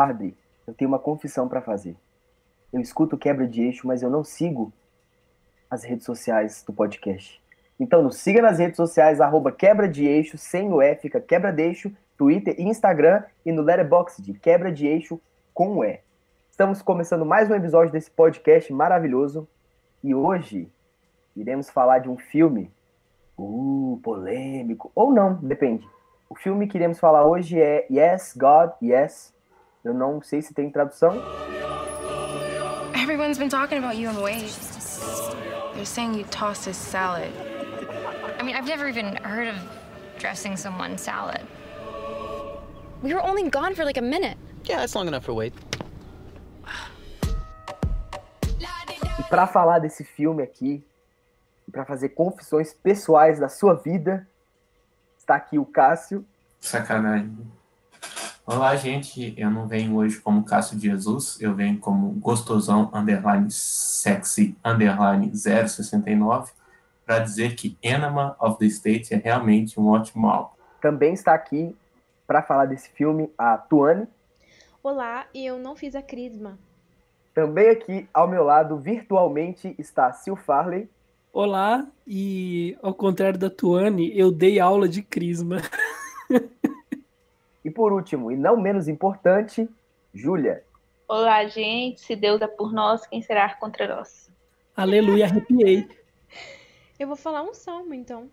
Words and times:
Padre, 0.00 0.34
eu 0.66 0.72
tenho 0.72 0.88
uma 0.88 0.98
confissão 0.98 1.46
para 1.46 1.60
fazer. 1.60 1.94
Eu 2.72 2.80
escuto 2.80 3.18
quebra 3.18 3.46
de 3.46 3.60
eixo, 3.64 3.86
mas 3.86 4.02
eu 4.02 4.08
não 4.08 4.24
sigo 4.24 4.72
as 5.68 5.84
redes 5.84 6.06
sociais 6.06 6.64
do 6.66 6.72
podcast. 6.72 7.38
Então 7.78 8.02
nos 8.02 8.16
siga 8.16 8.40
nas 8.40 8.58
redes 8.58 8.78
sociais, 8.78 9.20
arroba 9.20 9.52
quebra 9.52 9.86
de 9.86 10.06
eixo, 10.06 10.38
sem 10.38 10.72
o 10.72 10.80
E, 10.80 10.96
fica 10.96 11.20
quebra 11.20 11.52
de 11.52 11.64
eixo, 11.64 11.92
Twitter 12.16 12.54
e 12.58 12.62
Instagram, 12.62 13.22
e 13.44 13.52
no 13.52 13.60
Letterboxd 13.60 14.32
quebra 14.40 14.72
de 14.72 14.86
eixo 14.86 15.20
com 15.52 15.76
o 15.76 15.84
E. 15.84 16.00
Estamos 16.50 16.80
começando 16.80 17.26
mais 17.26 17.50
um 17.50 17.54
episódio 17.54 17.92
desse 17.92 18.10
podcast 18.10 18.72
maravilhoso, 18.72 19.46
e 20.02 20.14
hoje 20.14 20.72
iremos 21.36 21.68
falar 21.68 21.98
de 21.98 22.08
um 22.08 22.16
filme, 22.16 22.72
uh, 23.36 24.00
polêmico, 24.02 24.90
ou 24.94 25.12
não, 25.12 25.34
depende. 25.34 25.86
O 26.26 26.34
filme 26.34 26.66
que 26.66 26.78
iremos 26.78 26.98
falar 26.98 27.26
hoje 27.26 27.60
é 27.60 27.86
Yes, 27.90 28.34
God, 28.34 28.70
Yes. 28.82 29.38
Eu 29.82 29.94
não 29.94 30.20
sei 30.20 30.42
se 30.42 30.52
tem 30.52 30.70
tradução. 30.70 31.14
Everyone's 32.94 33.38
been 33.38 33.48
talking 33.48 33.78
about 33.78 33.96
you 33.96 34.10
and 34.10 34.20
Wade. 34.20 34.52
They're 35.74 35.86
saying 35.86 36.14
you 36.14 36.24
tossed 36.24 36.66
his 36.66 36.76
salad. 36.76 37.32
I 38.38 38.42
mean, 38.42 38.56
I've 38.56 38.66
never 38.66 38.88
even 38.88 39.16
heard 39.16 39.48
of 39.48 39.56
dressing 40.18 40.56
someone 40.56 40.98
salad. 40.98 41.40
We 43.02 43.14
were 43.14 43.22
only 43.22 43.48
gone 43.48 43.74
for 43.74 43.84
like 43.84 43.96
a 43.96 44.02
minute. 44.02 44.36
Yeah, 44.64 44.80
that's 44.80 44.94
long 44.94 45.08
enough 45.08 45.24
for 45.24 45.32
Wade. 45.32 45.54
E 49.18 49.22
para 49.30 49.46
falar 49.46 49.78
desse 49.78 50.04
filme 50.04 50.42
aqui, 50.42 50.84
e 51.66 51.70
para 51.70 51.86
fazer 51.86 52.10
confissões 52.10 52.74
pessoais 52.74 53.40
da 53.40 53.48
sua 53.48 53.74
vida, 53.74 54.28
está 55.16 55.36
aqui 55.36 55.58
o 55.58 55.64
Cássio. 55.64 56.24
Sacanagem. 56.60 57.34
Olá, 58.52 58.74
gente. 58.74 59.32
Eu 59.36 59.48
não 59.48 59.68
venho 59.68 59.94
hoje 59.94 60.18
como 60.18 60.44
Cássio 60.44 60.76
de 60.76 60.88
Jesus, 60.88 61.40
eu 61.40 61.54
venho 61.54 61.78
como 61.78 62.10
gostosão 62.14 62.90
underline 62.92 63.48
sexy 63.48 64.56
underline 64.64 65.30
069 65.32 66.50
para 67.06 67.20
dizer 67.20 67.54
que 67.54 67.78
Enema 67.80 68.34
of 68.40 68.58
the 68.58 68.66
State 68.66 69.14
é 69.14 69.18
realmente 69.18 69.78
um 69.78 69.86
ótimo 69.86 70.26
álbum. 70.28 70.50
Também 70.80 71.14
está 71.14 71.32
aqui 71.32 71.76
para 72.26 72.42
falar 72.42 72.66
desse 72.66 72.90
filme 72.90 73.30
a 73.38 73.56
Tuane. 73.56 74.08
Olá, 74.82 75.26
e 75.32 75.46
eu 75.46 75.56
não 75.56 75.76
fiz 75.76 75.94
a 75.94 76.02
crisma. 76.02 76.58
Também 77.32 77.70
aqui 77.70 78.08
ao 78.12 78.26
meu 78.26 78.42
lado, 78.42 78.76
virtualmente, 78.76 79.76
está 79.78 80.10
Sil 80.10 80.34
Farley. 80.34 80.90
Olá, 81.32 81.86
e 82.04 82.76
ao 82.82 82.94
contrário 82.94 83.38
da 83.38 83.48
Tuane, 83.48 84.10
eu 84.18 84.32
dei 84.32 84.58
aula 84.58 84.88
de 84.88 85.02
crisma. 85.02 85.58
E 87.64 87.70
por 87.70 87.92
último, 87.92 88.32
e 88.32 88.36
não 88.36 88.60
menos 88.60 88.88
importante, 88.88 89.68
Júlia. 90.14 90.64
Olá, 91.06 91.46
gente. 91.46 92.00
Se 92.00 92.16
Deus 92.16 92.40
é 92.40 92.46
por 92.46 92.72
nós, 92.72 93.06
quem 93.06 93.20
será 93.20 93.52
contra 93.54 93.96
nós? 93.96 94.30
Aleluia, 94.76 95.26
arrepiei. 95.26 95.88
Eu 96.98 97.06
vou 97.06 97.16
falar 97.16 97.42
um 97.42 97.52
salmo, 97.52 97.92
então. 97.92 98.30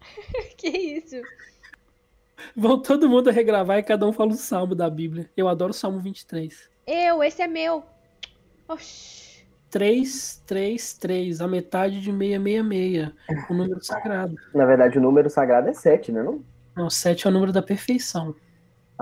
que 0.56 0.68
isso? 0.68 1.20
Vão 2.56 2.80
todo 2.80 3.08
mundo 3.08 3.30
regravar 3.30 3.78
e 3.78 3.82
cada 3.82 4.06
um 4.06 4.12
fala 4.12 4.30
um 4.30 4.36
salmo 4.36 4.74
da 4.74 4.88
Bíblia. 4.88 5.28
Eu 5.36 5.48
adoro 5.48 5.70
o 5.70 5.74
Salmo 5.74 6.00
23. 6.00 6.70
Eu, 6.86 7.22
esse 7.22 7.42
é 7.42 7.46
meu. 7.46 7.84
Oxi. 8.68 9.46
3, 9.70 10.42
3, 10.46 10.94
3, 10.94 11.40
a 11.40 11.46
metade 11.46 12.00
de 12.00 12.10
666, 12.10 13.12
o 13.48 13.54
número 13.54 13.84
sagrado. 13.84 14.34
Na 14.52 14.66
verdade, 14.66 14.98
o 14.98 15.00
número 15.00 15.30
sagrado 15.30 15.68
é 15.68 15.72
7, 15.72 16.10
né? 16.10 16.22
Não? 16.22 16.42
Não, 16.74 16.90
7 16.90 17.26
é 17.26 17.30
o 17.30 17.32
número 17.32 17.52
da 17.52 17.62
perfeição. 17.62 18.34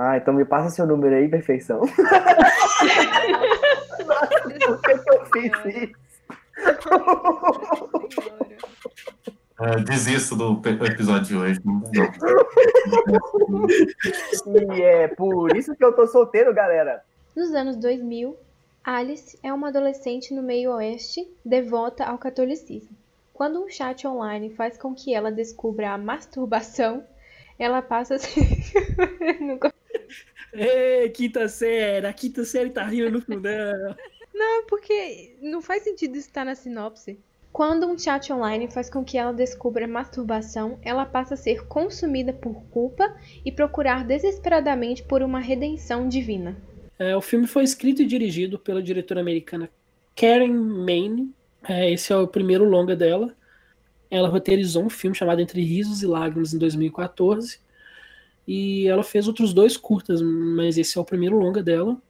Ah, 0.01 0.17
então 0.17 0.33
me 0.33 0.45
passa 0.45 0.71
seu 0.71 0.87
número 0.87 1.17
aí, 1.17 1.29
perfeição. 1.29 1.81
Por 4.65 4.81
que, 4.81 4.99
que 4.99 5.11
eu 5.11 5.27
fiz 5.27 5.51
isso? 5.75 5.93
Uh, 9.59 9.83
desisto 9.85 10.37
do 10.37 10.61
episódio 10.87 11.25
de 11.27 11.37
hoje. 11.37 11.61
E 14.47 14.83
é 14.83 15.09
por 15.09 15.57
isso 15.57 15.75
que 15.75 15.85
eu 15.85 15.93
tô 15.93 16.07
solteiro, 16.07 16.55
galera. 16.55 17.03
Nos 17.35 17.53
anos 17.53 17.75
2000, 17.77 18.37
Alice 18.85 19.37
é 19.43 19.53
uma 19.53 19.69
adolescente 19.71 20.33
no 20.33 20.45
meio 20.45 20.71
oeste 20.77 21.29
devota 21.45 22.05
ao 22.05 22.19
catolicismo. 22.19 22.97
Quando 23.35 23.61
um 23.65 23.69
chat 23.69 24.07
online 24.07 24.51
faz 24.51 24.79
com 24.79 24.95
que 24.95 25.13
ela 25.13 25.33
descubra 25.33 25.91
a 25.91 25.99
masturbação, 25.99 27.03
ela 27.59 27.83
passa 27.83 28.15
a 28.15 28.19
ser. 28.21 28.47
Nunca- 29.41 29.73
Ei, 30.53 31.09
quinta 31.11 31.49
série, 31.49 32.07
a 32.07 32.13
quinta 32.13 32.45
série 32.45 32.71
tá 32.71 32.85
rindo 32.85 33.11
no 33.11 33.21
fundão. 33.21 33.97
Não, 34.35 34.67
porque 34.67 35.37
não 35.43 35.61
faz 35.61 35.83
sentido 35.83 36.17
estar 36.17 36.45
na 36.45 36.55
sinopse. 36.55 37.19
Quando 37.53 37.87
um 37.87 37.99
chat 37.99 38.33
online 38.33 38.71
faz 38.71 38.89
com 38.89 39.05
que 39.05 39.19
ela 39.19 39.33
descubra 39.33 39.85
a 39.85 39.89
masturbação, 39.89 40.79
ela 40.83 41.05
passa 41.05 41.35
a 41.35 41.37
ser 41.37 41.67
consumida 41.67 42.33
por 42.33 42.63
culpa 42.71 43.17
e 43.45 43.51
procurar 43.51 44.05
desesperadamente 44.05 45.03
por 45.03 45.23
uma 45.23 45.41
redenção 45.41 46.09
divina. 46.09 46.57
É, 46.99 47.17
o 47.17 47.21
filme 47.21 47.47
foi 47.47 47.65
escrito 47.65 48.03
e 48.03 48.07
dirigido 48.07 48.59
pela 48.59 48.83
diretora 48.83 49.21
americana 49.21 49.71
Karen 50.15 50.53
Maine. 50.53 51.33
É, 51.69 51.91
esse 51.93 52.13
é 52.13 52.17
o 52.17 52.29
primeiro 52.29 52.65
longa 52.65 52.95
dela. 52.95 53.35
Ela 54.11 54.29
roteirizou 54.29 54.85
um 54.85 54.91
filme 54.91 55.17
chamado 55.17 55.41
Entre 55.41 55.63
Risos 55.63 56.03
e 56.03 56.07
Lágrimas 56.07 56.53
em 56.53 56.59
2014. 56.59 57.61
E 58.49 58.89
ela 58.89 59.03
fez 59.03 59.29
outros 59.29 59.53
dois 59.53 59.77
curtas, 59.77 60.23
mas 60.23 60.79
esse 60.79 60.97
é 60.97 61.01
o 61.01 61.05
primeiro 61.05 61.39
longa 61.39 61.63
dela. 61.63 62.01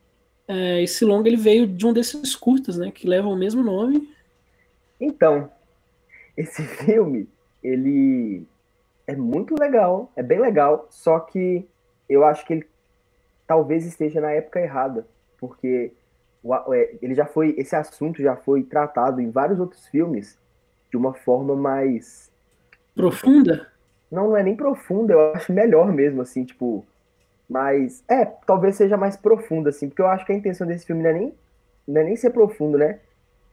É, 0.47 0.81
esse 0.81 1.03
longa 1.03 1.27
ele 1.27 1.35
veio 1.35 1.67
de 1.67 1.85
um 1.85 1.91
desses 1.91 2.33
curtas, 2.33 2.77
né, 2.77 2.89
que 2.91 3.05
levam 3.05 3.33
o 3.33 3.37
mesmo 3.37 3.61
nome. 3.61 4.09
Então, 5.01 5.51
esse 6.37 6.63
filme, 6.85 7.27
ele 7.61 8.47
é 9.05 9.17
muito 9.17 9.53
legal, 9.59 10.13
é 10.15 10.23
bem 10.23 10.39
legal, 10.39 10.87
só 10.89 11.19
que 11.19 11.67
eu 12.07 12.23
acho 12.23 12.45
que 12.45 12.53
ele 12.53 12.67
talvez 13.45 13.85
esteja 13.85 14.21
na 14.21 14.31
época 14.31 14.61
errada, 14.61 15.05
porque 15.37 15.91
é, 16.73 16.95
ele 17.01 17.15
já 17.15 17.25
foi, 17.25 17.53
esse 17.57 17.75
assunto 17.75 18.21
já 18.21 18.37
foi 18.37 18.63
tratado 18.63 19.19
em 19.19 19.29
vários 19.29 19.59
outros 19.59 19.85
filmes 19.87 20.39
de 20.89 20.95
uma 20.95 21.13
forma 21.13 21.53
mais 21.53 22.31
Profunda? 22.99 23.71
Não, 24.11 24.29
não 24.29 24.37
é 24.37 24.43
nem 24.43 24.55
profunda, 24.55 25.13
eu 25.13 25.33
acho 25.33 25.53
melhor 25.53 25.91
mesmo, 25.91 26.21
assim, 26.21 26.43
tipo, 26.43 26.85
mais, 27.49 28.03
é, 28.07 28.25
talvez 28.25 28.75
seja 28.75 28.97
mais 28.97 29.15
profunda, 29.15 29.69
assim, 29.69 29.87
porque 29.87 30.01
eu 30.01 30.07
acho 30.07 30.25
que 30.25 30.31
a 30.31 30.35
intenção 30.35 30.67
desse 30.67 30.85
filme 30.85 31.03
não 31.03 31.09
é 31.09 31.13
nem, 31.13 31.33
não 31.87 32.01
é 32.01 32.03
nem 32.03 32.15
ser 32.15 32.31
profundo, 32.31 32.77
né? 32.77 32.99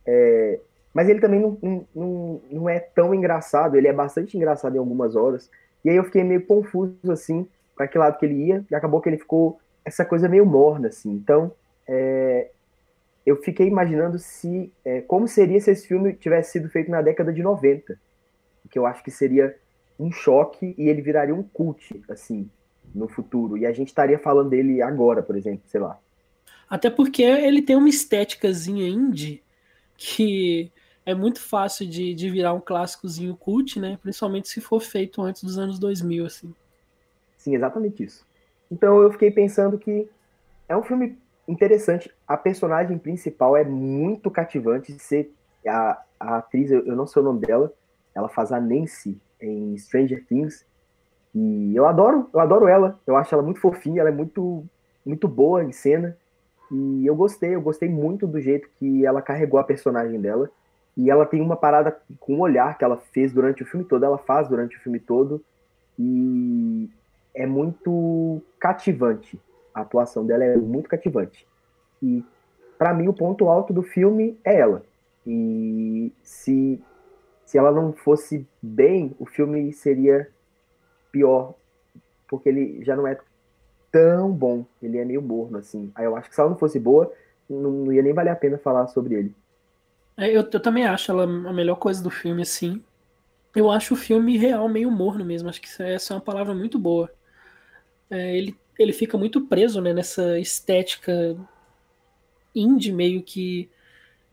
É, 0.07 0.61
mas 0.93 1.09
ele 1.09 1.21
também 1.21 1.41
não, 1.41 1.59
não, 1.61 1.87
não, 1.95 2.41
não 2.51 2.69
é 2.69 2.79
tão 2.79 3.15
engraçado, 3.15 3.77
ele 3.77 3.89
é 3.89 3.93
bastante 3.93 4.37
engraçado 4.37 4.77
em 4.77 4.79
algumas 4.79 5.17
horas, 5.17 5.51
e 5.85 5.91
aí 5.91 5.97
eu 5.97 6.05
fiquei 6.05 6.25
meio 6.25 6.45
confuso, 6.47 6.97
assim, 7.11 7.47
para 7.77 7.87
que 7.87 7.99
lado 7.99 8.19
que 8.19 8.25
ele 8.25 8.47
ia, 8.47 8.65
e 8.71 8.75
acabou 8.75 9.01
que 9.01 9.09
ele 9.09 9.19
ficou 9.19 9.59
essa 9.85 10.05
coisa 10.05 10.29
meio 10.29 10.47
morna, 10.47 10.89
assim, 10.89 11.11
então, 11.11 11.53
é, 11.87 12.49
eu 13.27 13.37
fiquei 13.43 13.67
imaginando 13.67 14.19
se, 14.19 14.73
é, 14.85 15.01
como 15.01 15.27
seria 15.27 15.61
se 15.61 15.71
esse 15.71 15.87
filme 15.87 16.15
tivesse 16.15 16.53
sido 16.53 16.69
feito 16.69 16.91
na 16.91 17.03
década 17.03 17.33
de 17.33 17.43
90, 17.43 17.99
que 18.71 18.79
eu 18.79 18.87
acho 18.87 19.03
que 19.03 19.11
seria 19.11 19.57
um 19.99 20.13
choque 20.13 20.75
e 20.77 20.89
ele 20.89 21.03
viraria 21.03 21.35
um 21.35 21.43
cult, 21.43 22.03
assim, 22.09 22.49
no 22.95 23.09
futuro. 23.09 23.57
E 23.57 23.67
a 23.67 23.73
gente 23.73 23.89
estaria 23.89 24.19
falando 24.19 24.51
dele 24.51 24.83
agora, 24.83 25.23
por 25.23 25.37
exemplo, 25.37 25.63
sei 25.67 25.81
lá. 25.81 25.99
Até 26.69 26.91
porque 26.91 27.23
ele 27.23 27.63
tem 27.63 27.77
uma 27.77 27.89
estéticazinha 27.89 28.89
indie 28.89 29.43
que 29.97 30.71
é 31.05 31.15
muito 31.15 31.41
fácil 31.41 31.89
de, 31.89 32.15
de 32.15 32.29
virar 32.29 32.53
um 32.53 32.61
clássicozinho 32.61 33.37
cult, 33.37 33.79
né? 33.79 33.99
Principalmente 34.03 34.49
se 34.49 34.61
for 34.61 34.81
feito 34.81 35.23
antes 35.23 35.43
dos 35.45 35.57
anos 35.59 35.79
2000, 35.79 36.27
assim. 36.27 36.55
Sim, 37.39 37.55
exatamente 37.55 38.03
isso. 38.03 38.27
Então 38.71 39.01
eu 39.01 39.13
fiquei 39.13 39.31
pensando 39.31 39.79
que 39.79 40.09
é 40.69 40.77
um 40.77 40.83
filme 40.83 41.17
interessante. 41.47 42.11
A 42.27 42.37
personagem 42.37 42.99
principal 42.99 43.57
é 43.57 43.65
muito 43.65 44.31
cativante. 44.31 44.99
Ser 44.99 45.33
a, 45.67 46.03
a 46.19 46.37
atriz, 46.39 46.71
eu, 46.71 46.85
eu 46.85 46.97
não 46.97 47.07
sei 47.07 47.23
o 47.23 47.25
nome 47.25 47.47
dela, 47.47 47.73
ela 48.13 48.29
faz 48.29 48.51
a 48.51 48.61
Nancy 48.61 49.17
em 49.41 49.77
Stranger 49.77 50.25
Things. 50.27 50.65
E 51.35 51.77
eu 51.77 51.87
adoro, 51.87 52.29
eu 52.33 52.41
adoro 52.41 52.67
ela. 52.67 52.99
Eu 53.07 53.17
acho 53.17 53.35
ela 53.35 53.43
muito 53.43 53.61
fofinha, 53.61 54.01
ela 54.01 54.09
é 54.09 54.13
muito, 54.13 54.65
muito 55.05 55.29
boa 55.29 55.63
em 55.63 55.73
cena. 55.73 56.17
E 56.71 57.07
eu 57.07 57.15
gostei, 57.15 57.55
eu 57.55 57.61
gostei 57.61 57.89
muito 57.89 58.27
do 58.27 58.41
jeito 58.41 58.69
que 58.79 59.05
ela 59.05 59.23
carregou 59.23 59.61
a 59.61 59.65
personagem 59.65 60.21
dela. 60.21 60.51
E 60.97 61.11
ela 61.11 61.27
tem 61.27 61.43
uma 61.43 61.57
parada 61.57 61.97
com 62.19 62.37
o 62.37 62.41
olhar 62.41 62.79
que 62.79 62.85
ela 62.85 62.97
fez 62.97 63.33
durante 63.33 63.63
o 63.63 63.67
filme 63.67 63.85
todo, 63.85 64.05
ela 64.05 64.17
faz 64.17 64.49
durante 64.49 64.77
o 64.77 64.81
filme 64.81 64.99
todo. 64.99 65.45
E 65.99 66.89
é 67.35 67.47
muito 67.47 68.43
cativante. 68.59 69.39
A 69.75 69.83
atuação 69.83 70.25
dela 70.25 70.43
é 70.43 70.57
muito 70.57 70.89
cativante. 70.89 71.47
E 72.03 72.25
para 72.79 72.95
mim 72.95 73.09
o 73.09 73.13
ponto 73.13 73.49
alto 73.49 73.75
do 73.75 73.83
filme 73.83 74.39
é 74.43 74.59
ela. 74.59 74.83
E 75.27 76.11
se 76.23 76.81
se 77.47 77.57
ela 77.57 77.71
não 77.71 77.93
fosse 77.93 78.47
bem, 78.61 79.15
o 79.21 79.25
filme 79.25 79.73
seria 79.73 80.29
pior, 81.13 81.55
porque 82.29 82.49
ele 82.49 82.85
já 82.85 82.97
não 82.97 83.07
é 83.07 83.17
tão 83.91 84.33
bom. 84.33 84.67
Ele 84.83 84.99
é 84.99 85.05
meio 85.05 85.23
morno, 85.23 85.59
assim. 85.59 85.91
Aí 85.95 86.05
eu 86.05 86.17
acho 86.17 86.29
que 86.29 86.35
se 86.35 86.41
ela 86.41 86.51
não 86.51 86.59
fosse 86.59 86.81
boa, 86.81 87.11
não, 87.49 87.71
não 87.71 87.93
ia 87.93 88.03
nem 88.03 88.13
valer 88.13 88.31
a 88.31 88.37
pena 88.37 88.59
falar 88.59 88.89
sobre 88.89 89.15
ele. 89.15 89.35
É, 90.17 90.29
eu, 90.29 90.43
eu 90.43 90.61
também 90.61 90.85
acho 90.85 91.11
ela 91.11 91.23
a 91.23 91.53
melhor 91.53 91.77
coisa 91.77 92.03
do 92.03 92.11
filme, 92.11 92.43
assim. 92.43 92.83
Eu 93.55 93.71
acho 93.71 93.95
o 93.95 93.97
filme 93.97 94.37
real 94.37 94.69
meio 94.69 94.91
morno 94.91 95.25
mesmo. 95.25 95.49
Acho 95.49 95.63
que 95.63 95.83
essa 95.83 96.13
é 96.13 96.17
uma 96.17 96.21
palavra 96.21 96.53
muito 96.53 96.81
boa. 96.81 97.09
É, 98.11 98.37
ele, 98.37 98.59
ele 98.77 98.93
fica 98.93 99.17
muito 99.17 99.47
preso 99.47 99.81
né, 99.81 99.93
nessa 99.93 100.39
estética 100.39 101.37
indie, 102.53 102.93
meio 102.93 103.23
que 103.23 103.71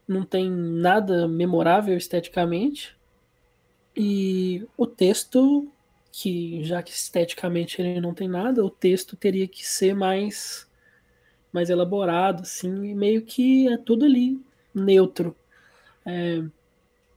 não 0.07 0.25
tem 0.25 0.50
nada 0.50 1.27
memorável 1.27 1.95
esteticamente. 1.95 2.98
E 3.95 4.68
o 4.78 4.88
texto, 4.88 5.72
que 6.12 6.63
já 6.63 6.81
que 6.81 6.92
esteticamente 6.92 7.81
ele 7.81 8.01
não 8.01 8.13
tem 8.13 8.28
nada, 8.28 8.63
o 8.63 8.69
texto 8.69 9.16
teria 9.16 9.48
que 9.48 9.66
ser 9.66 9.95
mais 9.95 10.68
mais 11.51 11.69
elaborado, 11.69 12.42
assim, 12.42 12.86
e 12.86 12.95
meio 12.95 13.22
que 13.22 13.68
é 13.68 13.78
tudo 13.78 14.06
ali 14.06 14.42
neutro. 14.74 15.36
É, 16.04 16.44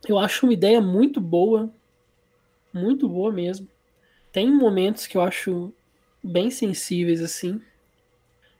eu 0.06 0.18
acho 0.18 0.46
uma 0.46 0.52
ideia 0.52 0.80
muito 0.80 1.20
boa, 1.20 1.72
muito 2.72 3.08
boa 3.08 3.32
mesmo. 3.32 3.66
Tem 4.30 4.52
momentos 4.52 5.06
que 5.06 5.16
eu 5.16 5.22
acho 5.22 5.72
bem 6.22 6.50
sensíveis, 6.50 7.22
assim, 7.22 7.60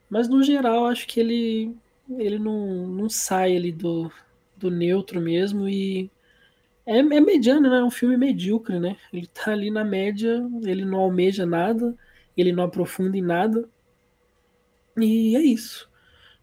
mas 0.09 0.27
no 0.27 0.41
geral 0.41 0.85
acho 0.85 1.05
que 1.07 1.19
ele, 1.19 1.75
ele 2.17 2.39
não, 2.39 2.87
não 2.87 3.09
sai 3.09 3.55
ali 3.55 3.71
do, 3.71 4.11
do 4.55 4.71
neutro 4.71 5.21
mesmo 5.21 5.67
e 5.69 6.09
é, 6.87 6.99
é 6.99 7.21
mediano, 7.21 7.69
né? 7.69 7.79
É 7.79 7.83
um 7.83 7.91
filme 7.91 8.15
medíocre, 8.15 8.79
né? 8.79 8.95
Ele 9.11 9.27
tá 9.27 9.51
ali 9.51 9.69
na 9.69 9.83
média, 9.83 10.41
ele 10.63 10.85
não 10.85 10.99
almeja 10.99 11.45
nada, 11.45 11.93
ele 12.35 12.53
não 12.53 12.63
aprofunda 12.63 13.17
em 13.17 13.21
nada. 13.21 13.69
E 14.95 15.35
é 15.35 15.41
isso. 15.41 15.89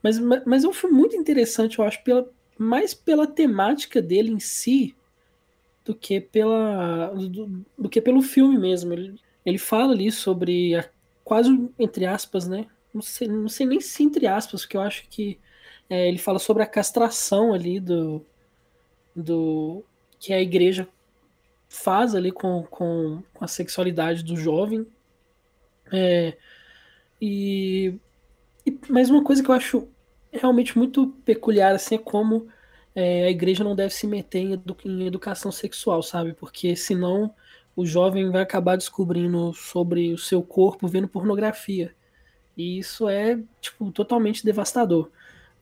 Mas, 0.03 0.19
mas 0.19 0.65
é 0.65 0.69
um 0.69 0.73
filme 0.73 0.95
muito 0.95 1.17
interessante, 1.17 1.79
eu 1.79 1.85
acho, 1.85 2.05
pela, 2.05 2.31
mais 2.59 2.93
pela 2.93 3.27
temática 3.27 4.03
dele 4.03 4.31
em 4.31 4.39
si 4.39 4.95
do 5.83 5.95
que 5.95 6.21
pela 6.21 7.09
do, 7.09 7.65
do 7.79 7.89
que 7.89 8.01
pelo 8.01 8.21
filme 8.21 8.59
mesmo. 8.59 8.93
Ele, 8.93 9.15
ele 9.47 9.59
fala 9.59 9.93
ali 9.93 10.13
sobre 10.13 10.75
a, 10.75 10.89
quase 11.25 11.71
entre 11.79 12.05
aspas, 12.05 12.47
né? 12.47 12.67
Não 12.93 13.03
sei, 13.03 13.29
não 13.29 13.49
sei 13.49 13.67
nem 13.67 13.81
se 13.81 14.03
entre 14.03 14.27
aspas, 14.27 14.63
porque 14.63 14.77
eu 14.77 14.83
acho 14.83 15.09
que 15.09 15.39
é, 15.89 16.09
ele 16.09 16.19
fala 16.19 16.39
sobre 16.39 16.63
a 16.63 16.67
castração 16.67 17.55
ali 17.55 17.81
do, 17.81 18.25
do 19.17 19.85
que 20.25 20.33
a 20.33 20.41
igreja 20.41 20.89
faz 21.69 22.15
ali 22.15 22.33
com, 22.33 22.63
com, 22.63 23.23
com 23.35 23.45
a 23.45 23.49
sexualidade 23.49 24.25
do 24.25 24.35
jovem. 24.39 24.87
É, 25.93 26.35
e, 27.21 27.95
e 28.65 28.79
mas 28.89 29.11
uma 29.11 29.23
coisa 29.23 29.43
que 29.43 29.51
eu 29.51 29.55
acho 29.55 29.87
realmente 30.33 30.79
muito 30.79 31.09
peculiar 31.27 31.75
assim 31.75 31.97
é 31.97 31.99
como 31.99 32.49
é, 32.95 33.25
a 33.25 33.31
igreja 33.31 33.63
não 33.63 33.77
deve 33.77 33.93
se 33.93 34.07
meter 34.07 34.39
em, 34.39 34.53
edu 34.55 34.75
em 34.83 35.07
educação 35.07 35.53
sexual, 35.53 36.03
sabe? 36.03 36.33
Porque 36.33 36.75
senão 36.75 37.35
o 37.77 37.85
jovem 37.85 38.31
vai 38.31 38.41
acabar 38.41 38.77
descobrindo 38.77 39.53
sobre 39.53 40.11
o 40.15 40.17
seu 40.19 40.43
corpo 40.43 40.89
vendo 40.89 41.07
pornografia. 41.07 41.95
E 42.57 42.79
isso 42.79 43.11
é, 43.11 43.39
tipo, 43.61 43.93
totalmente 43.93 44.43
devastador. 44.43 45.11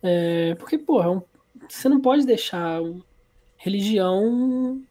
É, 0.01 0.55
porque, 0.55 0.79
porra, 0.79 1.11
um, 1.11 1.23
você 1.69 1.89
não 1.89 2.01
pode 2.01 2.25
deixar 2.25 2.81
religião 3.63 4.83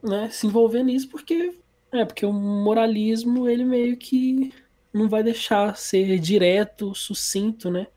né, 0.00 0.30
se 0.30 0.46
envolver 0.46 0.84
nisso, 0.84 1.08
porque 1.08 1.58
é 1.90 2.04
porque 2.04 2.24
o 2.24 2.32
moralismo 2.32 3.48
ele 3.48 3.64
meio 3.64 3.96
que 3.96 4.54
não 4.92 5.08
vai 5.08 5.24
deixar 5.24 5.76
ser 5.76 6.20
direto, 6.20 6.94
sucinto, 6.94 7.68
né? 7.68 7.88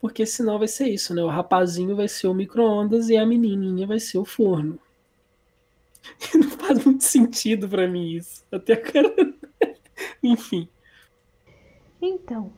Porque 0.00 0.26
senão 0.26 0.58
vai 0.58 0.66
ser 0.66 0.88
isso, 0.88 1.14
né? 1.14 1.22
O 1.22 1.28
rapazinho 1.28 1.94
vai 1.94 2.08
ser 2.08 2.26
o 2.26 2.34
micro-ondas 2.34 3.08
e 3.10 3.16
a 3.16 3.24
menininha 3.24 3.86
vai 3.86 4.00
ser 4.00 4.18
o 4.18 4.24
forno. 4.24 4.78
Não 6.34 6.50
faz 6.50 6.84
muito 6.84 7.04
sentido 7.04 7.68
para 7.68 7.86
mim 7.86 8.12
isso. 8.12 8.44
Até 8.50 8.76
cara. 8.76 9.14
Enfim. 10.22 10.68
Então, 12.00 12.52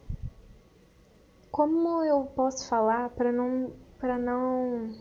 como 1.51 2.03
eu 2.05 2.25
posso 2.25 2.69
falar 2.69 3.11
para 3.11 3.33
não 3.33 3.73
para 3.99 4.19
não 4.19 4.95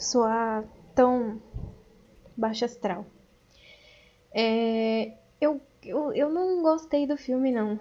soar 0.00 0.64
tão 0.94 1.40
baixo 2.36 2.64
astral? 2.64 3.06
É, 4.32 5.12
eu, 5.40 5.60
eu, 5.82 6.12
eu 6.12 6.30
não 6.30 6.62
gostei 6.62 7.06
do 7.06 7.16
filme 7.16 7.52
não. 7.52 7.78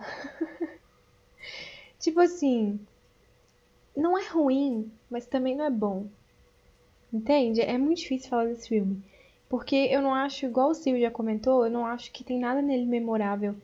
tipo 1.99 2.19
assim, 2.19 2.79
não 3.95 4.17
é 4.17 4.27
ruim, 4.27 4.91
mas 5.09 5.25
também 5.25 5.55
não 5.55 5.65
é 5.65 5.69
bom. 5.69 6.07
Entende? 7.11 7.61
É 7.61 7.77
muito 7.77 7.99
difícil 7.99 8.29
falar 8.29 8.45
desse 8.45 8.69
filme. 8.69 9.03
Porque 9.47 9.75
eu 9.75 10.01
não 10.01 10.13
acho, 10.13 10.45
igual 10.45 10.69
o 10.69 10.75
Silvio 10.75 11.01
já 11.01 11.09
comentou, 11.09 11.65
eu 11.65 11.71
não 11.71 11.85
acho 11.85 12.11
que 12.11 12.23
tem 12.23 12.39
nada 12.39 12.61
nele 12.61 12.85
memorável. 12.85 13.55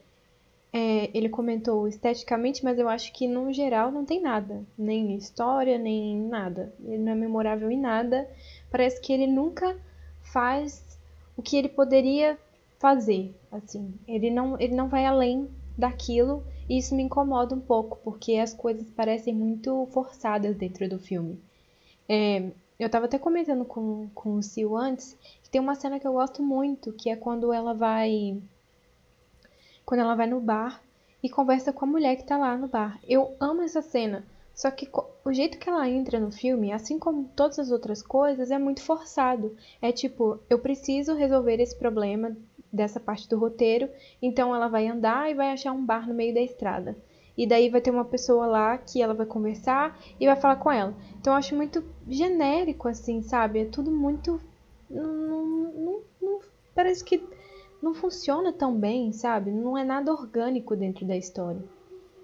É, 0.78 1.10
ele 1.14 1.30
comentou 1.30 1.88
esteticamente, 1.88 2.62
mas 2.62 2.78
eu 2.78 2.90
acho 2.90 3.14
que 3.14 3.30
no 3.30 3.54
geral 3.54 3.94
não 3.94 4.04
tem 4.04 4.22
nada. 4.22 4.62
Nem 4.78 5.16
história, 5.16 5.78
nem 5.78 6.20
nada. 6.20 6.74
Ele 6.84 6.98
não 6.98 7.14
é 7.14 7.16
memorável 7.16 7.72
em 7.72 7.80
nada. 7.80 8.30
Parece 8.70 9.00
que 9.00 9.14
ele 9.14 9.26
nunca 9.26 9.78
faz 10.34 11.00
o 11.38 11.42
que 11.42 11.56
ele 11.56 11.70
poderia 11.70 12.38
fazer. 12.78 13.34
Assim, 13.50 13.94
ele 14.06 14.30
não, 14.30 14.60
ele 14.60 14.76
não 14.76 14.90
vai 14.90 15.06
além 15.06 15.50
daquilo 15.78 16.44
e 16.68 16.78
isso 16.78 16.94
me 16.94 17.04
incomoda 17.04 17.56
um 17.56 17.62
pouco, 17.62 17.98
porque 18.04 18.34
as 18.34 18.54
coisas 18.54 18.90
parecem 18.92 19.34
muito 19.34 19.88
forçadas 19.94 20.58
dentro 20.58 20.90
do 20.90 21.00
filme. 21.00 21.40
É, 22.10 22.52
eu 22.78 22.90
tava 22.90 23.06
até 23.06 23.18
comentando 23.18 23.64
com, 23.64 24.10
com 24.14 24.36
o 24.36 24.44
Sil 24.44 24.76
antes, 24.76 25.18
que 25.42 25.50
tem 25.50 25.62
uma 25.62 25.76
cena 25.76 26.02
que 26.02 26.08
eu 26.08 26.14
gosto 26.14 26.44
muito, 26.44 26.92
que 26.92 27.10
é 27.10 27.16
quando 27.16 27.54
ela 27.54 27.74
vai. 27.74 28.42
Quando 29.86 30.02
ela 30.02 30.16
vai 30.16 30.28
no 30.28 30.40
bar 30.40 30.82
e 31.22 31.30
conversa 31.30 31.72
com 31.74 31.86
a 31.86 31.88
mulher 31.88 32.16
que 32.16 32.24
tá 32.24 32.38
lá 32.38 32.58
no 32.58 32.68
bar. 32.68 33.00
Eu 33.08 33.36
amo 33.40 33.62
essa 33.62 33.82
cena. 33.82 34.26
Só 34.54 34.72
que 34.72 34.90
o 35.26 35.34
jeito 35.34 35.58
que 35.58 35.70
ela 35.70 35.90
entra 35.90 36.20
no 36.20 36.32
filme, 36.32 36.72
assim 36.72 36.98
como 36.98 37.30
todas 37.36 37.60
as 37.60 37.72
outras 37.72 38.02
coisas, 38.02 38.52
é 38.52 38.58
muito 38.58 38.82
forçado. 38.82 39.56
É 39.82 39.92
tipo, 39.92 40.40
eu 40.50 40.60
preciso 40.60 41.14
resolver 41.14 41.60
esse 41.60 41.76
problema 41.76 42.36
dessa 42.72 43.00
parte 43.00 43.28
do 43.28 43.38
roteiro. 43.38 43.90
Então 44.22 44.56
ela 44.56 44.68
vai 44.68 44.88
andar 44.88 45.30
e 45.30 45.34
vai 45.34 45.52
achar 45.52 45.74
um 45.74 45.86
bar 45.86 46.08
no 46.08 46.14
meio 46.14 46.34
da 46.34 46.42
estrada. 46.42 46.96
E 47.38 47.46
daí 47.46 47.70
vai 47.70 47.82
ter 47.82 47.92
uma 47.92 48.06
pessoa 48.06 48.46
lá 48.46 48.78
que 48.78 49.02
ela 49.02 49.14
vai 49.14 49.26
conversar 49.26 50.00
e 50.20 50.26
vai 50.26 50.36
falar 50.38 50.56
com 50.56 50.72
ela. 50.72 50.94
Então 51.20 51.34
eu 51.34 51.38
acho 51.38 51.56
muito 51.56 51.84
genérico, 52.08 52.88
assim, 52.88 53.22
sabe? 53.22 53.60
É 53.60 53.66
tudo 53.66 53.92
muito. 53.92 54.40
Não, 54.90 55.04
não, 55.04 56.02
não, 56.22 56.40
parece 56.74 57.04
que 57.04 57.22
não 57.86 57.94
funciona 57.94 58.52
tão 58.52 58.76
bem, 58.76 59.14
sabe? 59.14 59.52
Não 59.52 59.78
é 59.78 59.84
nada 59.84 60.12
orgânico 60.12 60.76
dentro 60.76 61.06
da 61.06 61.16
história. 61.16 61.64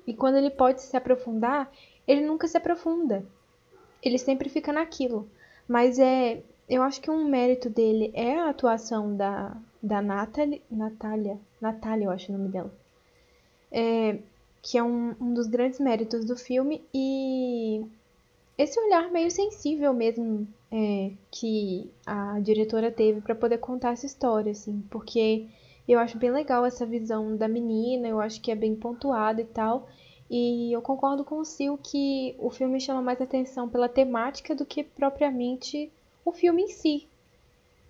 E 0.07 0.13
quando 0.13 0.37
ele 0.37 0.49
pode 0.49 0.81
se 0.81 0.97
aprofundar, 0.97 1.71
ele 2.07 2.25
nunca 2.25 2.47
se 2.47 2.57
aprofunda. 2.57 3.23
Ele 4.01 4.17
sempre 4.17 4.49
fica 4.49 4.73
naquilo. 4.73 5.29
Mas 5.67 5.99
é. 5.99 6.41
Eu 6.67 6.81
acho 6.81 6.99
que 6.99 7.11
um 7.11 7.27
mérito 7.29 7.69
dele 7.69 8.11
é 8.15 8.39
a 8.39 8.49
atuação 8.49 9.15
da, 9.15 9.55
da 9.83 10.01
Natalie, 10.01 10.61
Natália, 10.71 11.37
Natália, 11.59 12.05
eu 12.05 12.11
acho 12.11 12.31
o 12.31 12.37
nome 12.37 12.49
dela, 12.49 12.73
é, 13.69 14.19
que 14.61 14.77
é 14.77 14.83
um, 14.83 15.13
um 15.19 15.33
dos 15.33 15.47
grandes 15.47 15.79
méritos 15.79 16.23
do 16.23 16.37
filme 16.37 16.81
e 16.93 17.85
esse 18.57 18.79
olhar 18.79 19.11
meio 19.11 19.31
sensível 19.31 19.93
mesmo 19.93 20.47
é, 20.71 21.11
que 21.29 21.91
a 22.05 22.39
diretora 22.39 22.91
teve 22.91 23.21
para 23.21 23.35
poder 23.35 23.57
contar 23.57 23.93
essa 23.93 24.05
história, 24.05 24.51
assim, 24.51 24.83
porque 24.89 25.47
eu 25.87 25.99
acho 25.99 26.17
bem 26.17 26.31
legal 26.31 26.65
essa 26.65 26.85
visão 26.85 27.35
da 27.35 27.47
menina, 27.47 28.07
eu 28.07 28.19
acho 28.19 28.41
que 28.41 28.51
é 28.51 28.55
bem 28.55 28.75
pontuada 28.75 29.41
e 29.41 29.45
tal. 29.45 29.87
E 30.29 30.71
eu 30.71 30.81
concordo 30.81 31.25
com 31.25 31.39
o 31.39 31.45
Sil 31.45 31.75
que 31.77 32.35
o 32.39 32.49
filme 32.49 32.79
chama 32.79 33.01
mais 33.01 33.21
atenção 33.21 33.67
pela 33.67 33.89
temática 33.89 34.55
do 34.55 34.65
que 34.65 34.83
propriamente 34.83 35.91
o 36.23 36.31
filme 36.31 36.63
em 36.63 36.67
si. 36.69 37.07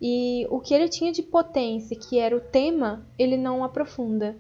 E 0.02 0.48
o 0.50 0.60
que 0.60 0.74
ele 0.74 0.90
tinha 0.90 1.12
de 1.12 1.22
potência, 1.22 1.96
que 1.96 2.18
era 2.18 2.36
o 2.36 2.42
tema, 2.42 3.06
ele 3.20 3.38
não 3.38 3.64
aprofunda. 3.64 4.36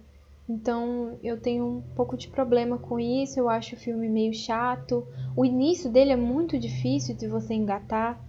Então 0.51 1.17
eu 1.23 1.39
tenho 1.39 1.65
um 1.65 1.81
pouco 1.95 2.17
de 2.17 2.27
problema 2.27 2.77
com 2.77 2.99
isso, 2.99 3.39
eu 3.39 3.47
acho 3.47 3.75
o 3.75 3.79
filme 3.79 4.09
meio 4.09 4.33
chato. 4.33 5.07
O 5.35 5.45
início 5.45 5.89
dele 5.89 6.11
é 6.11 6.15
muito 6.15 6.59
difícil 6.59 7.15
de 7.15 7.27
você 7.27 7.53
engatar, 7.53 8.19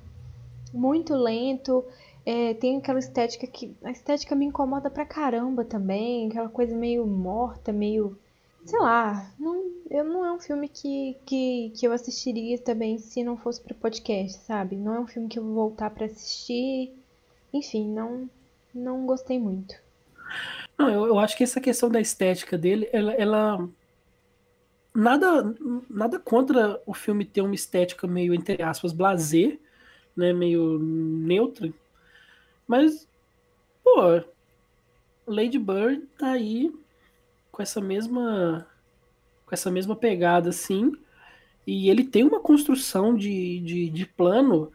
muito 0.72 1.14
lento. 1.14 1.84
É, 2.24 2.54
tem 2.54 2.78
aquela 2.78 2.98
estética 2.98 3.46
que. 3.46 3.74
A 3.82 3.90
estética 3.90 4.34
me 4.34 4.46
incomoda 4.46 4.88
pra 4.88 5.04
caramba 5.04 5.64
também, 5.64 6.28
aquela 6.28 6.48
coisa 6.48 6.76
meio 6.76 7.06
morta, 7.06 7.72
meio. 7.72 8.16
Sei 8.64 8.78
lá, 8.78 9.28
não, 9.40 9.72
eu, 9.90 10.04
não 10.04 10.24
é 10.24 10.32
um 10.32 10.38
filme 10.38 10.68
que, 10.68 11.16
que, 11.26 11.72
que 11.74 11.84
eu 11.84 11.92
assistiria 11.92 12.56
também 12.58 12.96
se 12.96 13.24
não 13.24 13.36
fosse 13.36 13.60
para 13.60 13.74
podcast, 13.74 14.38
sabe? 14.44 14.76
Não 14.76 14.94
é 14.94 15.00
um 15.00 15.06
filme 15.08 15.28
que 15.28 15.36
eu 15.36 15.42
vou 15.42 15.54
voltar 15.54 15.90
para 15.90 16.06
assistir 16.06 16.92
enfim, 17.52 17.86
não, 17.86 18.30
não 18.74 19.04
gostei 19.04 19.38
muito. 19.38 19.74
Não, 20.78 20.88
eu, 20.88 21.06
eu 21.06 21.18
acho 21.18 21.36
que 21.36 21.44
essa 21.44 21.60
questão 21.60 21.90
da 21.90 22.00
estética 22.00 22.58
dele, 22.58 22.88
ela, 22.92 23.12
ela, 23.12 23.68
nada, 24.94 25.54
nada 25.88 26.18
contra 26.18 26.80
o 26.86 26.94
filme 26.94 27.24
ter 27.24 27.40
uma 27.40 27.54
estética 27.54 28.06
meio, 28.06 28.34
entre 28.34 28.62
aspas, 28.62 28.92
blazer, 28.92 29.58
né? 30.16 30.32
Meio 30.32 30.78
neutra. 30.78 31.72
Mas, 32.66 33.08
pô, 33.82 34.22
Lady 35.26 35.58
Bird 35.58 36.06
tá 36.18 36.32
aí 36.32 36.72
com 37.50 37.62
essa 37.62 37.80
mesma 37.80 38.66
com 39.46 39.54
essa 39.54 39.70
mesma 39.70 39.94
pegada 39.94 40.48
assim 40.48 40.92
e 41.66 41.90
ele 41.90 42.04
tem 42.04 42.24
uma 42.24 42.40
construção 42.40 43.14
de, 43.14 43.60
de, 43.60 43.90
de 43.90 44.06
plano 44.06 44.72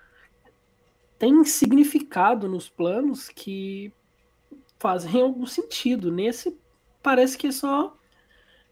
tem 1.18 1.44
significado 1.44 2.48
nos 2.48 2.70
planos 2.70 3.28
que 3.28 3.92
fazem 4.80 5.22
algum 5.22 5.46
sentido 5.46 6.12
nesse 6.12 6.58
parece 7.02 7.38
que 7.38 7.52
só 7.52 7.96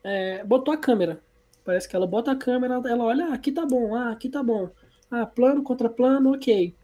é, 0.03 0.43
botou 0.43 0.73
a 0.73 0.77
câmera 0.77 1.21
parece 1.63 1.87
que 1.87 1.95
ela 1.95 2.07
bota 2.07 2.31
a 2.31 2.35
câmera 2.35 2.81
ela 2.85 3.03
olha 3.03 3.27
ah, 3.27 3.33
aqui 3.33 3.51
tá 3.51 3.65
bom 3.65 3.95
ah 3.95 4.11
aqui 4.11 4.29
tá 4.29 4.43
bom 4.43 4.69
ah 5.09 5.25
plano 5.25 5.63
contra 5.63 5.89
plano 5.89 6.33
ok 6.33 6.75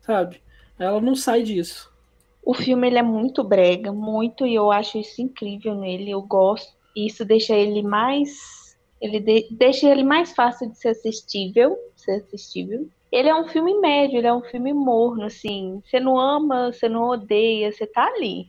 sabe 0.00 0.42
ela 0.78 1.00
não 1.00 1.14
sai 1.14 1.42
disso 1.42 1.92
o 2.48 2.54
filme 2.54 2.86
ele 2.86 2.96
é 2.96 3.02
muito 3.02 3.44
brega, 3.44 3.92
muito, 3.92 4.46
e 4.46 4.54
eu 4.54 4.72
acho 4.72 4.96
isso 4.96 5.20
incrível 5.20 5.74
nele. 5.74 6.10
Eu 6.10 6.22
gosto. 6.22 6.72
Isso 6.96 7.22
deixa 7.22 7.54
ele 7.54 7.82
mais. 7.82 8.74
Ele 9.02 9.20
de, 9.20 9.48
deixa 9.50 9.86
ele 9.86 10.02
mais 10.02 10.32
fácil 10.32 10.70
de 10.70 10.78
ser 10.78 10.88
assistível. 10.88 11.76
Ser 11.94 12.12
assistível. 12.12 12.88
Ele 13.12 13.28
é 13.28 13.34
um 13.34 13.46
filme 13.48 13.78
médio, 13.78 14.16
ele 14.16 14.26
é 14.26 14.32
um 14.32 14.40
filme 14.40 14.72
morno, 14.72 15.24
assim. 15.24 15.82
Você 15.84 16.00
não 16.00 16.18
ama, 16.18 16.72
você 16.72 16.88
não 16.88 17.10
odeia, 17.10 17.70
você 17.70 17.86
tá 17.86 18.06
ali. 18.06 18.48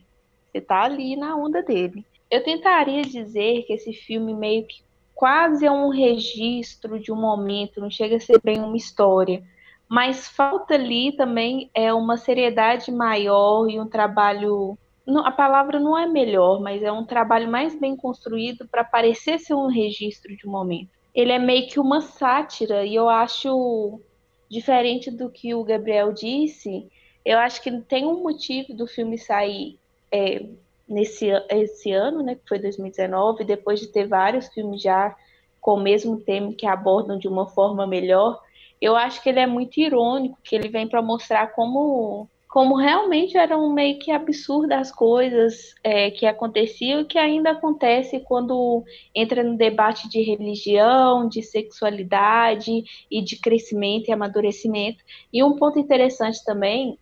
Você 0.50 0.60
tá 0.60 0.82
ali 0.82 1.16
na 1.16 1.36
onda 1.36 1.62
dele. 1.62 2.04
Eu 2.30 2.42
tentaria 2.42 3.02
dizer 3.02 3.62
que 3.64 3.72
esse 3.72 3.92
filme 3.92 4.34
meio 4.34 4.66
que 4.66 4.82
quase 5.14 5.66
é 5.66 5.70
um 5.70 5.90
registro 5.90 6.98
de 6.98 7.12
um 7.12 7.16
momento, 7.16 7.80
não 7.80 7.90
chega 7.90 8.16
a 8.16 8.20
ser 8.20 8.40
bem 8.42 8.60
uma 8.60 8.76
história 8.76 9.42
mas 9.90 10.28
falta 10.28 10.74
ali 10.74 11.10
também 11.10 11.68
é 11.74 11.92
uma 11.92 12.16
seriedade 12.16 12.92
maior 12.92 13.68
e 13.68 13.80
um 13.80 13.88
trabalho. 13.88 14.78
A 15.24 15.32
palavra 15.32 15.80
não 15.80 15.98
é 15.98 16.06
melhor, 16.06 16.60
mas 16.60 16.80
é 16.80 16.92
um 16.92 17.04
trabalho 17.04 17.50
mais 17.50 17.74
bem 17.74 17.96
construído 17.96 18.68
para 18.68 18.84
parecer 18.84 19.40
ser 19.40 19.54
um 19.54 19.66
registro 19.66 20.36
de 20.36 20.46
um 20.46 20.52
momento. 20.52 20.90
Ele 21.12 21.32
é 21.32 21.40
meio 21.40 21.66
que 21.66 21.80
uma 21.80 22.00
sátira, 22.00 22.86
e 22.86 22.94
eu 22.94 23.08
acho 23.08 24.00
diferente 24.48 25.10
do 25.10 25.28
que 25.28 25.52
o 25.56 25.64
Gabriel 25.64 26.12
disse. 26.12 26.88
Eu 27.24 27.40
acho 27.40 27.60
que 27.60 27.72
tem 27.80 28.06
um 28.06 28.22
motivo 28.22 28.72
do 28.72 28.86
filme 28.86 29.18
sair 29.18 29.76
é, 30.12 30.44
nesse 30.88 31.28
esse 31.48 31.92
ano, 31.92 32.22
né, 32.22 32.34
que 32.34 32.48
foi 32.48 32.58
2019, 32.58 33.44
depois 33.44 33.80
de 33.80 33.88
ter 33.88 34.06
vários 34.06 34.48
filmes 34.48 34.82
já 34.82 35.14
com 35.60 35.74
o 35.74 35.80
mesmo 35.80 36.18
tema 36.20 36.52
que 36.52 36.66
abordam 36.66 37.18
de 37.18 37.28
uma 37.28 37.46
forma 37.46 37.86
melhor 37.86 38.40
eu 38.80 38.96
acho 38.96 39.22
que 39.22 39.28
ele 39.28 39.40
é 39.40 39.46
muito 39.46 39.78
irônico, 39.78 40.38
que 40.42 40.56
ele 40.56 40.68
vem 40.68 40.88
para 40.88 41.02
mostrar 41.02 41.48
como 41.48 42.28
como 42.48 42.74
realmente 42.74 43.36
eram 43.36 43.72
meio 43.72 43.96
que 44.00 44.10
absurdas 44.10 44.88
as 44.88 44.92
coisas 44.92 45.72
é, 45.84 46.10
que 46.10 46.26
aconteciam 46.26 47.00
e 47.00 47.04
que 47.04 47.16
ainda 47.16 47.52
acontece 47.52 48.18
quando 48.18 48.82
entra 49.14 49.44
no 49.44 49.56
debate 49.56 50.08
de 50.08 50.20
religião, 50.20 51.28
de 51.28 51.44
sexualidade 51.44 52.82
e 53.08 53.22
de 53.22 53.36
crescimento 53.36 54.08
e 54.08 54.12
amadurecimento. 54.12 54.98
E 55.32 55.44
um 55.44 55.54
ponto 55.54 55.78
interessante 55.78 56.44
também, 56.44 56.98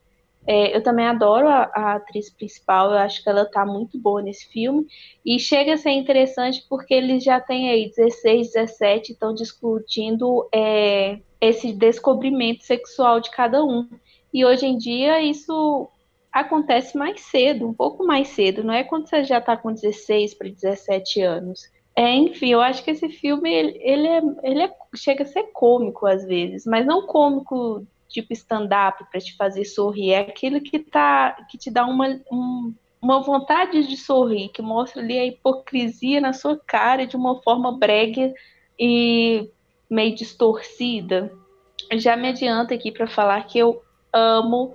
é, 0.51 0.75
eu 0.75 0.83
também 0.83 1.07
adoro 1.07 1.47
a, 1.47 1.71
a, 1.75 1.95
atriz 1.97 2.31
principal, 2.31 2.91
eu 2.91 2.97
acho 2.97 3.23
que 3.23 3.29
ela 3.29 3.43
está 3.43 3.67
muito 3.67 3.99
boa 3.99 4.23
nesse 4.23 4.49
filme, 4.49 4.87
e 5.25 5.39
chega 5.39 5.75
a 5.75 5.77
ser 5.77 5.91
interessante 5.91 6.65
porque 6.71 6.95
eles 6.95 7.23
já 7.23 7.39
têm 7.39 7.69
aí 7.69 7.93
16, 7.95 8.53
17, 8.55 9.13
estão 9.13 9.35
discutindo 9.35 10.49
é, 10.51 11.19
esse 11.39 11.71
descobrimento 11.75 12.65
sexual 12.65 13.21
de 13.21 13.31
cada 13.31 13.63
um. 13.63 13.87
E 14.33 14.43
hoje 14.43 14.65
em 14.65 14.79
dia 14.79 15.21
isso 15.21 15.87
acontece 16.33 16.97
mais 16.97 17.21
cedo, 17.21 17.69
um 17.69 17.75
pouco 17.75 18.07
mais 18.07 18.29
cedo, 18.29 18.65
não 18.65 18.73
é 18.73 18.83
quando 18.83 19.07
você 19.07 19.25
já 19.25 19.39
está 19.39 19.55
com 19.55 19.71
16 19.71 20.33
para 20.33 20.49
17 20.49 21.21
anos. 21.21 21.71
É, 21.95 22.15
enfim, 22.15 22.53
eu 22.53 22.63
acho 22.63 22.83
que 22.83 22.93
esse 22.93 23.11
filme 23.11 23.53
ele, 23.53 23.79
ele, 23.83 24.09
é, 24.09 24.23
ele 24.45 24.63
é, 24.63 24.75
chega 24.97 25.25
a 25.25 25.27
ser 25.27 25.43
cômico 25.53 26.07
às 26.07 26.25
vezes, 26.25 26.65
mas 26.65 26.87
não 26.87 27.07
cômico 27.07 27.87
tipo 28.09 28.33
stand-up 28.33 29.05
para 29.11 29.21
te 29.21 29.37
fazer 29.37 29.65
sorrir, 29.65 30.13
é 30.13 30.21
aquilo 30.21 30.61
que, 30.61 30.79
tá, 30.79 31.33
que 31.51 31.59
te 31.59 31.71
dá 31.71 31.85
uma, 31.87 32.21
um, 32.31 32.75
uma 33.01 33.21
vontade 33.21 33.87
de 33.87 33.97
sorrir, 33.97 34.49
que 34.49 34.63
mostra 34.63 35.03
ali 35.03 35.19
a 35.19 35.27
hipocrisia 35.27 36.21
na 36.21 36.33
sua 36.33 36.59
cara 36.59 37.07
de 37.07 37.17
uma 37.17 37.41
forma 37.43 37.77
brega 37.79 38.33
e 38.79 39.51
meio 39.91 40.15
distorcida, 40.15 41.33
já 41.95 42.17
me 42.17 42.29
adianta 42.29 42.75
aqui 42.75 42.93
para 42.93 43.07
falar 43.07 43.43
que 43.47 43.59
eu 43.59 43.83
amo 44.13 44.75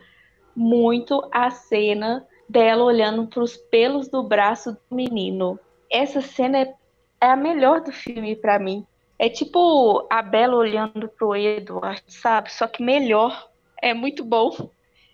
muito 0.56 1.28
a 1.32 1.50
cena 1.50 2.26
dela 2.50 2.84
olhando 2.84 3.28
para 3.28 3.44
os 3.44 3.56
pelos 3.56 4.08
do 4.08 4.24
braço 4.24 4.74
do 4.74 4.96
menino. 4.96 5.60
Essa 5.92 6.22
cena 6.22 6.60
é, 6.60 6.74
é 7.22 7.28
a 7.28 7.36
melhor 7.36 7.82
do 7.82 7.92
filme 7.92 8.36
para 8.36 8.60
mim. 8.60 8.86
É 9.24 9.30
tipo 9.30 10.06
a 10.10 10.22
Bela 10.22 10.54
olhando 10.54 11.08
pro 11.08 11.34
Edward, 11.34 12.04
sabe? 12.08 12.52
Só 12.52 12.68
que 12.68 12.84
melhor. 12.84 13.50
É 13.82 13.94
muito 13.94 14.22
bom. 14.22 14.70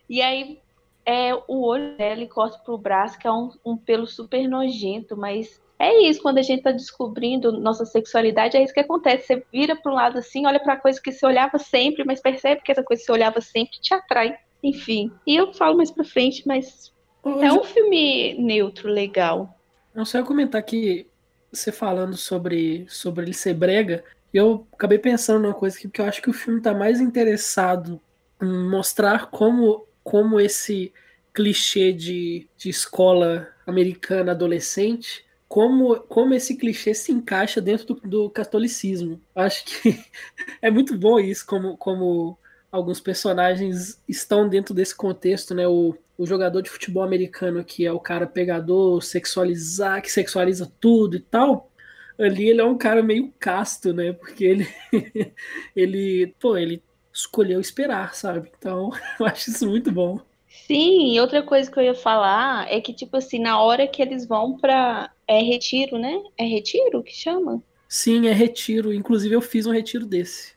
E 0.09 0.19
aí 0.19 0.59
é 1.05 1.31
o 1.47 1.61
olho 1.63 1.95
dela 1.95 2.19
e 2.19 2.27
corta 2.27 2.57
pro 2.57 2.75
braço, 2.75 3.19
que 3.19 3.27
é 3.27 3.31
um, 3.31 3.51
um 3.63 3.77
pelo 3.77 4.07
super 4.07 4.49
nojento, 4.49 5.15
mas 5.15 5.61
é 5.77 6.09
isso, 6.09 6.23
quando 6.23 6.39
a 6.39 6.41
gente 6.41 6.57
está 6.57 6.71
descobrindo 6.71 7.51
nossa 7.51 7.85
sexualidade, 7.85 8.57
é 8.57 8.63
isso 8.63 8.73
que 8.73 8.79
acontece. 8.79 9.27
Você 9.27 9.45
vira 9.53 9.75
para 9.75 9.91
um 9.91 9.95
lado 9.95 10.17
assim, 10.17 10.43
olha 10.47 10.59
para 10.59 10.75
coisa 10.75 10.99
que 10.99 11.11
você 11.11 11.23
olhava 11.23 11.59
sempre, 11.59 12.03
mas 12.03 12.19
percebe 12.19 12.63
que 12.63 12.71
essa 12.71 12.81
coisa 12.81 12.99
que 12.99 13.05
você 13.05 13.11
olhava 13.11 13.39
sempre 13.41 13.79
te 13.79 13.93
atrai. 13.93 14.35
Enfim. 14.63 15.11
E 15.27 15.35
eu 15.35 15.53
falo 15.53 15.77
mais 15.77 15.91
para 15.91 16.03
frente, 16.03 16.47
mas 16.47 16.91
é 17.23 17.53
um 17.53 17.63
filme 17.63 18.33
neutro, 18.39 18.89
legal. 18.89 19.55
Não 19.93 20.03
sei 20.03 20.21
eu 20.21 20.25
comentar 20.25 20.63
que 20.63 21.05
você 21.51 21.71
falando 21.71 22.15
sobre, 22.15 22.85
sobre 22.89 23.25
ele 23.25 23.33
ser 23.33 23.53
brega, 23.53 24.03
eu 24.33 24.67
acabei 24.73 24.99
pensando 24.99 25.41
numa 25.41 25.53
coisa 25.53 25.77
aqui, 25.77 25.87
porque 25.87 26.01
eu 26.01 26.05
acho 26.05 26.21
que 26.21 26.29
o 26.29 26.33
filme 26.33 26.59
está 26.59 26.73
mais 26.73 26.99
interessado 27.01 27.99
em 28.41 28.69
mostrar 28.69 29.27
como, 29.27 29.85
como 30.03 30.39
esse 30.39 30.93
clichê 31.33 31.91
de, 31.91 32.47
de 32.57 32.69
escola 32.69 33.47
americana 33.65 34.31
adolescente 34.31 35.25
como, 35.49 35.95
como 36.01 36.35
esse 36.35 36.55
clichê 36.55 36.93
se 36.93 37.11
encaixa 37.11 37.59
dentro 37.59 37.95
do, 37.95 38.07
do 38.07 38.29
catolicismo. 38.29 39.19
Acho 39.35 39.65
que 39.65 39.99
é 40.61 40.69
muito 40.69 40.95
bom 40.95 41.19
isso, 41.19 41.43
como, 41.45 41.75
como 41.75 42.37
alguns 42.71 42.99
personagens 43.01 43.99
estão 44.07 44.47
dentro 44.47 44.75
desse 44.75 44.95
contexto, 44.95 45.55
né? 45.55 45.67
O, 45.67 45.95
o 46.19 46.25
jogador 46.25 46.61
de 46.61 46.69
futebol 46.69 47.01
americano 47.01 47.63
que 47.63 47.85
é 47.85 47.93
o 47.93 47.99
cara 47.99 48.27
pegador, 48.27 49.01
sexualizar, 49.01 50.01
que 50.01 50.11
sexualiza 50.11 50.69
tudo 50.77 51.15
e 51.15 51.21
tal. 51.21 51.71
Ali 52.19 52.49
ele 52.49 52.59
é 52.59 52.65
um 52.65 52.77
cara 52.77 53.01
meio 53.01 53.33
casto, 53.39 53.93
né? 53.93 54.11
Porque 54.11 54.43
ele, 54.43 54.67
ele, 55.73 56.35
pô, 56.37 56.57
ele 56.57 56.83
escolheu 57.13 57.61
esperar, 57.61 58.13
sabe? 58.13 58.51
Então, 58.59 58.91
eu 59.17 59.25
acho 59.25 59.49
isso 59.49 59.65
muito 59.65 59.93
bom. 59.93 60.19
Sim, 60.45 61.13
e 61.13 61.21
outra 61.21 61.41
coisa 61.41 61.71
que 61.71 61.79
eu 61.79 61.83
ia 61.83 61.95
falar 61.95 62.69
é 62.69 62.81
que, 62.81 62.93
tipo 62.93 63.15
assim, 63.15 63.39
na 63.39 63.61
hora 63.61 63.87
que 63.87 64.01
eles 64.01 64.27
vão 64.27 64.57
pra. 64.57 65.09
É 65.25 65.41
retiro, 65.41 65.97
né? 65.97 66.21
É 66.37 66.43
retiro 66.43 67.01
que 67.01 67.13
chama? 67.13 67.63
Sim, 67.87 68.27
é 68.27 68.33
retiro. 68.33 68.93
Inclusive, 68.93 69.33
eu 69.33 69.41
fiz 69.41 69.65
um 69.65 69.71
retiro 69.71 70.05
desse. 70.05 70.53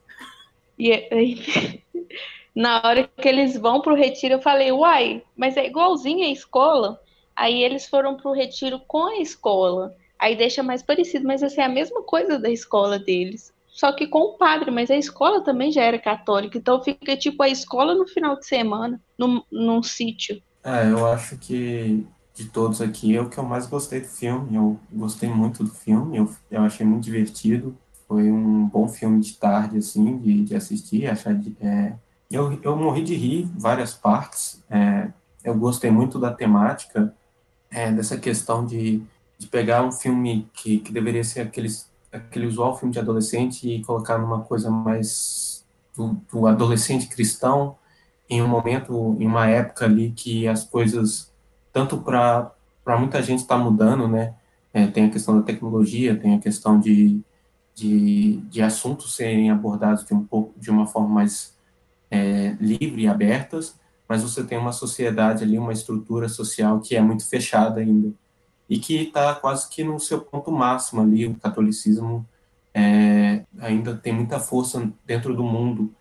E 0.76 0.90
é, 0.90 1.09
na 2.54 2.82
hora 2.85 3.09
que 3.16 3.28
eles 3.28 3.56
vão 3.56 3.80
pro 3.80 3.94
retiro, 3.94 4.35
eu 4.35 4.42
falei, 4.42 4.73
uai, 4.73 5.23
mas 5.37 5.56
é 5.56 5.66
igualzinho 5.66 6.25
a 6.25 6.30
escola. 6.30 7.00
Aí 7.35 7.62
eles 7.62 7.87
foram 7.87 8.16
pro 8.16 8.32
retiro 8.32 8.80
com 8.87 9.06
a 9.06 9.16
escola. 9.18 9.94
Aí 10.18 10.37
deixa 10.37 10.62
mais 10.62 10.82
parecido, 10.82 11.26
mas 11.26 11.42
assim, 11.42 11.61
é 11.61 11.64
a 11.64 11.68
mesma 11.68 12.02
coisa 12.02 12.38
da 12.38 12.50
escola 12.50 12.99
deles 12.99 13.52
só 13.73 13.90
que 13.90 14.06
com 14.06 14.21
o 14.21 14.32
padre, 14.37 14.71
mas 14.71 14.90
a 14.90 14.97
escola 14.97 15.42
também 15.42 15.73
já 15.73 15.82
era 15.82 15.99
católica, 15.99 16.59
então 16.59 16.82
fica 16.85 17.16
tipo 17.16 17.42
a 17.42 17.49
escola 17.49 17.94
no 17.94 18.06
final 18.06 18.38
de 18.38 18.47
semana, 18.47 19.00
num, 19.18 19.42
num 19.50 19.82
sítio. 19.82 20.40
É, 20.62 20.90
eu 20.90 21.06
acho 21.06 21.38
que 21.38 22.06
de 22.35 22.44
todos 22.50 22.80
aqui 22.82 23.16
é 23.16 23.21
o 23.21 23.28
que 23.28 23.38
eu 23.38 23.44
mais 23.44 23.66
gostei 23.66 24.00
do 24.00 24.06
filme. 24.06 24.54
Eu 24.54 24.78
gostei 24.92 25.28
muito 25.28 25.64
do 25.64 25.71
filme, 25.71 26.18
eu, 26.18 26.30
eu 26.50 26.61
achei 26.62 26.85
muito 26.85 27.02
divertido. 27.02 27.76
Foi 28.06 28.30
um 28.30 28.66
bom 28.66 28.87
filme 28.87 29.21
de 29.21 29.32
tarde, 29.35 29.78
assim, 29.78 30.18
de, 30.18 30.44
de 30.44 30.54
assistir. 30.54 31.06
Achar 31.06 31.35
de, 31.35 31.56
é, 31.61 31.94
eu, 32.32 32.58
eu 32.62 32.76
morri 32.76 33.02
de 33.02 33.14
rir 33.14 33.50
várias 33.56 33.94
partes. 33.94 34.62
É, 34.70 35.08
eu 35.44 35.54
gostei 35.54 35.90
muito 35.90 36.18
da 36.18 36.32
temática, 36.32 37.14
é, 37.70 37.90
dessa 37.90 38.18
questão 38.18 38.64
de, 38.64 39.02
de 39.38 39.46
pegar 39.46 39.82
um 39.82 39.92
filme 39.92 40.48
que, 40.52 40.78
que 40.78 40.92
deveria 40.92 41.24
ser 41.24 41.40
aqueles 41.40 41.90
aquele 42.12 42.46
usual 42.46 42.76
filme 42.76 42.92
de 42.92 42.98
adolescente 42.98 43.66
e 43.66 43.82
colocar 43.82 44.18
numa 44.18 44.40
coisa 44.42 44.70
mais 44.70 45.64
do, 45.96 46.20
do, 46.30 46.46
adolescente 46.46 47.08
cristão 47.08 47.76
em 48.28 48.42
um 48.42 48.48
momento, 48.48 49.16
em 49.18 49.26
uma 49.26 49.48
época 49.48 49.86
ali 49.86 50.12
que 50.12 50.46
as 50.46 50.62
coisas, 50.62 51.32
tanto 51.72 51.96
para 51.98 52.52
muita 52.98 53.22
gente 53.22 53.40
está 53.40 53.56
mudando, 53.56 54.06
né? 54.06 54.34
É, 54.74 54.86
tem 54.86 55.06
a 55.06 55.10
questão 55.10 55.36
da 55.38 55.42
tecnologia, 55.42 56.18
tem 56.18 56.34
a 56.34 56.38
questão 56.38 56.78
de, 56.78 57.20
de, 57.74 58.36
de 58.48 58.62
assuntos 58.62 59.14
serem 59.14 59.50
abordados 59.50 60.04
de 60.04 60.14
um 60.14 60.24
pouco 60.24 60.58
de 60.58 60.70
uma 60.70 60.86
forma 60.86 61.08
mais 61.08 61.54
é, 62.12 62.54
livre 62.61 63.02
e 63.02 63.09
abertas, 63.09 63.81
mas 64.07 64.23
você 64.23 64.45
tem 64.45 64.59
uma 64.59 64.73
sociedade 64.73 65.42
ali, 65.42 65.59
uma 65.59 65.73
estrutura 65.73 66.28
social 66.28 66.78
que 66.78 66.95
é 66.95 67.00
muito 67.00 67.26
fechada 67.26 67.81
ainda 67.81 68.12
e 68.69 68.78
que 68.78 69.04
está 69.04 69.35
quase 69.35 69.69
que 69.71 69.83
no 69.83 69.99
seu 69.99 70.21
ponto 70.21 70.52
máximo 70.52 71.00
ali. 71.00 71.26
O 71.26 71.35
catolicismo 71.35 72.26
é, 72.75 73.45
ainda 73.59 73.97
tem 73.97 74.12
muita 74.12 74.38
força 74.38 74.92
dentro 75.07 75.35
do 75.35 75.42
mundo, 75.42 75.95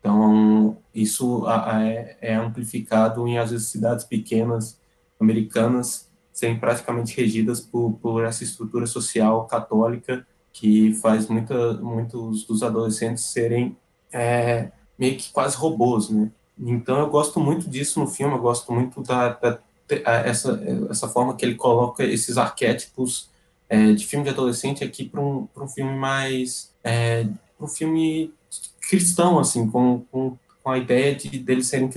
então 0.00 0.78
isso 0.94 1.44
é, 1.48 2.16
é 2.22 2.34
amplificado 2.34 3.28
em 3.28 3.38
às 3.38 3.50
vezes 3.50 3.68
cidades 3.68 4.06
pequenas 4.06 4.80
americanas 5.20 6.10
serem 6.32 6.58
praticamente 6.58 7.14
regidas 7.14 7.60
por, 7.60 7.92
por 8.00 8.24
essa 8.24 8.44
estrutura 8.44 8.86
social 8.86 9.46
católica 9.46 10.26
que 10.52 10.94
faz 10.94 11.28
muita, 11.28 11.74
muitos 11.74 12.44
dos 12.46 12.62
adolescentes 12.62 13.24
serem 13.24 13.76
é, 14.12 14.70
meio 14.98 15.16
que 15.16 15.30
quase 15.30 15.56
robôs, 15.56 16.10
né? 16.10 16.30
Então 16.58 16.98
eu 16.98 17.08
gosto 17.08 17.38
muito 17.38 17.70
disso 17.70 18.00
no 18.00 18.06
filme, 18.06 18.34
eu 18.34 18.40
gosto 18.40 18.72
muito 18.72 19.02
da, 19.02 19.28
da 19.30 19.58
essa, 19.88 20.60
essa 20.90 21.08
forma 21.08 21.34
que 21.34 21.44
ele 21.44 21.54
coloca 21.54 22.04
esses 22.04 22.36
arquétipos 22.36 23.30
é, 23.68 23.92
de 23.92 24.06
filme 24.06 24.24
de 24.24 24.30
adolescente 24.30 24.84
aqui 24.84 25.08
para 25.08 25.20
um, 25.20 25.48
um 25.56 25.68
filme 25.68 25.96
mais 25.96 26.72
é, 26.84 27.26
um 27.58 27.66
filme 27.66 28.32
cristão 28.80 29.38
assim 29.38 29.68
com, 29.70 30.04
com, 30.10 30.36
com 30.62 30.70
a 30.70 30.78
ideia 30.78 31.14
de 31.14 31.38
deles 31.38 31.68
serem 31.68 31.90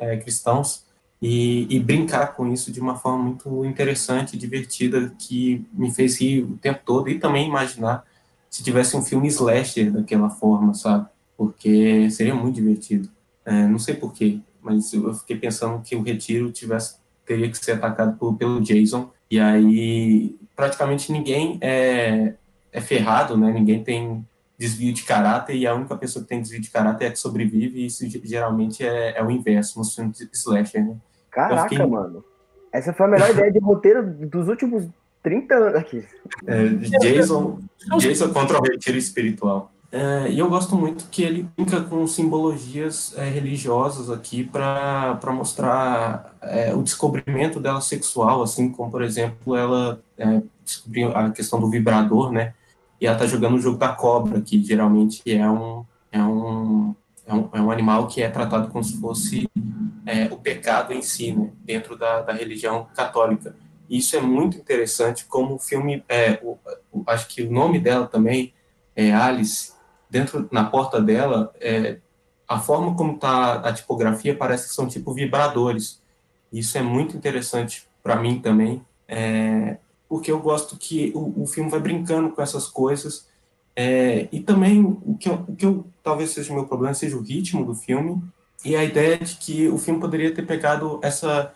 é, 0.00 0.16
cristãos 0.16 0.84
e, 1.20 1.66
e, 1.74 1.80
brincar 1.80 2.34
com 2.34 2.52
isso 2.52 2.70
de 2.70 2.80
uma 2.80 2.96
forma 2.96 3.24
muito 3.24 3.64
interessante, 3.64 4.36
divertida, 4.36 5.14
que 5.18 5.64
me 5.72 5.90
fez 5.90 6.20
rir 6.20 6.42
o 6.42 6.58
tempo 6.58 6.80
todo 6.84 7.08
e 7.08 7.18
também 7.18 7.48
imaginar 7.48 8.04
se 8.50 8.62
tivesse 8.62 8.94
um 8.94 9.02
filme 9.02 9.26
slasher 9.28 9.90
daquela 9.90 10.28
forma, 10.28 10.74
sabe? 10.74 11.08
Porque 11.36 12.10
seria 12.10 12.34
muito 12.34 12.54
divertido. 12.54 13.08
É, 13.44 13.66
não 13.66 13.78
sei 13.78 13.94
porquê, 13.94 14.40
mas 14.62 14.92
eu 14.92 15.12
fiquei 15.14 15.36
pensando 15.36 15.82
que 15.82 15.94
o 15.94 16.02
Retiro 16.02 16.50
tivesse 16.50 16.96
teria 17.26 17.50
que 17.50 17.56
ser 17.56 17.72
atacado 17.72 18.16
por, 18.18 18.36
pelo 18.36 18.60
Jason 18.60 19.10
e 19.30 19.40
aí 19.40 20.36
praticamente 20.54 21.10
ninguém 21.10 21.58
é, 21.60 22.34
é 22.72 22.80
ferrado, 22.80 23.36
né? 23.36 23.52
Ninguém 23.52 23.82
tem 23.82 24.26
desvio 24.58 24.92
de 24.92 25.02
caráter 25.02 25.56
e 25.56 25.66
a 25.66 25.74
única 25.74 25.96
pessoa 25.96 26.22
que 26.22 26.28
tem 26.28 26.40
desvio 26.40 26.60
de 26.60 26.70
caráter 26.70 27.06
é 27.06 27.08
a 27.08 27.10
que 27.10 27.18
sobrevive 27.18 27.80
e 27.80 27.86
isso 27.86 28.06
geralmente 28.24 28.84
é, 28.84 29.18
é 29.18 29.24
o 29.24 29.30
inverso 29.30 29.78
nos 29.78 29.94
filmes 29.94 30.18
de 30.18 30.28
slasher, 30.32 30.84
né? 30.84 30.96
Caraca, 31.30 31.68
fiquei... 31.68 31.84
mano. 31.84 32.24
Essa 32.72 32.92
foi 32.92 33.06
a 33.06 33.08
melhor 33.08 33.30
ideia 33.30 33.52
de 33.52 33.58
roteiro 33.58 34.04
dos 34.04 34.48
últimos 34.48 34.88
30 35.22 35.54
anos 35.54 35.74
aqui. 35.76 36.04
É, 36.46 36.68
Jason, 36.98 37.60
Jason 37.98 38.32
contra 38.32 38.58
o 38.58 38.62
retiro 38.62 38.98
espiritual. 38.98 39.72
É, 39.96 40.28
e 40.28 40.40
eu 40.40 40.48
gosto 40.48 40.74
muito 40.74 41.06
que 41.08 41.22
ele 41.22 41.48
brinca 41.56 41.80
com 41.80 42.04
simbologias 42.04 43.16
é, 43.16 43.28
religiosas 43.28 44.10
aqui 44.10 44.42
para 44.42 45.20
mostrar 45.32 46.34
é, 46.42 46.74
o 46.74 46.82
descobrimento 46.82 47.60
dela 47.60 47.80
sexual, 47.80 48.42
assim 48.42 48.72
como, 48.72 48.90
por 48.90 49.02
exemplo, 49.02 49.54
ela 49.54 50.02
é, 50.18 50.42
descobriu 50.64 51.16
a 51.16 51.30
questão 51.30 51.60
do 51.60 51.70
vibrador, 51.70 52.32
né? 52.32 52.54
E 53.00 53.06
ela 53.06 53.16
tá 53.16 53.24
jogando 53.24 53.54
o 53.54 53.60
jogo 53.60 53.78
da 53.78 53.90
cobra, 53.90 54.40
que 54.40 54.60
geralmente 54.64 55.22
é 55.30 55.48
um, 55.48 55.84
é 56.10 56.20
um, 56.20 56.96
é 57.24 57.32
um, 57.32 57.48
é 57.52 57.60
um 57.60 57.70
animal 57.70 58.08
que 58.08 58.20
é 58.20 58.28
tratado 58.28 58.72
como 58.72 58.82
se 58.82 59.00
fosse 59.00 59.48
é, 60.04 60.24
o 60.24 60.36
pecado 60.36 60.92
em 60.92 61.02
si, 61.02 61.30
né? 61.30 61.52
Dentro 61.64 61.96
da, 61.96 62.20
da 62.20 62.32
religião 62.32 62.88
católica. 62.96 63.54
E 63.88 63.98
isso 63.98 64.16
é 64.16 64.20
muito 64.20 64.56
interessante, 64.56 65.24
como 65.24 65.54
o 65.54 65.58
filme, 65.60 66.02
o, 66.42 66.58
o, 66.90 67.04
acho 67.06 67.28
que 67.28 67.42
o 67.42 67.52
nome 67.52 67.78
dela 67.78 68.08
também 68.08 68.52
é 68.96 69.12
Alice, 69.12 69.73
dentro 70.14 70.48
na 70.52 70.62
porta 70.62 71.02
dela, 71.02 71.52
é, 71.60 71.98
a 72.46 72.60
forma 72.60 72.94
como 72.94 73.14
está 73.14 73.54
a 73.54 73.72
tipografia 73.72 74.36
parece 74.36 74.68
que 74.68 74.74
são 74.74 74.86
tipo 74.86 75.12
vibradores. 75.12 76.00
Isso 76.52 76.78
é 76.78 76.82
muito 76.82 77.16
interessante 77.16 77.84
para 78.00 78.14
mim 78.14 78.38
também, 78.38 78.80
é, 79.08 79.76
porque 80.08 80.30
eu 80.30 80.38
gosto 80.38 80.76
que 80.76 81.10
o, 81.16 81.42
o, 81.42 81.46
filme 81.48 81.68
vai 81.68 81.80
brincando 81.80 82.30
com 82.30 82.40
essas 82.40 82.68
coisas. 82.68 83.26
É, 83.74 84.28
e 84.30 84.38
também 84.38 84.84
o 84.84 85.16
que, 85.18 85.28
eu, 85.28 85.44
o 85.48 85.56
que 85.56 85.66
eu, 85.66 85.84
talvez 86.00 86.30
seja 86.30 86.52
o 86.52 86.54
meu 86.54 86.64
problema 86.64 86.94
seja 86.94 87.16
o 87.16 87.22
ritmo 87.22 87.64
do 87.64 87.74
filme 87.74 88.22
e 88.64 88.76
a 88.76 88.84
ideia 88.84 89.18
de 89.18 89.34
que 89.34 89.68
o 89.68 89.78
filme 89.78 89.98
poderia 89.98 90.32
ter 90.32 90.46
pegado 90.46 91.00
essa 91.02 91.52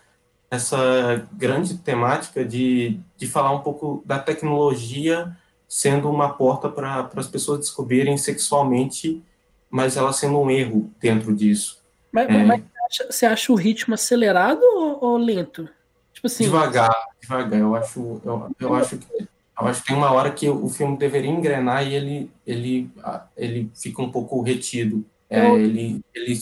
essa 0.50 1.28
grande 1.32 1.76
temática 1.78 2.44
de, 2.44 2.98
de 3.16 3.28
falar 3.28 3.52
um 3.52 3.60
pouco 3.60 4.02
da 4.04 4.18
tecnologia 4.18 5.36
sendo 5.68 6.10
uma 6.10 6.30
porta 6.30 6.68
para 6.68 7.10
as 7.14 7.28
pessoas 7.28 7.60
descobrirem 7.60 8.16
sexualmente, 8.16 9.22
mas 9.68 9.96
ela 9.96 10.12
sendo 10.12 10.40
um 10.40 10.50
erro 10.50 10.90
dentro 10.98 11.34
disso. 11.34 11.78
Mas, 12.10 12.28
é, 12.28 12.44
mas 12.44 12.62
você 13.10 13.26
acha 13.26 13.52
o 13.52 13.54
ritmo 13.54 13.92
acelerado 13.92 14.62
ou, 14.62 15.04
ou, 15.04 15.16
lento? 15.18 15.68
Tipo 16.14 16.26
assim. 16.26 16.44
Devagar, 16.44 16.96
devagar. 17.20 17.60
Eu 17.60 17.76
acho, 17.76 18.20
eu, 18.24 18.50
eu 18.58 18.74
acho 18.74 18.96
que 18.96 19.28
eu 19.60 19.66
acho 19.66 19.82
que 19.82 19.88
tem 19.88 19.96
uma 19.96 20.12
hora 20.12 20.30
que 20.30 20.48
o 20.48 20.68
filme 20.68 20.96
deveria 20.96 21.30
engrenar 21.30 21.86
e 21.86 21.92
ele 21.92 22.30
ele 22.46 22.90
ele 23.36 23.70
fica 23.74 24.00
um 24.00 24.10
pouco 24.10 24.40
retido. 24.40 25.04
É, 25.28 25.52
ele 25.52 26.00
ele 26.14 26.40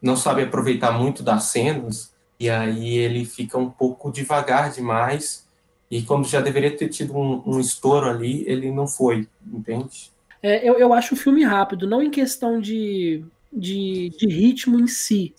não 0.00 0.16
sabe 0.16 0.42
aproveitar 0.42 0.92
muito 0.92 1.22
das 1.22 1.44
cenas 1.44 2.14
e 2.38 2.48
aí 2.48 2.96
ele 2.96 3.24
fica 3.24 3.58
um 3.58 3.68
pouco 3.68 4.10
devagar 4.10 4.70
demais 4.70 5.43
e 5.90 6.02
quando 6.02 6.26
já 6.26 6.40
deveria 6.40 6.76
ter 6.76 6.88
tido 6.88 7.16
um, 7.16 7.42
um 7.46 7.60
estouro 7.60 8.08
ali, 8.08 8.44
ele 8.46 8.70
não 8.70 8.86
foi, 8.86 9.28
entende? 9.46 10.10
É, 10.42 10.68
eu, 10.68 10.78
eu 10.78 10.92
acho 10.92 11.14
o 11.14 11.16
filme 11.16 11.42
rápido, 11.44 11.86
não 11.86 12.02
em 12.02 12.10
questão 12.10 12.60
de, 12.60 13.24
de, 13.52 14.10
de 14.10 14.26
ritmo 14.26 14.78
em 14.78 14.86
si. 14.86 15.34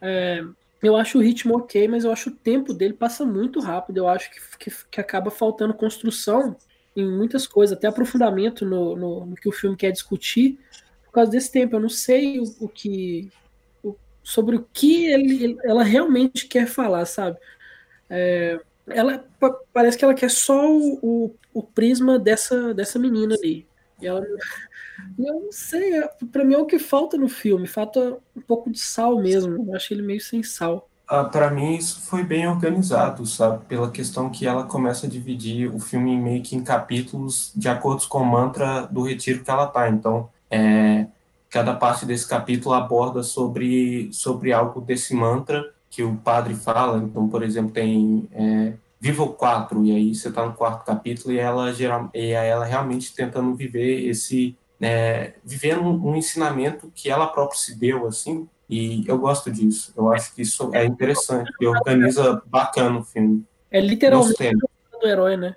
É, 0.00 0.42
eu 0.82 0.96
acho 0.96 1.18
o 1.18 1.20
ritmo 1.20 1.56
ok, 1.56 1.88
mas 1.88 2.04
eu 2.04 2.12
acho 2.12 2.30
o 2.30 2.34
tempo 2.34 2.72
dele 2.72 2.94
passa 2.94 3.26
muito 3.26 3.60
rápido. 3.60 3.98
Eu 3.98 4.08
acho 4.08 4.30
que, 4.30 4.40
que, 4.58 4.76
que 4.90 5.00
acaba 5.00 5.30
faltando 5.30 5.74
construção 5.74 6.56
em 6.96 7.06
muitas 7.06 7.46
coisas, 7.46 7.76
até 7.76 7.86
aprofundamento 7.86 8.64
no, 8.64 8.96
no, 8.96 9.26
no, 9.26 9.36
que 9.36 9.48
o 9.48 9.52
filme 9.52 9.76
quer 9.76 9.90
discutir 9.90 10.58
por 11.04 11.12
causa 11.12 11.30
desse 11.30 11.50
tempo. 11.50 11.76
Eu 11.76 11.80
não 11.80 11.88
sei 11.88 12.38
o, 12.40 12.44
o 12.60 12.68
que. 12.68 13.30
O, 13.82 13.96
sobre 14.22 14.56
o 14.56 14.66
que 14.72 15.06
ele, 15.06 15.58
ela 15.64 15.82
realmente 15.82 16.46
quer 16.46 16.66
falar, 16.66 17.04
sabe? 17.06 17.36
É, 18.08 18.60
ela 18.90 19.24
parece 19.72 19.96
que 19.96 20.04
ela 20.04 20.14
quer 20.14 20.30
só 20.30 20.70
o, 20.70 20.98
o, 21.02 21.34
o 21.54 21.62
prisma 21.62 22.18
dessa, 22.18 22.74
dessa 22.74 22.98
menina 22.98 23.34
ali. 23.34 23.66
E 24.00 24.06
ela, 24.06 24.24
eu 25.18 25.40
não 25.40 25.52
sei, 25.52 25.94
é, 25.94 26.10
para 26.30 26.44
mim 26.44 26.54
é 26.54 26.58
o 26.58 26.66
que 26.66 26.78
falta 26.78 27.16
no 27.16 27.28
filme, 27.28 27.66
falta 27.66 28.18
um 28.36 28.40
pouco 28.40 28.70
de 28.70 28.78
sal 28.78 29.20
mesmo. 29.20 29.66
Eu 29.68 29.76
achei 29.76 29.96
ele 29.96 30.06
meio 30.06 30.20
sem 30.20 30.42
sal. 30.42 30.88
Ah, 31.06 31.24
para 31.24 31.50
mim 31.50 31.74
isso 31.74 32.02
foi 32.02 32.22
bem 32.22 32.46
organizado, 32.46 33.24
sabe? 33.24 33.64
Pela 33.64 33.90
questão 33.90 34.28
que 34.30 34.46
ela 34.46 34.64
começa 34.64 35.06
a 35.06 35.08
dividir 35.08 35.74
o 35.74 35.78
filme 35.78 36.16
meio 36.16 36.42
que 36.42 36.54
em 36.54 36.62
capítulos 36.62 37.50
de 37.56 37.68
acordo 37.68 38.06
com 38.06 38.18
o 38.18 38.26
mantra 38.26 38.82
do 38.82 39.02
retiro 39.02 39.42
que 39.42 39.50
ela 39.50 39.66
tá. 39.66 39.88
Então, 39.88 40.28
é, 40.50 41.06
cada 41.48 41.74
parte 41.74 42.04
desse 42.04 42.28
capítulo 42.28 42.74
aborda 42.74 43.22
sobre, 43.22 44.12
sobre 44.12 44.52
algo 44.52 44.82
desse 44.82 45.14
mantra 45.14 45.64
que 45.90 46.02
o 46.02 46.16
padre 46.16 46.54
fala. 46.54 46.98
Então, 46.98 47.28
por 47.28 47.42
exemplo, 47.42 47.72
tem 47.72 48.28
é, 48.32 48.72
Viva 49.00 49.22
o 49.22 49.32
4, 49.32 49.84
e 49.86 49.92
aí 49.92 50.14
você 50.14 50.28
está 50.28 50.44
no 50.44 50.54
quarto 50.54 50.84
capítulo 50.84 51.32
e 51.32 51.38
ela, 51.38 51.72
geral, 51.72 52.10
e 52.12 52.30
ela 52.32 52.64
realmente 52.64 53.14
tentando 53.14 53.54
viver 53.54 54.08
esse. 54.08 54.56
É, 54.80 55.34
vivendo 55.44 55.82
um, 55.82 56.10
um 56.10 56.16
ensinamento 56.16 56.90
que 56.94 57.08
ela 57.08 57.26
própria 57.28 57.58
se 57.58 57.76
deu, 57.76 58.06
assim, 58.06 58.48
e 58.68 59.04
eu 59.06 59.16
gosto 59.18 59.50
disso. 59.52 59.92
Eu 59.96 60.12
acho 60.12 60.34
que 60.34 60.42
isso 60.42 60.70
é 60.74 60.84
interessante, 60.84 61.50
e 61.60 61.66
organiza 61.66 62.42
bacana 62.46 62.98
o 62.98 63.04
filme. 63.04 63.44
É 63.70 63.80
literalmente 63.80 64.50
do 65.00 65.06
herói, 65.06 65.36
né? 65.36 65.54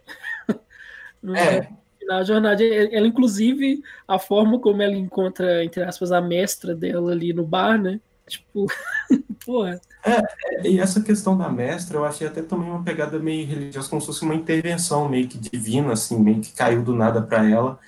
é. 1.36 1.68
Na 2.06 2.24
jornada, 2.24 2.64
ela, 2.64 3.08
inclusive, 3.08 3.82
a 4.08 4.20
forma 4.20 4.60
como 4.60 4.84
ela 4.84 4.96
encontra, 4.96 5.64
entre 5.64 5.84
aspas, 5.84 6.12
a 6.12 6.22
mestra 6.22 6.76
dela 6.76 7.12
ali 7.12 7.34
no 7.34 7.46
bar, 7.46 7.82
né? 7.82 8.00
Tipo, 8.28 8.68
porra. 9.46 9.82
É, 10.04 10.68
e 10.68 10.80
essa 10.80 11.02
questão 11.02 11.38
da 11.38 11.50
mestra, 11.50 11.98
eu 11.98 12.06
achei 12.06 12.28
até 12.28 12.42
também 12.42 12.70
uma 12.70 12.84
pegada 12.84 13.20
meio 13.20 13.46
religiosa, 13.46 13.90
como 13.90 14.02
se 14.02 14.08
fosse 14.08 14.24
uma 14.24 14.36
intervenção 14.36 15.08
meio 15.08 15.28
que 15.28 15.38
divina, 15.38 15.94
assim, 15.94 16.20
meio 16.20 16.42
que 16.42 16.54
caiu 16.54 16.84
do 16.84 16.96
nada 16.96 17.22
para 17.22 17.48
ela, 17.48 17.80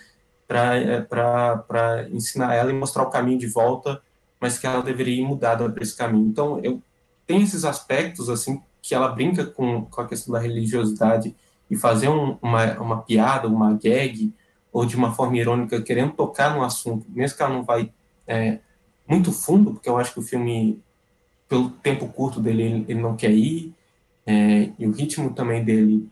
para 0.47 2.02
é, 2.02 2.10
ensinar 2.10 2.54
ela 2.54 2.71
e 2.71 2.73
mostrar 2.73 3.04
o 3.04 3.10
caminho 3.10 3.39
de 3.39 3.47
volta, 3.47 4.02
mas 4.39 4.60
que 4.60 4.67
ela 4.67 4.84
deveria 4.84 5.21
ir 5.21 5.26
mudada 5.26 5.67
para 5.69 5.84
esse 5.84 5.95
caminho. 5.95 6.28
Então, 6.28 6.60
eu 6.60 6.82
tem 7.26 7.41
esses 7.41 7.65
aspectos, 7.65 8.30
assim, 8.30 8.62
que 8.82 8.93
ela 8.93 9.08
brinca 9.08 9.45
com, 9.45 9.86
com 9.86 10.02
a 10.02 10.08
questão 10.08 10.34
da 10.34 10.39
religiosidade 10.39 11.36
e 11.69 11.76
fazer 11.76 12.10
um, 12.10 12.38
uma, 12.41 12.73
uma 12.80 13.02
piada, 13.02 13.47
uma 13.47 13.73
gag, 13.73 14.34
ou 14.71 14.86
de 14.86 14.95
uma 14.95 15.13
forma 15.13 15.38
irônica, 15.38 15.82
querendo 15.82 16.13
tocar 16.13 16.56
no 16.56 16.63
assunto, 16.63 17.06
mesmo 17.10 17.38
que 17.38 17.43
ela 17.43 17.54
não 17.54 17.63
vai 17.63 17.91
é, 18.28 18.60
muito 19.08 19.32
fundo, 19.32 19.71
porque 19.71 19.88
eu 19.88 19.97
acho 19.97 20.13
que 20.13 20.19
o 20.19 20.23
filme, 20.23 20.82
pelo 21.48 21.70
tempo 21.70 22.08
curto 22.08 22.40
dele, 22.40 22.86
ele, 22.88 23.02
não 23.02 23.16
quer 23.16 23.32
ir, 23.32 23.74
é, 24.26 24.70
e 24.80 24.88
o 24.88 24.92
ritmo 24.92 25.34
também 25.34 25.64
dele 25.64 26.10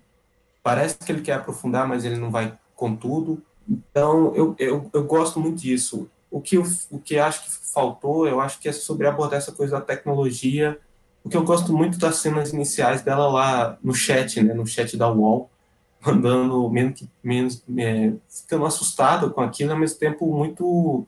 parece 0.61 0.97
que 0.97 1.11
ele 1.11 1.21
quer 1.21 1.33
aprofundar, 1.33 1.87
mas 1.87 2.05
ele 2.05 2.17
não 2.17 2.29
vai 2.29 2.57
com 2.75 2.95
tudo. 2.95 3.41
Então, 3.67 4.33
eu, 4.35 4.55
eu, 4.59 4.89
eu 4.93 5.03
gosto 5.03 5.39
muito 5.39 5.61
disso. 5.61 6.09
O 6.29 6.41
que, 6.41 6.57
eu, 6.57 6.63
o 6.89 6.99
que 6.99 7.17
acho 7.17 7.43
que 7.43 7.51
faltou, 7.73 8.27
eu 8.27 8.39
acho 8.39 8.59
que 8.59 8.69
é 8.69 8.71
sobre 8.71 9.07
abordar 9.07 9.37
essa 9.37 9.51
coisa 9.51 9.77
da 9.77 9.81
tecnologia. 9.81 10.79
O 11.23 11.29
que 11.29 11.37
eu 11.37 11.43
gosto 11.43 11.73
muito 11.73 11.97
das 11.97 12.17
cenas 12.17 12.51
iniciais 12.51 13.01
dela 13.01 13.27
lá 13.27 13.77
no 13.83 13.93
chat, 13.93 14.41
né, 14.41 14.53
no 14.53 14.65
chat 14.65 14.97
da 14.97 15.11
UOL, 15.11 15.49
andando 16.05 16.69
menos, 16.69 17.03
menos 17.23 17.63
é, 17.77 18.13
ficando 18.29 18.65
assustado 18.65 19.31
com 19.31 19.41
aquilo, 19.41 19.71
ao 19.71 19.77
mesmo 19.77 19.99
tempo 19.99 20.25
muito 20.33 21.05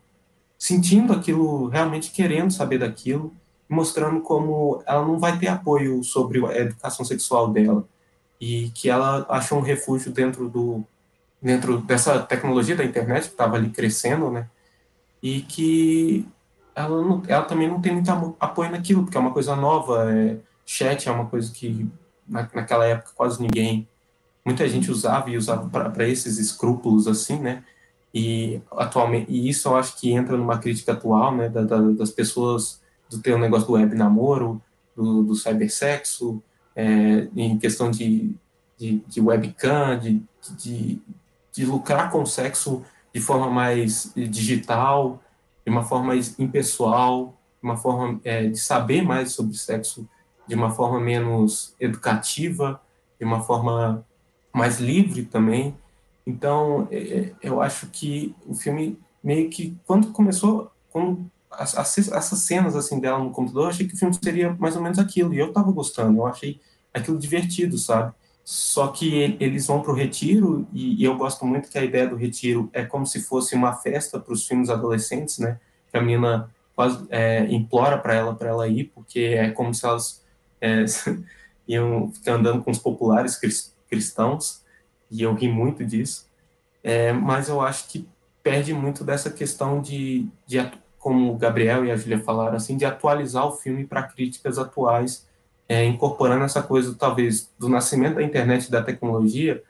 sentindo 0.57 1.11
aquilo, 1.11 1.67
realmente 1.67 2.11
querendo 2.11 2.51
saber 2.51 2.77
daquilo, 2.77 3.33
mostrando 3.73 4.21
como 4.21 4.81
ela 4.85 5.05
não 5.05 5.19
vai 5.19 5.37
ter 5.37 5.47
apoio 5.47 6.03
sobre 6.03 6.45
a 6.45 6.57
educação 6.57 7.05
sexual 7.05 7.49
dela 7.49 7.85
e 8.39 8.69
que 8.71 8.89
ela 8.89 9.25
achou 9.29 9.57
um 9.57 9.61
refúgio 9.61 10.11
dentro 10.11 10.49
do 10.49 10.83
dentro 11.41 11.79
dessa 11.79 12.19
tecnologia 12.19 12.75
da 12.75 12.85
internet 12.85 13.23
que 13.23 13.31
estava 13.31 13.57
ali 13.57 13.69
crescendo, 13.69 14.31
né? 14.31 14.47
E 15.21 15.41
que 15.41 16.25
ela, 16.73 17.01
não, 17.01 17.21
ela 17.27 17.43
também 17.43 17.67
não 17.67 17.81
tem 17.81 17.93
muito 17.93 18.09
apoio 18.39 18.71
naquilo, 18.71 19.03
porque 19.03 19.17
é 19.17 19.19
uma 19.19 19.33
coisa 19.33 19.55
nova, 19.55 20.09
é, 20.11 20.37
chat 20.65 21.07
é 21.07 21.11
uma 21.11 21.25
coisa 21.25 21.51
que 21.51 21.85
na, 22.27 22.49
naquela 22.53 22.85
época 22.85 23.11
quase 23.13 23.41
ninguém, 23.41 23.87
muita 24.45 24.67
gente 24.69 24.89
usava 24.89 25.29
e 25.29 25.37
usava 25.37 25.69
para 25.69 26.07
esses 26.07 26.37
escrúpulos 26.37 27.07
assim, 27.07 27.39
né? 27.39 27.63
E 28.13 28.61
atualmente, 28.71 29.31
e 29.31 29.49
isso 29.49 29.67
eu 29.67 29.75
acho 29.75 29.99
que 29.99 30.11
entra 30.11 30.37
numa 30.37 30.59
crítica 30.59 30.93
atual, 30.93 31.35
né, 31.35 31.49
da, 31.49 31.63
da, 31.63 31.79
das 31.79 32.11
pessoas 32.11 32.79
ter 33.21 33.35
um 33.35 33.39
negócio 33.39 33.67
do 33.67 33.73
web 33.73 33.95
namoro, 33.95 34.61
do, 34.95 35.23
do 35.23 35.35
cybersexo, 35.35 36.41
é, 36.75 37.27
em 37.35 37.57
questão 37.57 37.91
de, 37.91 38.35
de, 38.77 39.03
de 39.07 39.21
webcam, 39.21 39.99
de, 39.99 40.23
de, 40.57 41.01
de 41.51 41.65
lucrar 41.65 42.11
com 42.11 42.23
o 42.23 42.27
sexo 42.27 42.83
de 43.13 43.21
forma 43.21 43.49
mais 43.49 44.11
digital, 44.15 45.21
de 45.65 45.71
uma 45.71 45.83
forma 45.83 46.07
mais 46.07 46.37
impessoal, 46.39 47.37
de 47.61 47.67
uma 47.67 47.77
forma 47.77 48.19
é, 48.23 48.47
de 48.47 48.57
saber 48.57 49.01
mais 49.01 49.31
sobre 49.31 49.55
sexo 49.55 50.07
de 50.47 50.55
uma 50.55 50.71
forma 50.71 50.99
menos 50.99 51.73
educativa, 51.79 52.81
de 53.19 53.25
uma 53.25 53.41
forma 53.41 54.05
mais 54.53 54.79
livre 54.79 55.23
também. 55.23 55.75
Então, 56.25 56.87
é, 56.91 56.97
é 56.97 57.33
eu 57.41 57.61
acho 57.61 57.87
que 57.87 58.35
o 58.45 58.53
filme 58.53 58.99
meio 59.23 59.49
que 59.49 59.77
quando 59.85 60.11
começou, 60.11 60.71
quando 60.91 61.31
as, 61.57 61.77
as, 61.77 61.97
essas 61.97 62.39
cenas 62.39 62.75
assim 62.75 62.99
dela 62.99 63.19
no 63.19 63.31
computador, 63.31 63.65
eu 63.65 63.69
achei 63.69 63.87
que 63.87 63.93
o 63.93 63.97
filme 63.97 64.13
seria 64.21 64.53
mais 64.53 64.75
ou 64.75 64.81
menos 64.81 64.99
aquilo. 64.99 65.33
E 65.33 65.39
eu 65.39 65.53
tava 65.53 65.71
gostando, 65.71 66.19
eu 66.19 66.25
achei 66.25 66.59
aquilo 66.93 67.17
divertido, 67.17 67.77
sabe? 67.77 68.13
Só 68.43 68.87
que 68.87 69.37
eles 69.39 69.67
vão 69.67 69.81
para 69.81 69.91
o 69.91 69.95
retiro, 69.95 70.67
e, 70.73 71.01
e, 71.01 71.03
eu 71.03 71.15
gosto 71.15 71.45
muito 71.45 71.69
que 71.69 71.77
a 71.77 71.83
ideia 71.83 72.07
do 72.07 72.15
retiro 72.15 72.69
é 72.73 72.83
como 72.83 73.05
se 73.05 73.21
fosse 73.21 73.55
uma 73.55 73.73
festa 73.73 74.19
para 74.19 74.33
os 74.33 74.45
filmes 74.45 74.69
adolescentes, 74.69 75.39
né? 75.39 75.59
Que 75.89 75.97
a 75.97 76.01
menina 76.01 76.49
quase 76.75 77.05
é, 77.09 77.45
implora 77.45 77.97
para 77.97 78.13
ela 78.13 78.35
para 78.35 78.49
ela 78.49 78.67
ir, 78.67 78.91
porque 78.93 79.19
é 79.19 79.49
como 79.51 79.73
se 79.73 79.85
elas 79.85 80.23
é, 80.59 80.83
iam 81.67 82.11
ficar 82.11 82.33
andando 82.33 82.63
com 82.63 82.71
os 82.71 82.79
populares 82.79 83.39
cristãos, 83.87 84.61
e 85.09 85.21
eu 85.21 85.33
ri 85.33 85.47
muito 85.47 85.85
disso. 85.85 86.27
É, 86.83 87.13
mas 87.13 87.47
eu 87.47 87.61
acho 87.61 87.87
que 87.87 88.07
perde 88.43 88.73
muito 88.73 89.05
dessa 89.05 89.29
questão 89.29 89.81
de, 89.81 90.27
de, 90.45 90.59
como 91.03 91.33
o 91.33 91.37
Gabriel 91.37 91.83
e 91.83 91.91
a 91.91 91.97
Julia 91.97 92.17
falaram, 92.17 92.55
assim, 92.55 92.77
de 92.77 92.85
atualizar 92.85 93.45
o 93.45 93.51
filme 93.51 93.85
para 93.85 94.03
críticas 94.03 94.57
atuais 94.57 95.27
é, 95.67 95.83
incorporando 95.83 96.45
essa 96.45 96.63
coisa, 96.63 96.95
talvez, 96.97 97.51
do 97.59 97.67
nascimento 97.67 98.15
da 98.15 98.23
internet 98.23 98.67
e 98.67 98.71
da 98.71 98.81
tecnologia, 98.81 99.61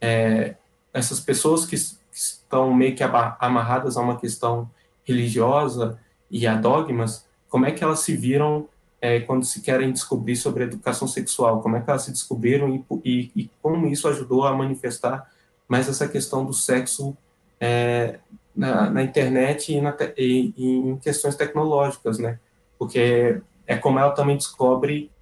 é, 0.00 0.54
essas 0.92 1.20
pessoas 1.20 1.66
que, 1.66 1.76
que, 1.76 2.16
estão 2.18 2.72
meio 2.72 2.96
que 2.96 3.02
amarradas 3.02 3.98
a 3.98 4.00
uma 4.00 4.18
questão 4.18 4.70
religiosa 5.04 5.98
e 6.30 6.46
a 6.46 6.54
dogmas, 6.54 7.26
como 7.50 7.66
é 7.66 7.70
que 7.70 7.84
elas 7.84 8.00
se 8.00 8.16
viram 8.16 8.66
é, 8.98 9.20
quando 9.20 9.44
se 9.44 9.60
querem 9.60 9.92
descobrir 9.92 10.36
sobre 10.36 10.64
educação 10.64 11.06
sexual, 11.06 11.60
como 11.60 11.76
é 11.76 11.82
que 11.82 11.90
elas 11.90 12.02
se 12.02 12.10
descobriram 12.10 12.74
e, 12.74 12.84
e, 13.04 13.32
e 13.36 13.50
como 13.60 13.86
isso 13.88 14.08
ajudou 14.08 14.46
a 14.46 14.56
manifestar 14.56 15.30
mais 15.68 15.86
essa 15.86 16.08
questão 16.08 16.46
do 16.46 16.54
sexo 16.54 17.14
é, 17.60 18.20
na, 18.58 18.90
na, 18.90 19.02
internet 19.04 19.72
e, 19.72 19.80
na, 19.80 19.96
e, 20.16 20.52
e, 20.56 20.66
em 20.78 20.96
questões 20.96 21.36
tecnológicas, 21.36 22.18
né? 22.18 22.40
Porque 22.76 23.40
é 23.64 23.76
como 23.76 24.00
ela 24.00 24.10
também 24.10 24.36
descobre 24.36 25.12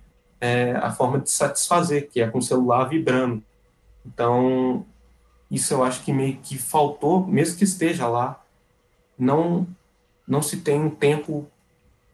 é, 0.41 0.73
a 0.73 0.91
forma 0.91 1.19
de 1.21 1.31
satisfazer, 1.31 2.09
que 2.09 2.19
é 2.19 2.29
com 2.29 2.39
o 2.39 2.43
celular 2.43 2.85
vibrando. 2.85 3.43
Então, 4.07 4.87
isso 5.51 5.75
eu 5.75 5.85
acho 5.85 6.03
que 6.03 6.15
meio 6.15 6.39
que 6.39 6.57
faltou, 6.57 7.27
mesmo 7.27 7.59
que 7.59 7.65
esteja 7.65 8.09
lá, 8.09 8.43
não, 9.19 9.67
não 10.27 10.41
se 10.41 10.57
tem 10.63 10.81
um 10.81 10.89
tempo 10.89 11.47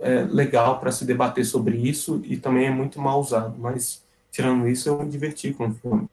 é, 0.01 0.23
legal 0.25 0.81
para 0.81 0.91
se 0.91 1.05
debater 1.05 1.47
sobre 1.47 1.77
isso 1.77 2.21
e 2.25 2.37
também 2.37 2.67
é 2.67 2.71
muito 2.71 3.01
mal 3.01 3.21
usado. 3.21 3.55
Mas, 3.59 4.05
tirando 4.33 4.67
isso, 4.67 4.89
eu 4.89 4.99
me 4.99 5.09
diverti 5.09 5.55
com 5.55 5.69
o 5.69 5.75
filme. 5.75 6.09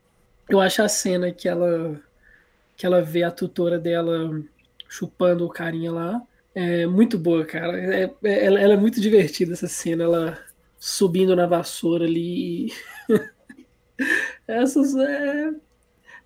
Eu 0.48 0.60
acho 0.60 0.84
a 0.84 0.90
cena 0.90 1.32
que 1.32 1.50
ela, 1.50 2.00
que 2.78 2.86
ela 2.86 3.02
vê 3.02 3.24
a 3.24 3.32
tutora 3.32 3.80
dela 3.80 4.40
chupando 4.90 5.46
o 5.46 5.50
carinha 5.50 5.92
lá 5.92 6.22
é 6.54 6.86
muito 6.86 7.18
boa, 7.18 7.46
cara. 7.46 7.80
É, 7.80 8.14
é, 8.24 8.46
ela, 8.46 8.60
ela 8.60 8.74
é 8.74 8.78
muito 8.78 9.00
divertida 9.00 9.54
essa 9.54 9.68
cena. 9.68 10.04
Ela 10.04 10.40
subindo 10.78 11.36
na 11.36 11.46
vassoura 11.46 12.06
ali. 12.06 12.74
Essas 14.48 14.96
é, 14.96 15.54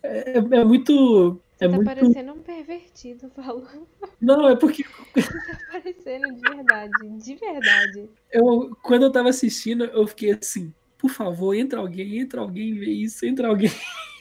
é, 0.02 0.38
é 0.38 0.63
muito. 0.63 1.39
É 1.60 1.67
tá 1.67 1.76
muito... 1.76 1.86
parecendo 1.86 2.34
um 2.34 2.39
pervertido 2.39 3.30
falando. 3.36 3.88
Não, 4.21 4.49
é 4.49 4.56
porque. 4.56 4.84
tá 5.13 5.58
parecendo 5.71 6.34
de 6.34 6.41
verdade, 6.41 7.10
de 7.23 7.36
verdade. 7.36 8.10
Eu, 8.32 8.76
quando 8.82 9.04
eu 9.04 9.12
tava 9.12 9.30
assistindo, 9.30 9.86
eu 9.86 10.08
fiquei 10.08 10.32
assim, 10.32 10.73
por 10.97 11.10
favor, 11.10 11.54
entra 11.54 11.80
alguém, 11.80 12.19
entra 12.19 12.41
alguém 12.41 12.73
ver 12.73 12.91
isso, 12.91 13.26
entra 13.26 13.49
alguém. 13.49 13.71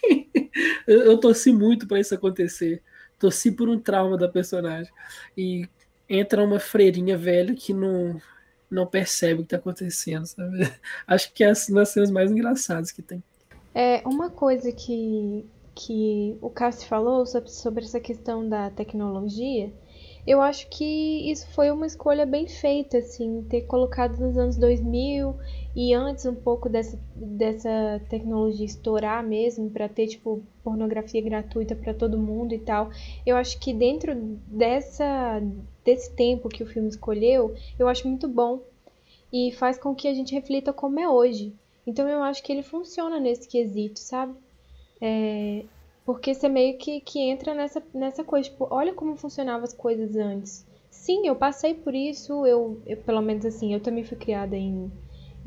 eu, 0.86 1.02
eu 1.02 1.18
torci 1.18 1.52
muito 1.52 1.86
para 1.86 2.00
isso 2.00 2.14
acontecer. 2.14 2.82
Torci 3.22 3.52
por 3.52 3.68
um 3.68 3.78
trauma 3.78 4.18
da 4.18 4.28
personagem. 4.28 4.92
E 5.38 5.68
entra 6.08 6.42
uma 6.42 6.58
freirinha 6.58 7.16
velha 7.16 7.54
que 7.54 7.72
não, 7.72 8.20
não 8.68 8.84
percebe 8.84 9.34
o 9.34 9.36
que 9.38 9.42
está 9.44 9.58
acontecendo, 9.58 10.26
sabe? 10.26 10.68
Acho 11.06 11.32
que 11.32 11.44
é 11.44 11.52
uma 11.68 11.80
das 11.80 11.90
cenas 11.90 12.10
mais 12.10 12.32
engraçadas 12.32 12.90
que 12.90 13.00
tem. 13.00 13.22
É, 13.72 14.02
uma 14.04 14.28
coisa 14.28 14.72
que, 14.72 15.46
que 15.72 16.36
o 16.42 16.50
Cássio 16.50 16.88
falou 16.88 17.24
sobre, 17.24 17.48
sobre 17.48 17.84
essa 17.84 18.00
questão 18.00 18.46
da 18.46 18.70
tecnologia, 18.70 19.72
eu 20.26 20.40
acho 20.40 20.68
que 20.68 21.30
isso 21.30 21.48
foi 21.48 21.70
uma 21.70 21.86
escolha 21.86 22.24
bem 22.24 22.46
feita, 22.46 22.98
assim, 22.98 23.44
ter 23.50 23.62
colocado 23.62 24.18
nos 24.18 24.38
anos 24.38 24.56
2000 24.56 25.34
e 25.74 25.92
antes 25.92 26.24
um 26.26 26.34
pouco 26.34 26.68
dessa, 26.68 26.98
dessa 27.16 28.00
tecnologia 28.08 28.64
estourar 28.64 29.26
mesmo, 29.26 29.68
para 29.68 29.88
ter, 29.88 30.06
tipo, 30.06 30.42
pornografia 30.62 31.20
gratuita 31.20 31.74
para 31.74 31.92
todo 31.92 32.18
mundo 32.18 32.54
e 32.54 32.58
tal. 32.58 32.90
Eu 33.26 33.36
acho 33.36 33.58
que 33.58 33.72
dentro 33.72 34.14
dessa, 34.46 35.42
desse 35.84 36.12
tempo 36.14 36.48
que 36.48 36.62
o 36.62 36.66
filme 36.66 36.88
escolheu, 36.88 37.54
eu 37.76 37.88
acho 37.88 38.06
muito 38.06 38.28
bom 38.28 38.60
e 39.32 39.50
faz 39.52 39.76
com 39.76 39.94
que 39.94 40.06
a 40.06 40.14
gente 40.14 40.34
reflita 40.34 40.72
como 40.72 41.00
é 41.00 41.08
hoje. 41.08 41.52
Então 41.84 42.08
eu 42.08 42.22
acho 42.22 42.42
que 42.44 42.52
ele 42.52 42.62
funciona 42.62 43.18
nesse 43.18 43.48
quesito, 43.48 43.98
sabe? 43.98 44.34
É, 45.00 45.64
porque 46.04 46.34
você 46.34 46.48
meio 46.48 46.78
que, 46.78 47.00
que 47.00 47.20
entra 47.20 47.54
nessa, 47.54 47.82
nessa 47.94 48.24
coisa, 48.24 48.48
tipo, 48.50 48.66
olha 48.70 48.92
como 48.92 49.16
funcionavam 49.16 49.64
as 49.64 49.72
coisas 49.72 50.16
antes. 50.16 50.66
Sim, 50.90 51.26
eu 51.26 51.36
passei 51.36 51.74
por 51.74 51.94
isso, 51.94 52.44
eu, 52.46 52.80
eu 52.86 52.96
pelo 52.98 53.22
menos 53.22 53.46
assim, 53.46 53.72
eu 53.72 53.80
também 53.80 54.04
fui 54.04 54.16
criada 54.16 54.56
em, 54.56 54.90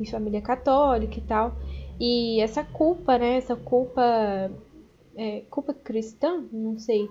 em 0.00 0.04
família 0.06 0.40
católica 0.40 1.18
e 1.18 1.22
tal. 1.22 1.56
E 2.00 2.40
essa 2.40 2.62
culpa, 2.62 3.16
né? 3.18 3.36
Essa 3.36 3.56
culpa. 3.56 4.02
É, 5.16 5.40
culpa 5.50 5.72
cristã? 5.72 6.44
Não 6.52 6.78
sei. 6.78 7.08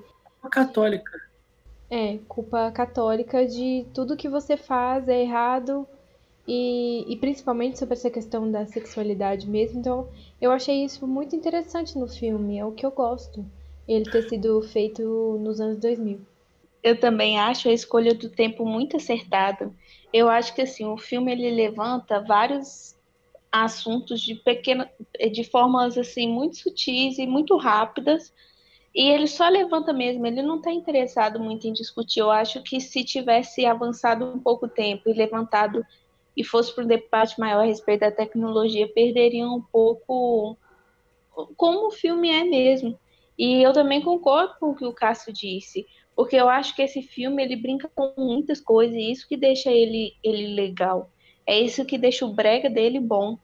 Católica. 0.51 1.11
É, 1.89 2.17
culpa 2.27 2.71
católica 2.71 3.45
de 3.45 3.85
tudo 3.93 4.17
que 4.17 4.29
você 4.29 4.57
faz 4.57 5.07
é 5.07 5.21
errado 5.21 5.87
e, 6.47 7.05
e 7.11 7.17
principalmente 7.17 7.79
sobre 7.79 7.93
essa 7.93 8.09
questão 8.09 8.49
da 8.51 8.65
sexualidade 8.65 9.49
mesmo. 9.49 9.79
Então, 9.79 10.07
eu 10.41 10.51
achei 10.51 10.83
isso 10.83 11.07
muito 11.07 11.35
interessante 11.35 11.97
no 11.97 12.07
filme, 12.07 12.57
é 12.57 12.65
o 12.65 12.71
que 12.71 12.85
eu 12.85 12.91
gosto, 12.91 13.45
ele 13.87 14.09
ter 14.09 14.29
sido 14.29 14.61
feito 14.61 15.01
nos 15.39 15.59
anos 15.59 15.77
2000. 15.79 16.19
Eu 16.83 16.99
também 16.99 17.39
acho 17.39 17.67
a 17.67 17.73
escolha 17.73 18.13
do 18.13 18.29
tempo 18.29 18.65
muito 18.65 18.97
acertada. 18.97 19.71
Eu 20.13 20.29
acho 20.29 20.53
que 20.53 20.61
assim, 20.61 20.85
o 20.85 20.97
filme 20.97 21.31
ele 21.31 21.49
levanta 21.49 22.21
vários 22.21 22.95
assuntos 23.51 24.21
de 24.21 24.35
pequena 24.35 24.89
de 25.31 25.43
formas 25.43 25.97
assim 25.97 26.27
muito 26.27 26.57
sutis 26.57 27.17
e 27.17 27.25
muito 27.25 27.57
rápidas 27.57 28.33
e 28.95 29.09
ele 29.09 29.27
só 29.27 29.49
levanta 29.49 29.91
mesmo, 29.91 30.25
ele 30.25 30.41
não 30.41 30.55
está 30.55 30.71
interessado 30.71 31.37
muito 31.37 31.67
em 31.67 31.73
discutir. 31.73 32.21
Eu 32.21 32.31
acho 32.31 32.63
que 32.63 32.79
se 32.79 33.03
tivesse 33.03 33.65
avançado 33.65 34.25
um 34.25 34.39
pouco 34.39 34.69
tempo 34.69 35.09
e 35.09 35.13
levantado 35.13 35.85
e 36.35 36.43
fosse 36.43 36.73
para 36.73 36.83
um 36.83 36.87
debate 36.87 37.39
maior 37.39 37.61
a 37.61 37.65
respeito 37.65 38.01
da 38.01 38.11
tecnologia, 38.11 38.91
perderiam 38.93 39.55
um 39.55 39.61
pouco 39.61 40.57
como 41.55 41.87
o 41.87 41.91
filme 41.91 42.29
é 42.29 42.43
mesmo. 42.43 42.97
E 43.37 43.61
eu 43.61 43.73
também 43.73 44.01
concordo 44.01 44.55
com 44.59 44.69
o 44.69 44.75
que 44.75 44.85
o 44.85 44.93
Cássio 44.93 45.33
disse, 45.33 45.85
porque 46.15 46.35
eu 46.35 46.47
acho 46.47 46.75
que 46.75 46.81
esse 46.81 47.01
filme 47.01 47.43
ele 47.43 47.55
brinca 47.55 47.89
com 47.93 48.13
muitas 48.17 48.61
coisas 48.61 48.95
e 48.95 49.11
isso 49.11 49.27
que 49.27 49.35
deixa 49.35 49.71
ele, 49.71 50.13
ele 50.23 50.47
legal. 50.55 51.11
É 51.45 51.59
isso 51.59 51.85
que 51.85 51.97
deixa 51.97 52.25
o 52.25 52.33
brega 52.33 52.69
dele 52.69 52.99
bom. 52.99 53.37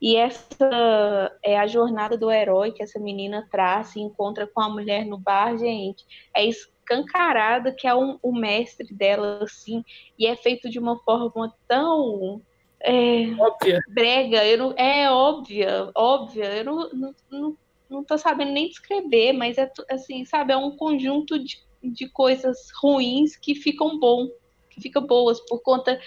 E 0.00 0.16
essa 0.16 1.38
é 1.42 1.58
a 1.58 1.66
jornada 1.66 2.16
do 2.16 2.30
herói 2.30 2.72
que 2.72 2.82
essa 2.82 2.98
menina 2.98 3.46
traz, 3.50 3.88
se 3.88 4.00
encontra 4.00 4.46
com 4.46 4.60
a 4.60 4.68
mulher 4.68 5.06
no 5.06 5.18
bar, 5.18 5.56
gente. 5.56 6.04
É 6.34 6.44
escancarada 6.84 7.72
que 7.72 7.86
é 7.86 7.94
um, 7.94 8.18
o 8.22 8.32
mestre 8.32 8.92
dela, 8.94 9.40
assim, 9.42 9.82
e 10.18 10.26
é 10.26 10.36
feito 10.36 10.68
de 10.68 10.78
uma 10.78 10.98
forma 11.00 11.52
tão 11.66 12.42
é, 12.80 13.34
óbvia. 13.38 13.80
brega, 13.88 14.44
eu 14.44 14.58
não, 14.58 14.72
é 14.76 15.10
óbvia, 15.10 15.90
óbvia, 15.94 16.44
eu 16.56 16.64
não, 16.64 16.90
não, 16.92 17.14
não, 17.30 17.56
não 17.88 18.04
tô 18.04 18.18
sabendo 18.18 18.52
nem 18.52 18.68
descrever, 18.68 19.32
mas 19.32 19.56
é 19.56 19.70
assim, 19.90 20.24
sabe, 20.24 20.52
é 20.52 20.56
um 20.56 20.76
conjunto 20.76 21.38
de, 21.38 21.58
de 21.82 22.08
coisas 22.08 22.68
ruins 22.82 23.36
que 23.36 23.54
ficam 23.54 23.98
bom, 23.98 24.28
que 24.68 24.80
ficam 24.80 25.06
boas, 25.06 25.40
por 25.40 25.62
conta 25.62 25.98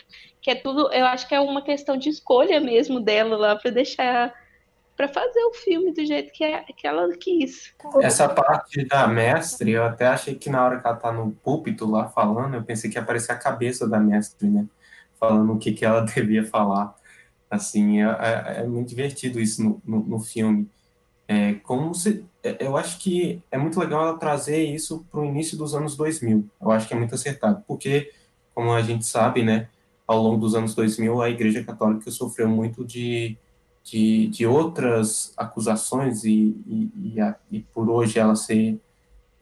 que 0.42 0.52
é 0.52 0.56
tudo, 0.56 0.92
eu 0.94 1.06
acho 1.06 1.28
que 1.28 1.34
é 1.34 1.40
uma 1.40 1.62
questão 1.62 1.98
de 1.98 2.10
escolha 2.10 2.60
mesmo 2.60 3.00
dela 3.00 3.36
lá 3.36 3.56
para 3.56 3.72
deixar 3.72 4.34
para 4.98 5.08
fazer 5.08 5.44
o 5.46 5.54
filme 5.54 5.94
do 5.94 6.04
jeito 6.04 6.34
que, 6.34 6.44
é, 6.44 6.64
que 6.64 6.88
ela 6.88 7.08
quis. 7.16 7.72
Essa 8.02 8.28
parte 8.28 8.84
da 8.86 9.08
mestre, 9.08 9.72
eu 9.72 9.84
até 9.84 10.08
achei 10.08 10.34
que 10.34 10.50
na 10.50 10.66
hora 10.66 10.80
que 10.80 10.88
ela 10.88 10.96
tá 10.96 11.12
no 11.12 11.32
púlpito 11.32 11.86
lá 11.86 12.10
falando, 12.10 12.56
eu 12.56 12.64
pensei 12.64 12.90
que 12.90 12.98
ia 12.98 13.04
aparecer 13.04 13.32
a 13.32 13.38
cabeça 13.38 13.88
da 13.88 14.00
mestre, 14.00 14.50
né? 14.50 14.66
Falando 15.20 15.54
o 15.54 15.60
que, 15.60 15.72
que 15.72 15.86
ela 15.86 16.02
devia 16.02 16.44
falar. 16.44 16.96
Assim, 17.50 18.02
é, 18.02 18.06
é, 18.06 18.62
é 18.62 18.68
muito 18.68 18.90
divertido 18.90 19.40
isso 19.40 19.64
no, 19.64 19.82
no, 19.86 20.00
no 20.00 20.20
filme. 20.20 20.68
É, 21.28 21.54
como 21.54 21.94
se, 21.94 22.26
é, 22.44 22.58
eu 22.60 22.76
acho 22.76 22.98
que 22.98 23.44
é 23.52 23.58
muito 23.58 23.80
legal 23.80 24.02
ela 24.02 24.18
trazer 24.18 24.64
isso 24.64 25.06
para 25.12 25.20
o 25.20 25.26
início 25.26 25.56
dos 25.56 25.76
anos 25.76 25.96
2000. 25.96 26.50
Eu 26.60 26.72
acho 26.72 26.88
que 26.88 26.94
é 26.96 26.98
muito 26.98 27.14
acertado, 27.14 27.64
porque, 27.68 28.12
como 28.56 28.72
a 28.72 28.82
gente 28.82 29.06
sabe, 29.06 29.44
né, 29.44 29.70
ao 30.08 30.20
longo 30.20 30.40
dos 30.40 30.56
anos 30.56 30.74
2000, 30.74 31.22
a 31.22 31.30
Igreja 31.30 31.64
Católica 31.64 32.10
sofreu 32.10 32.50
muito 32.50 32.84
de 32.84 33.38
de, 33.88 34.28
de 34.28 34.46
outras 34.46 35.34
acusações 35.38 36.26
e, 36.26 36.58
e, 36.68 36.92
e, 37.14 37.22
a, 37.22 37.36
e, 37.50 37.62
por 37.62 37.90
hoje 37.90 38.20
ela 38.20 38.36
ser 38.36 38.78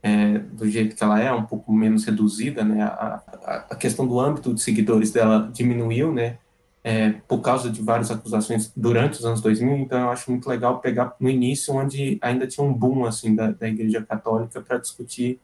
é, 0.03 0.37
do 0.37 0.69
jeito 0.69 0.95
que 0.95 1.03
ela 1.03 1.19
é, 1.19 1.31
um 1.33 1.43
pouco 1.43 1.73
menos 1.73 2.05
reduzida, 2.05 2.63
né, 2.63 2.83
a, 2.83 3.23
a 3.71 3.75
questão 3.75 4.05
do 4.07 4.19
âmbito 4.19 4.53
de 4.53 4.61
seguidores 4.61 5.09
dela 5.09 5.49
diminuiu, 5.51 6.13
né, 6.13 6.37
é, 6.83 7.13
por 7.27 7.41
causa 7.41 7.71
de 7.71 7.81
várias 7.81 8.11
acusações 8.11 8.71
durante 8.75 9.17
os 9.17 9.25
anos 9.25 9.41
2000, 9.41 9.77
então 9.77 9.99
eu 9.99 10.09
acho 10.11 10.29
muito 10.29 10.47
legal 10.47 10.79
pegar 10.79 11.15
no 11.19 11.27
início, 11.27 11.73
onde 11.73 12.19
ainda 12.21 12.45
tinha 12.45 12.63
um 12.63 12.71
boom, 12.71 13.03
assim, 13.03 13.33
da, 13.33 13.49
da 13.49 13.67
Igreja 13.67 14.03
Católica 14.03 14.61
para 14.61 14.77
discutir 14.77 15.39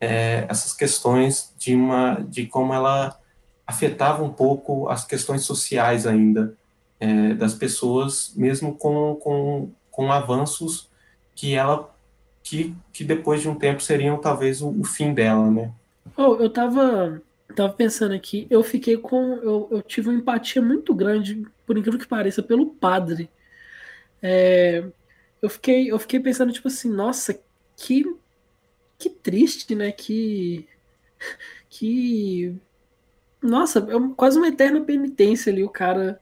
é, 0.00 0.46
essas 0.48 0.72
questões 0.72 1.52
de 1.58 1.74
uma, 1.74 2.24
de 2.28 2.46
como 2.46 2.72
ela 2.72 3.18
afetava 3.66 4.22
um 4.22 4.32
pouco 4.32 4.88
as 4.88 5.04
questões 5.04 5.42
sociais 5.42 6.06
ainda, 6.06 6.54
é, 6.98 7.34
das 7.34 7.54
pessoas, 7.54 8.32
mesmo 8.36 8.76
com, 8.76 9.16
com, 9.16 9.70
com 9.90 10.12
avanços 10.12 10.88
que 11.34 11.54
ela 11.54 11.94
que, 12.42 12.76
que 12.92 13.02
depois 13.02 13.42
de 13.42 13.48
um 13.48 13.56
tempo 13.56 13.82
seriam 13.82 14.18
talvez 14.20 14.62
o, 14.62 14.68
o 14.68 14.84
fim 14.84 15.12
dela, 15.12 15.50
né? 15.50 15.72
Oh, 16.16 16.36
eu 16.36 16.48
tava 16.48 17.20
tava 17.54 17.72
pensando 17.72 18.14
aqui, 18.14 18.46
eu 18.50 18.62
fiquei 18.62 18.96
com 18.96 19.34
eu, 19.42 19.68
eu 19.70 19.82
tive 19.82 20.08
uma 20.08 20.18
empatia 20.18 20.62
muito 20.62 20.94
grande, 20.94 21.44
por 21.66 21.76
incrível 21.76 21.98
que 21.98 22.06
pareça, 22.06 22.42
pelo 22.42 22.66
padre. 22.66 23.28
É, 24.22 24.84
eu 25.42 25.50
fiquei 25.50 25.90
eu 25.90 25.98
fiquei 25.98 26.20
pensando 26.20 26.52
tipo 26.52 26.68
assim, 26.68 26.90
nossa, 26.90 27.38
que 27.76 28.04
que 28.98 29.10
triste, 29.10 29.74
né? 29.74 29.90
Que 29.90 30.68
que 31.68 32.56
nossa, 33.42 33.80
é 33.80 34.14
quase 34.16 34.38
uma 34.38 34.48
eterna 34.48 34.80
penitência 34.80 35.52
ali 35.52 35.64
o 35.64 35.68
cara 35.68 36.20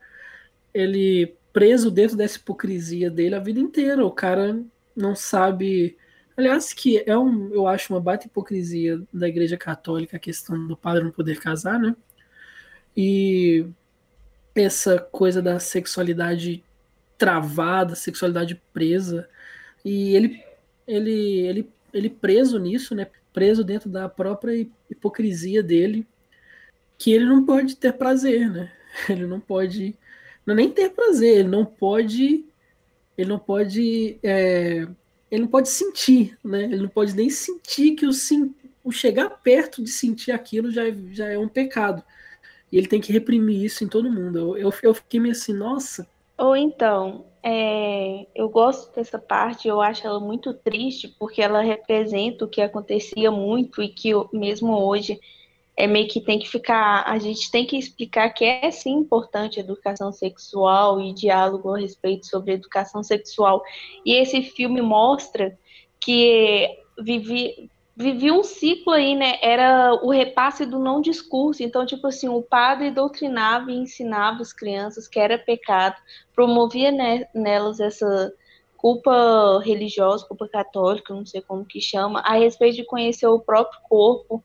ele 0.75 1.37
preso 1.53 1.89
dentro 1.89 2.17
dessa 2.17 2.37
hipocrisia 2.37 3.09
dele 3.09 3.37
a 3.37 3.39
vida 3.39 3.61
inteira. 3.61 4.05
O 4.05 4.11
cara 4.11 4.61
não 4.95 5.15
sabe. 5.15 5.97
Aliás, 6.37 6.73
que 6.73 7.03
é 7.07 7.17
um, 7.17 7.55
eu 7.55 7.69
acho 7.69 7.95
uma 7.95 8.01
baita 8.01 8.27
hipocrisia 8.27 9.01
da 9.13 9.29
Igreja 9.29 9.57
Católica 9.57 10.17
a 10.17 10.21
questão 10.21 10.67
do 10.67 10.77
padre 10.77 11.05
não 11.05 11.13
poder 11.13 11.39
casar, 11.39 11.79
né? 11.79 11.95
E 12.97 13.65
essa 14.55 14.99
coisa 14.99 15.41
da 15.41 15.61
sexualidade 15.61 16.63
travada, 17.17 17.95
sexualidade 17.95 18.61
presa. 18.73 19.29
E 19.85 20.15
ele, 20.17 20.43
ele, 20.87 21.39
ele, 21.47 21.71
ele 21.93 22.11
preso 22.11 22.59
nisso, 22.59 22.95
né? 22.97 23.07
Preso 23.33 23.63
dentro 23.63 23.89
da 23.89 24.09
própria 24.09 24.67
hipocrisia 24.91 25.63
dele, 25.63 26.07
que 26.99 27.13
ele 27.13 27.27
não 27.27 27.45
pode 27.45 27.77
ter 27.77 27.93
prazer, 27.93 28.51
né? 28.51 28.73
Ele 29.09 29.27
não 29.27 29.41
pode 29.41 29.97
não 30.47 30.55
é 30.55 30.57
nem 30.57 30.71
ter 30.71 30.91
prazer, 30.91 31.39
ele 31.39 31.49
não 31.49 31.65
pode. 31.65 32.45
Ele 33.17 33.29
não 33.29 33.39
pode. 33.39 34.19
É, 34.23 34.87
ele 35.31 35.43
não 35.43 35.49
pode 35.49 35.69
sentir, 35.69 36.39
né? 36.45 36.65
Ele 36.65 36.83
não 36.83 36.89
pode 36.89 37.15
nem 37.15 37.31
sentir 37.31 37.93
que 37.93 38.07
o, 38.07 38.11
o 38.83 38.93
chegar 38.93 39.31
perto 39.31 39.83
de 39.83 39.91
sentir 39.91 40.33
aquilo 40.33 40.71
já, 40.71 40.87
é, 40.87 40.95
já 41.13 41.29
é 41.29 41.39
um 41.39 41.49
pecado. 41.49 42.03
E 42.71 42.79
ele 42.79 42.87
tem 42.87 43.01
que 43.01 43.13
reprimir 43.13 43.65
isso 43.65 43.85
em 43.85 43.89
todo 43.89 44.11
mundo. 44.11 44.39
Eu, 44.39 44.57
eu, 44.57 44.75
eu 44.83 44.95
fiquei 44.95 45.21
meio 45.21 45.33
assim, 45.33 45.53
nossa. 45.53 46.07
Ou 46.37 46.57
então, 46.57 47.25
é, 47.43 48.27
eu 48.35 48.49
gosto 48.49 48.93
dessa 48.95 49.19
parte, 49.19 49.69
eu 49.69 49.81
acho 49.81 50.07
ela 50.07 50.19
muito 50.19 50.53
triste, 50.53 51.09
porque 51.19 51.41
ela 51.41 51.63
representa 51.63 52.45
o 52.45 52.49
que 52.49 52.61
acontecia 52.61 53.31
muito 53.31 53.83
e 53.83 53.89
que 53.89 54.11
mesmo 54.33 54.73
hoje 54.73 55.21
é 55.77 55.87
meio 55.87 56.09
que 56.09 56.21
tem 56.21 56.39
que 56.39 56.49
ficar, 56.49 57.05
a 57.07 57.19
gente 57.19 57.51
tem 57.51 57.67
que 57.67 57.77
explicar 57.77 58.31
que 58.31 58.45
é 58.45 58.71
sim 58.71 58.93
importante 58.93 59.59
educação 59.59 60.13
sexual 60.13 61.01
e 61.01 61.13
diálogo 61.13 61.75
a 61.75 61.79
respeito 61.79 62.27
sobre 62.27 62.53
educação 62.53 63.03
sexual. 63.03 63.63
E 64.07 64.15
esse 64.15 64.43
filme 64.43 64.81
mostra 64.81 65.59
que 65.99 66.69
vivi, 66.99 67.69
vivi 67.97 68.31
um 68.31 68.45
ciclo 68.45 68.93
aí, 68.93 69.17
né? 69.17 69.37
Era 69.43 69.95
o 69.95 70.11
repasse 70.11 70.65
do 70.65 70.79
não 70.79 71.01
discurso. 71.01 71.63
Então, 71.63 71.85
tipo 71.85 72.07
assim, 72.07 72.29
o 72.29 72.41
padre 72.41 72.93
doutrinava 72.93 73.73
e 73.73 73.77
ensinava 73.77 74.43
as 74.43 74.53
crianças 74.53 75.09
que 75.09 75.19
era 75.19 75.39
pecado, 75.39 75.97
promovia 76.35 76.93
nelas 77.35 77.81
essa 77.81 78.33
culpa 78.77 79.61
religiosa, 79.65 80.27
culpa 80.27 80.47
católica, 80.47 81.15
não 81.15 81.25
sei 81.25 81.41
como 81.41 81.65
que 81.65 81.81
chama, 81.81 82.21
a 82.21 82.35
respeito 82.35 82.77
de 82.77 82.85
conhecer 82.85 83.27
o 83.27 83.41
próprio 83.41 83.81
corpo 83.89 84.45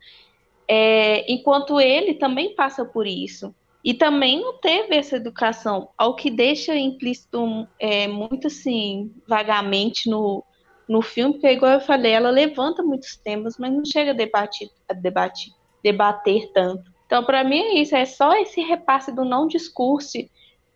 é, 0.69 1.25
enquanto 1.31 1.81
ele 1.81 2.13
também 2.13 2.53
passa 2.53 2.85
por 2.85 3.07
isso. 3.07 3.55
E 3.83 3.93
também 3.93 4.39
não 4.39 4.59
teve 4.59 4.95
essa 4.95 5.15
educação, 5.15 5.89
ao 5.97 6.15
que 6.15 6.29
deixa 6.29 6.75
implícito 6.75 7.67
é, 7.79 8.07
muito 8.07 8.47
assim, 8.47 9.11
vagamente 9.27 10.07
no, 10.09 10.43
no 10.87 11.01
filme, 11.01 11.33
porque, 11.33 11.47
igual 11.47 11.71
eu 11.71 11.81
falei, 11.81 12.11
ela 12.11 12.29
levanta 12.29 12.83
muitos 12.83 13.15
temas, 13.15 13.57
mas 13.57 13.71
não 13.71 13.83
chega 13.85 14.11
a 14.11 14.13
debater, 14.13 14.69
a 14.87 14.93
debater, 14.93 15.53
debater 15.83 16.51
tanto. 16.53 16.83
Então, 17.05 17.23
para 17.23 17.43
mim 17.43 17.57
é 17.57 17.81
isso, 17.81 17.95
é 17.95 18.05
só 18.05 18.35
esse 18.35 18.61
repasse 18.61 19.15
do 19.15 19.25
não 19.25 19.47
discurso, 19.47 20.19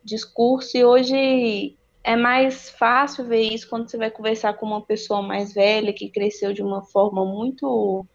discurso, 0.04 0.76
e 0.76 0.84
hoje 0.84 1.78
é 2.04 2.16
mais 2.16 2.70
fácil 2.70 3.26
ver 3.26 3.42
isso 3.42 3.70
quando 3.70 3.90
você 3.90 3.98
vai 3.98 4.10
conversar 4.10 4.54
com 4.54 4.66
uma 4.66 4.82
pessoa 4.82 5.22
mais 5.22 5.54
velha, 5.54 5.94
que 5.94 6.10
cresceu 6.10 6.54
de 6.54 6.64
uma 6.64 6.84
forma 6.84 7.24
muito 7.26 8.08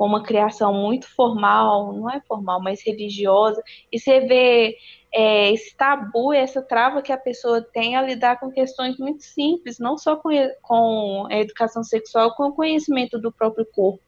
com 0.00 0.06
uma 0.06 0.22
criação 0.22 0.72
muito 0.72 1.06
formal, 1.14 1.92
não 1.92 2.08
é 2.08 2.22
formal, 2.22 2.58
mas 2.58 2.82
religiosa, 2.82 3.62
e 3.92 4.00
você 4.00 4.20
vê 4.20 4.74
é, 5.12 5.52
esse 5.52 5.76
tabu, 5.76 6.32
essa 6.32 6.62
trava 6.62 7.02
que 7.02 7.12
a 7.12 7.18
pessoa 7.18 7.60
tem 7.60 7.96
a 7.96 8.00
lidar 8.00 8.40
com 8.40 8.50
questões 8.50 8.96
muito 8.96 9.22
simples, 9.22 9.78
não 9.78 9.98
só 9.98 10.16
com, 10.16 10.30
com 10.62 11.26
a 11.30 11.36
educação 11.36 11.84
sexual, 11.84 12.34
com 12.34 12.44
o 12.44 12.54
conhecimento 12.54 13.18
do 13.20 13.30
próprio 13.30 13.66
corpo. 13.74 14.02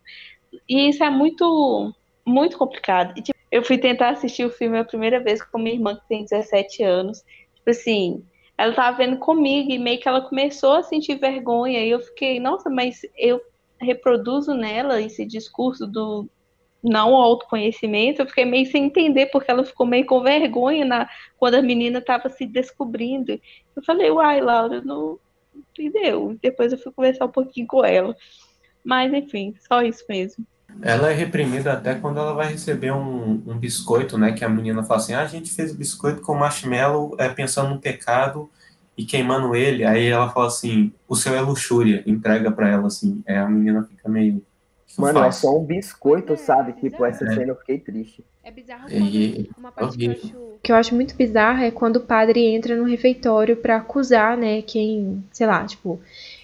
E 0.66 0.88
isso 0.88 1.04
é 1.04 1.10
muito, 1.10 1.92
muito 2.24 2.56
complicado. 2.56 3.12
E, 3.18 3.20
tipo, 3.20 3.38
eu 3.50 3.62
fui 3.62 3.76
tentar 3.76 4.12
assistir 4.12 4.46
o 4.46 4.50
filme 4.50 4.78
a 4.78 4.84
primeira 4.86 5.22
vez 5.22 5.44
com 5.44 5.58
minha 5.58 5.74
irmã, 5.74 5.94
que 5.94 6.08
tem 6.08 6.24
17 6.24 6.82
anos. 6.82 7.18
Tipo 7.54 7.68
assim, 7.68 8.24
ela 8.56 8.72
tava 8.72 8.96
vendo 8.96 9.18
comigo 9.18 9.70
e 9.70 9.78
meio 9.78 10.00
que 10.00 10.08
ela 10.08 10.22
começou 10.22 10.72
a 10.72 10.82
sentir 10.82 11.16
vergonha. 11.16 11.84
E 11.84 11.90
eu 11.90 12.00
fiquei, 12.00 12.40
nossa, 12.40 12.70
mas 12.70 13.02
eu 13.14 13.42
reproduzo 13.82 14.54
nela 14.54 15.00
esse 15.00 15.24
discurso 15.24 15.86
do 15.86 16.28
não 16.82 17.14
autoconhecimento, 17.14 18.20
eu 18.22 18.26
fiquei 18.26 18.44
meio 18.44 18.66
sem 18.66 18.86
entender, 18.86 19.26
porque 19.26 19.50
ela 19.50 19.64
ficou 19.64 19.86
meio 19.86 20.04
com 20.04 20.20
vergonha 20.20 20.84
na, 20.84 21.08
quando 21.38 21.54
a 21.54 21.62
menina 21.62 22.00
estava 22.00 22.28
se 22.28 22.44
descobrindo. 22.44 23.40
Eu 23.76 23.82
falei, 23.84 24.10
uai, 24.10 24.40
Laura, 24.40 24.80
não 24.80 25.18
entendeu. 25.54 26.36
Depois 26.42 26.72
eu 26.72 26.78
fui 26.78 26.90
conversar 26.90 27.26
um 27.26 27.30
pouquinho 27.30 27.66
com 27.68 27.84
ela. 27.84 28.16
Mas, 28.84 29.12
enfim, 29.12 29.54
só 29.68 29.80
isso 29.82 30.04
mesmo. 30.08 30.44
Ela 30.80 31.10
é 31.10 31.14
reprimida 31.14 31.72
até 31.72 31.94
quando 31.94 32.18
ela 32.18 32.32
vai 32.32 32.50
receber 32.50 32.92
um, 32.92 33.42
um 33.46 33.58
biscoito, 33.58 34.18
né? 34.18 34.32
Que 34.32 34.44
a 34.44 34.48
menina 34.48 34.82
fala 34.82 35.00
assim: 35.00 35.12
ah, 35.12 35.20
a 35.20 35.26
gente 35.26 35.52
fez 35.52 35.72
biscoito 35.72 36.22
com 36.22 36.34
marshmallow 36.34 37.14
é, 37.18 37.28
pensando 37.28 37.68
no 37.68 37.80
pecado 37.80 38.50
e 38.96 39.04
queimando 39.04 39.54
ele, 39.54 39.84
aí 39.84 40.06
ela 40.08 40.28
fala 40.30 40.46
assim, 40.48 40.92
o 41.08 41.16
seu 41.16 41.34
é 41.34 41.40
luxúria, 41.40 42.02
entrega 42.06 42.50
pra 42.50 42.68
ela 42.68 42.86
assim, 42.86 43.22
aí 43.26 43.36
a 43.36 43.48
menina 43.48 43.82
fica 43.84 44.08
meio... 44.08 44.36
"O 44.36 44.40
que 44.94 45.00
eu 45.00 45.04
Mano, 45.04 45.18
é 45.20 45.22
faço?" 45.24 45.40
só 45.42 45.58
um 45.58 45.64
biscoito, 45.64 46.32
É, 46.34 46.36
sabe? 46.36 46.72
é 46.72 46.74
Tipo, 46.74 47.04
essa 47.04 47.20
bizarro. 47.20 47.40
cena 47.40 47.52
eu 47.52 47.56
fiquei 47.56 47.78
triste. 47.78 48.24
É 48.44 48.50
bizarro 48.50 48.88
E- 48.90 49.48
uma 49.56 49.72
parte 49.72 49.96
que 49.96 50.04
eu, 50.06 50.12
acho, 50.12 50.34
que 50.62 50.72
eu 50.72 50.76
acho 50.76 50.94
muito 50.94 51.16
bizarra 51.16 51.64
é 51.64 51.70
quando 51.70 51.96
o 51.96 52.00
padre 52.00 52.44
entra 52.44 52.76
no 52.76 52.84
refeitório 52.84 53.56
pra 53.56 53.76
acusar, 53.76 54.36
né, 54.36 54.60
quem, 54.62 55.24
sei 55.32 55.46
lá, 55.46 55.64
tipo, 55.64 56.00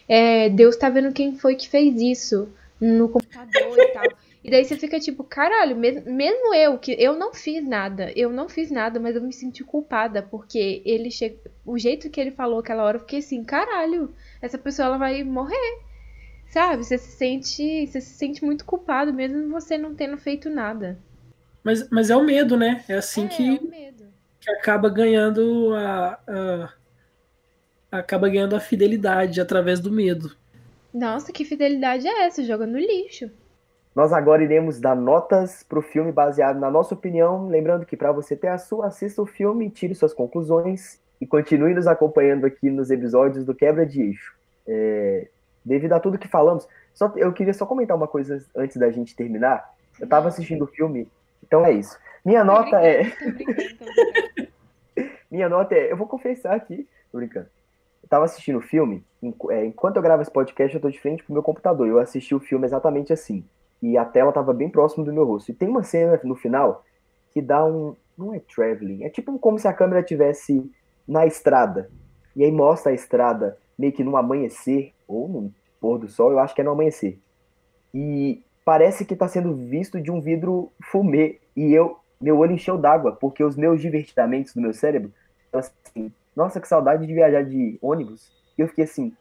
é, 0.09 0.49
Deus 0.49 0.77
tá 0.77 0.89
vendo 0.89 1.13
quem 1.13 1.37
foi 1.37 1.55
que 1.57 1.69
fez 1.69 2.01
isso 2.01 2.49
no 2.81 3.09
computador 3.09 3.79
e 3.79 3.87
tal. 3.89 4.05
E 4.49 4.51
daí 4.51 4.65
você 4.65 4.77
fica 4.79 4.99
tipo, 4.99 5.23
caralho, 5.25 5.77
mes- 5.77 6.03
mesmo 6.05 6.55
eu, 6.55 6.79
que 6.79 6.93
eu 6.99 7.15
não 7.17 7.35
fiz 7.35 7.63
nada, 7.69 8.11
eu 8.17 8.31
não 8.31 8.49
fiz 8.49 8.71
nada, 8.71 8.99
mas 8.99 9.15
eu 9.15 9.23
me 9.23 9.33
senti 9.33 9.63
culpada, 9.63 10.23
porque 10.23 10.83
ele 10.87 11.11
che... 11.11 11.39
o 11.67 11.79
jeito 11.79 12.09
que 12.11 12.19
ele 12.21 12.31
falou 12.31 12.59
aquela 12.61 12.83
hora, 12.85 12.97
eu 12.97 13.01
fiquei 13.01 13.19
assim, 13.21 13.45
caralho, 13.45 14.15
essa 14.41 14.57
pessoa 14.59 14.87
ela 14.87 14.99
vai 14.99 15.23
morrer. 15.23 15.79
Sabe? 16.51 16.85
Você 16.85 16.99
se 16.99 17.13
sente, 17.17 17.87
você 17.87 18.01
se 18.01 18.15
sente 18.17 18.45
muito 18.45 18.65
culpado, 18.65 19.13
mesmo 19.15 19.51
você 19.51 19.79
não 19.79 19.95
tendo 19.95 20.19
feito 20.19 20.51
nada. 20.51 20.99
Mas, 21.63 21.89
mas 21.91 22.11
é 22.11 22.17
o 22.17 22.25
medo, 22.25 22.57
né? 22.57 22.85
É 22.89 22.95
assim 22.95 23.27
é, 23.27 23.29
que, 23.29 23.45
é 23.49 23.55
o 23.55 23.63
medo. 23.63 24.13
que 24.41 24.51
acaba 24.53 24.89
ganhando 24.91 25.75
a, 25.75 26.21
a- 26.29 26.73
acaba 27.93 28.31
ganhando 28.31 28.57
a 28.57 28.61
fidelidade 28.61 29.41
através 29.43 29.79
do 29.79 29.93
medo. 29.93 30.35
Nossa, 30.93 31.33
que 31.33 31.47
fidelidade 31.47 32.07
é 32.07 32.25
essa? 32.27 32.45
Joga 32.45 32.67
no 32.67 32.79
lixo. 32.79 33.31
Nós 33.99 34.13
agora 34.13 34.45
iremos 34.45 34.79
dar 34.79 34.95
notas 34.95 35.65
pro 35.65 35.83
filme 35.83 36.13
baseado 36.13 36.61
na 36.61 36.71
nossa 36.71 36.95
opinião. 36.95 37.49
Lembrando 37.49 37.85
que 37.85 37.97
para 37.97 38.13
você 38.13 38.37
ter 38.37 38.47
a 38.47 38.57
sua, 38.57 38.87
assista 38.87 39.21
o 39.21 39.27
filme, 39.27 39.69
tire 39.69 39.93
suas 39.93 40.15
conclusões 40.15 41.01
e 41.21 41.27
continue 41.27 41.75
nos 41.75 41.89
acompanhando 41.89 42.45
aqui 42.45 42.71
nos 42.71 42.93
episódios 42.93 43.45
do 43.45 43.57
Quebra 43.57 43.85
de 43.85 44.01
Eixo. 44.01 44.37
É, 44.69 45.27
devido 45.65 45.95
a 45.95 45.99
tudo 45.99 46.17
que 46.17 46.29
falamos, 46.29 46.69
só, 46.95 47.13
eu 47.17 47.33
queria 47.33 47.53
só 47.53 47.67
comentar 47.67 47.97
uma 47.97 48.07
coisa 48.07 48.41
antes 48.55 48.77
da 48.77 48.89
gente 48.89 49.17
terminar. 49.17 49.69
Eu 49.99 50.07
tava 50.07 50.29
assistindo 50.29 50.63
o 50.63 50.69
filme, 50.69 51.11
então 51.43 51.67
é 51.67 51.73
isso. 51.73 51.99
Minha 52.25 52.45
nota 52.45 52.81
é. 52.81 53.03
Minha 55.29 55.49
nota 55.49 55.75
é. 55.75 55.91
Eu 55.91 55.97
vou 55.97 56.07
confessar 56.07 56.55
aqui, 56.55 56.89
tô 57.11 57.19
brincando. 57.19 57.49
Eu 58.01 58.09
tava 58.09 58.27
assistindo 58.27 58.59
o 58.59 58.63
filme, 58.63 59.05
é, 59.51 59.65
enquanto 59.65 59.97
eu 59.97 60.03
gravo 60.03 60.23
esse 60.23 60.31
podcast, 60.31 60.73
eu 60.73 60.81
tô 60.81 60.89
de 60.89 61.01
frente 61.01 61.25
pro 61.25 61.33
meu 61.33 61.43
computador. 61.43 61.89
Eu 61.89 61.99
assisti 61.99 62.33
o 62.33 62.39
filme 62.39 62.65
exatamente 62.65 63.13
assim. 63.13 63.45
E 63.83 63.97
a 63.97 64.05
tela 64.05 64.33
tava 64.33 64.53
bem 64.53 64.69
próximo 64.69 65.05
do 65.05 65.13
meu 65.13 65.25
rosto. 65.25 65.51
E 65.51 65.55
tem 65.55 65.69
uma 65.69 65.83
cena 65.83 66.21
no 66.25 66.35
final 66.35 66.85
que 67.33 67.41
dá 67.41 67.65
um. 67.65 67.95
Não 68.17 68.35
é 68.35 68.41
traveling, 68.41 69.05
é 69.05 69.09
tipo 69.09 69.39
como 69.39 69.61
se 69.61 69.69
a 69.69 69.73
câmera 69.73 70.03
tivesse 70.03 70.69
na 71.07 71.25
estrada. 71.25 71.89
E 72.35 72.43
aí 72.43 72.51
mostra 72.51 72.91
a 72.91 72.95
estrada 72.95 73.57
meio 73.79 73.93
que 73.93 74.03
no 74.03 74.17
amanhecer, 74.17 74.93
ou 75.07 75.29
no 75.29 75.55
pôr 75.81 75.99
do 75.99 76.09
sol, 76.09 76.33
eu 76.33 76.41
acho 76.41 76.55
que 76.55 76.61
é 76.61 76.65
no 76.65 76.73
amanhecer. 76.73 77.19
E 77.95 78.43
parece 78.65 79.05
que 79.05 79.17
tá 79.17 79.29
sendo 79.29 79.55
visto 79.55 80.01
de 80.01 80.11
um 80.11 80.21
vidro 80.21 80.71
fumê. 80.91 81.39
E 81.57 81.73
eu, 81.73 81.99
meu 82.21 82.39
olho 82.39 82.53
encheu 82.53 82.77
d'água, 82.77 83.13
porque 83.13 83.43
os 83.43 83.57
meus 83.57 83.81
divertidamentos 83.81 84.53
do 84.53 84.61
meu 84.61 84.75
cérebro, 84.75 85.13
eu 85.53 85.61
assim, 85.61 86.13
nossa, 86.35 86.61
que 86.61 86.69
saudade 86.69 87.07
de 87.07 87.15
viajar 87.15 87.43
de 87.43 87.79
ônibus. 87.81 88.31
E 88.57 88.61
eu 88.61 88.69
fiquei 88.69 88.85
assim, 88.85 89.13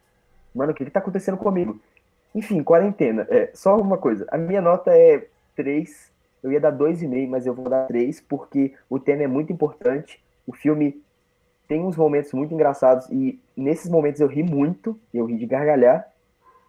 mano, 0.54 0.72
o 0.72 0.76
que 0.76 0.86
que 0.86 0.92
tá 0.92 1.00
acontecendo 1.00 1.38
comigo? 1.38 1.80
Enfim, 2.38 2.62
quarentena. 2.62 3.26
É, 3.32 3.50
só 3.56 3.76
uma 3.76 3.98
coisa, 3.98 4.28
a 4.30 4.38
minha 4.38 4.62
nota 4.62 4.92
é 4.92 5.28
3, 5.56 6.12
eu 6.44 6.52
ia 6.52 6.60
dar 6.60 6.72
2,5, 6.72 7.28
mas 7.28 7.48
eu 7.48 7.54
vou 7.56 7.68
dar 7.68 7.88
3, 7.88 8.22
porque 8.22 8.76
o 8.88 9.00
tema 9.00 9.24
é 9.24 9.28
muito 9.28 9.52
importante. 9.52 10.24
O 10.46 10.54
filme 10.54 11.02
tem 11.68 11.82
uns 11.82 11.98
momentos 11.98 12.32
muito 12.34 12.54
engraçados, 12.54 13.10
e 13.10 13.40
nesses 13.56 13.90
momentos 13.90 14.22
eu 14.22 14.28
ri 14.28 14.44
muito, 14.44 15.00
eu 15.12 15.26
ri 15.26 15.36
de 15.36 15.48
gargalhar, 15.48 16.08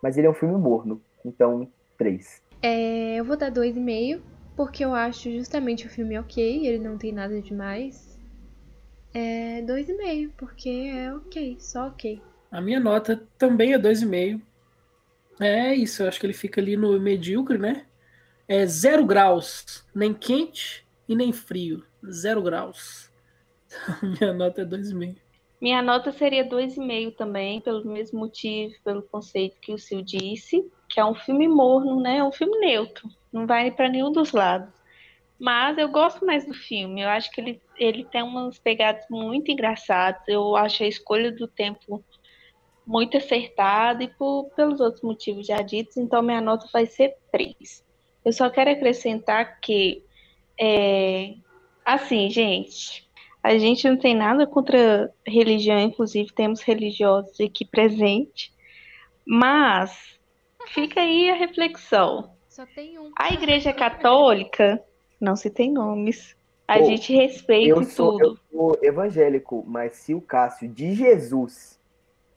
mas 0.03 0.17
ele 0.17 0.27
é 0.27 0.31
um 0.31 0.35
filme 0.35 0.57
morno, 0.57 1.03
então 1.23 1.69
3. 1.99 2.43
É, 2.63 3.17
eu 3.17 3.25
vou 3.27 3.37
dar 3.37 3.53
2,5, 3.53 4.23
porque 4.57 4.83
eu 4.83 4.95
acho 4.95 5.31
justamente 5.31 5.87
o 5.87 5.91
filme 5.91 6.19
ok, 6.19 6.67
ele 6.67 6.83
não 6.83 6.97
tem 6.97 7.13
nada 7.13 7.43
demais. 7.43 8.19
É 9.13 9.61
2,5, 9.67 10.31
porque 10.35 10.71
é 10.95 11.15
ok, 11.15 11.59
só 11.61 11.89
ok. 11.89 12.23
A 12.51 12.59
minha 12.63 12.81
nota 12.81 13.23
também 13.37 13.75
é 13.75 13.79
2,5. 13.79 14.41
É 15.41 15.75
isso, 15.75 16.03
eu 16.03 16.09
acho 16.09 16.19
que 16.19 16.27
ele 16.27 16.33
fica 16.33 16.61
ali 16.61 16.77
no 16.77 16.99
medíocre, 16.99 17.59
né? 17.59 17.87
É 18.47 18.67
zero 18.67 19.05
graus, 19.05 19.87
nem 19.95 20.13
quente 20.13 20.87
e 21.09 21.15
nem 21.15 21.33
frio. 21.33 21.85
Zero 22.11 22.43
graus. 22.43 23.11
minha 24.03 24.33
nota 24.33 24.63
é 24.63 24.65
2,5. 24.65 25.17
Minha 25.61 25.83
nota 25.83 26.13
seria 26.13 26.49
2,5 26.49 27.17
também, 27.17 27.61
pelo 27.61 27.85
mesmo 27.85 28.21
motivo, 28.21 28.75
pelo 28.85 29.03
conceito 29.03 29.61
que 29.61 29.73
o 29.73 29.79
Sil 29.79 30.03
disse, 30.03 30.65
que 30.89 31.01
é 31.01 31.05
um 31.05 31.15
filme 31.15 31.49
morno, 31.49 32.01
né? 32.01 32.19
É 32.19 32.25
um 32.25 32.33
filme 32.33 32.59
neutro, 32.59 33.09
não 33.33 33.47
vai 33.47 33.71
para 33.71 33.89
nenhum 33.89 34.13
dos 34.13 34.33
lados. 34.33 34.73
Mas 35.39 35.77
eu 35.79 35.89
gosto 35.89 36.25
mais 36.25 36.47
do 36.47 36.55
filme, 36.55 37.01
eu 37.01 37.09
acho 37.09 37.31
que 37.31 37.41
ele, 37.41 37.63
ele 37.77 38.05
tem 38.05 38.23
umas 38.23 38.59
pegadas 38.59 39.05
muito 39.09 39.51
engraçadas, 39.51 40.23
eu 40.27 40.57
acho 40.57 40.83
a 40.83 40.89
escolha 40.89 41.31
do 41.31 41.47
tempo 41.47 42.05
muito 42.89 43.19
acertada 43.19 44.03
e 44.03 44.09
por, 44.09 44.51
pelos 44.57 44.81
outros 44.81 45.03
motivos 45.03 45.47
já 45.47 45.61
ditos, 45.61 45.99
então 45.99 46.23
minha 46.23 46.41
nota 46.41 46.67
vai 46.73 46.87
ser 46.87 47.17
3. 47.31 47.85
Eu 48.25 48.33
só 48.33 48.49
quero 48.49 48.71
acrescentar 48.71 49.61
que, 49.61 50.03
é, 50.59 51.35
assim, 51.85 52.31
gente, 52.31 53.07
a 53.43 53.59
gente 53.59 53.87
não 53.87 53.99
tem 53.99 54.17
nada 54.17 54.47
contra 54.47 55.13
religião, 55.27 55.79
inclusive 55.79 56.33
temos 56.33 56.63
religiosos 56.63 57.39
aqui 57.39 57.67
presentes, 57.67 58.51
mas 59.25 60.19
fica 60.69 61.03
aí 61.03 61.29
a 61.29 61.35
reflexão. 61.35 62.31
Só 62.49 62.65
tem 62.75 62.99
um. 62.99 63.13
A 63.19 63.35
Igreja 63.35 63.71
Católica 63.71 64.83
não 65.21 65.37
se 65.37 65.51
tem 65.51 65.71
nomes. 65.71 66.35
A 66.67 66.79
Pô, 66.79 66.85
gente 66.87 67.15
respeita 67.15 67.69
Eu 67.69 67.85
sou, 67.85 68.13
tudo. 68.13 68.25
eu 68.25 68.59
sou 68.59 68.79
evangélico, 68.83 69.63
mas 69.67 69.93
se 69.93 70.15
o 70.15 70.23
Cássio 70.23 70.69
de 70.69 70.95
Jesus 70.95 71.78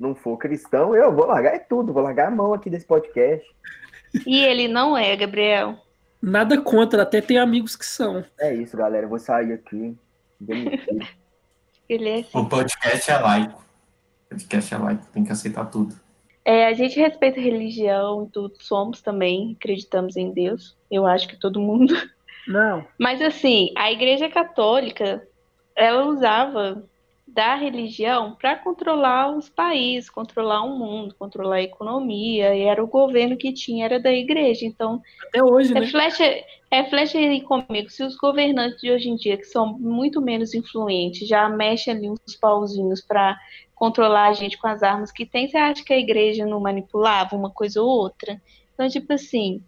não 0.02 0.16
for 0.16 0.36
cristão, 0.38 0.96
eu 0.96 1.14
vou 1.14 1.28
largar 1.28 1.54
é 1.54 1.60
tudo, 1.60 1.94
vou 1.94 2.02
largar 2.02 2.28
a 2.28 2.32
mão 2.32 2.54
aqui 2.54 2.70
desse 2.70 2.86
podcast. 2.86 3.48
E 4.26 4.44
ele 4.44 4.68
não 4.68 4.98
é, 4.98 5.16
Gabriel. 5.16 5.78
Nada 6.22 6.60
contra, 6.60 7.04
até 7.04 7.22
tem 7.22 7.38
amigos 7.38 7.76
que 7.76 7.86
são. 7.86 8.26
É 8.40 8.54
isso, 8.54 8.76
galera, 8.76 9.06
eu 9.06 9.10
vou 9.10 9.20
sair 9.20 9.54
aqui. 9.54 9.96
Ele 11.88 12.10
é 12.10 12.20
assim. 12.20 12.38
O 12.38 12.46
podcast 12.46 13.12
é 13.12 13.18
laico. 13.18 13.64
O 14.26 14.30
podcast 14.30 14.74
é 14.74 14.78
laico, 14.78 15.06
tem 15.14 15.24
que 15.24 15.32
aceitar 15.32 15.66
tudo. 15.66 15.96
É, 16.44 16.66
a 16.66 16.74
gente 16.74 17.00
respeita 17.00 17.40
a 17.40 17.44
religião 17.44 18.26
e 18.26 18.32
tudo, 18.32 18.56
somos 18.60 19.02
também, 19.02 19.56
acreditamos 19.60 20.18
em 20.18 20.32
Deus. 20.32 20.76
Eu 20.90 21.06
acho 21.06 21.28
que 21.28 21.40
todo 21.40 21.62
mundo. 21.62 21.94
Não. 22.48 22.84
Mas 23.00 23.22
assim, 23.22 23.72
a 23.78 23.92
Igreja 23.92 24.28
Católica, 24.30 25.26
ela 25.76 26.06
usava 26.06 26.84
da 27.34 27.56
religião 27.56 28.36
para 28.36 28.58
controlar 28.58 29.36
os 29.36 29.50
países, 29.50 30.10
controlar 30.10 30.64
o 30.64 30.78
mundo, 30.78 31.16
controlar 31.18 31.56
a 31.58 31.62
economia, 31.64 32.54
e 32.56 32.62
era 32.64 32.84
o 32.84 32.88
governo 32.88 33.38
que 33.38 33.54
tinha, 33.54 33.86
era 33.86 34.00
da 34.00 34.12
igreja. 34.12 34.66
Então, 34.66 35.02
Até 35.28 35.44
hoje, 35.44 35.74
né? 35.74 35.80
reflete, 35.80 36.46
reflete 36.72 37.18
aí 37.18 37.42
comigo, 37.42 37.90
se 37.90 38.04
os 38.04 38.16
governantes 38.18 38.82
de 38.82 38.92
hoje 38.92 39.10
em 39.10 39.16
dia, 39.16 39.38
que 39.38 39.46
são 39.46 39.78
muito 39.80 40.22
menos 40.22 40.54
influentes, 40.54 41.28
já 41.28 41.48
mexem 41.48 41.94
ali 41.94 42.10
uns 42.10 42.36
pauzinhos 42.36 43.02
para 43.02 43.38
controlar 43.74 44.30
a 44.30 44.34
gente 44.34 44.58
com 44.58 44.68
as 44.68 44.84
armas 44.84 45.12
que 45.12 45.26
tem, 45.26 45.48
você 45.48 45.58
acha 45.58 45.84
que 45.84 45.94
a 45.94 45.98
igreja 45.98 46.46
não 46.46 46.60
manipulava 46.60 47.36
uma 47.36 47.50
coisa 47.50 47.82
ou 47.82 47.88
outra? 47.88 48.42
Então, 48.74 48.88
tipo 48.90 49.14
assim, 49.14 49.64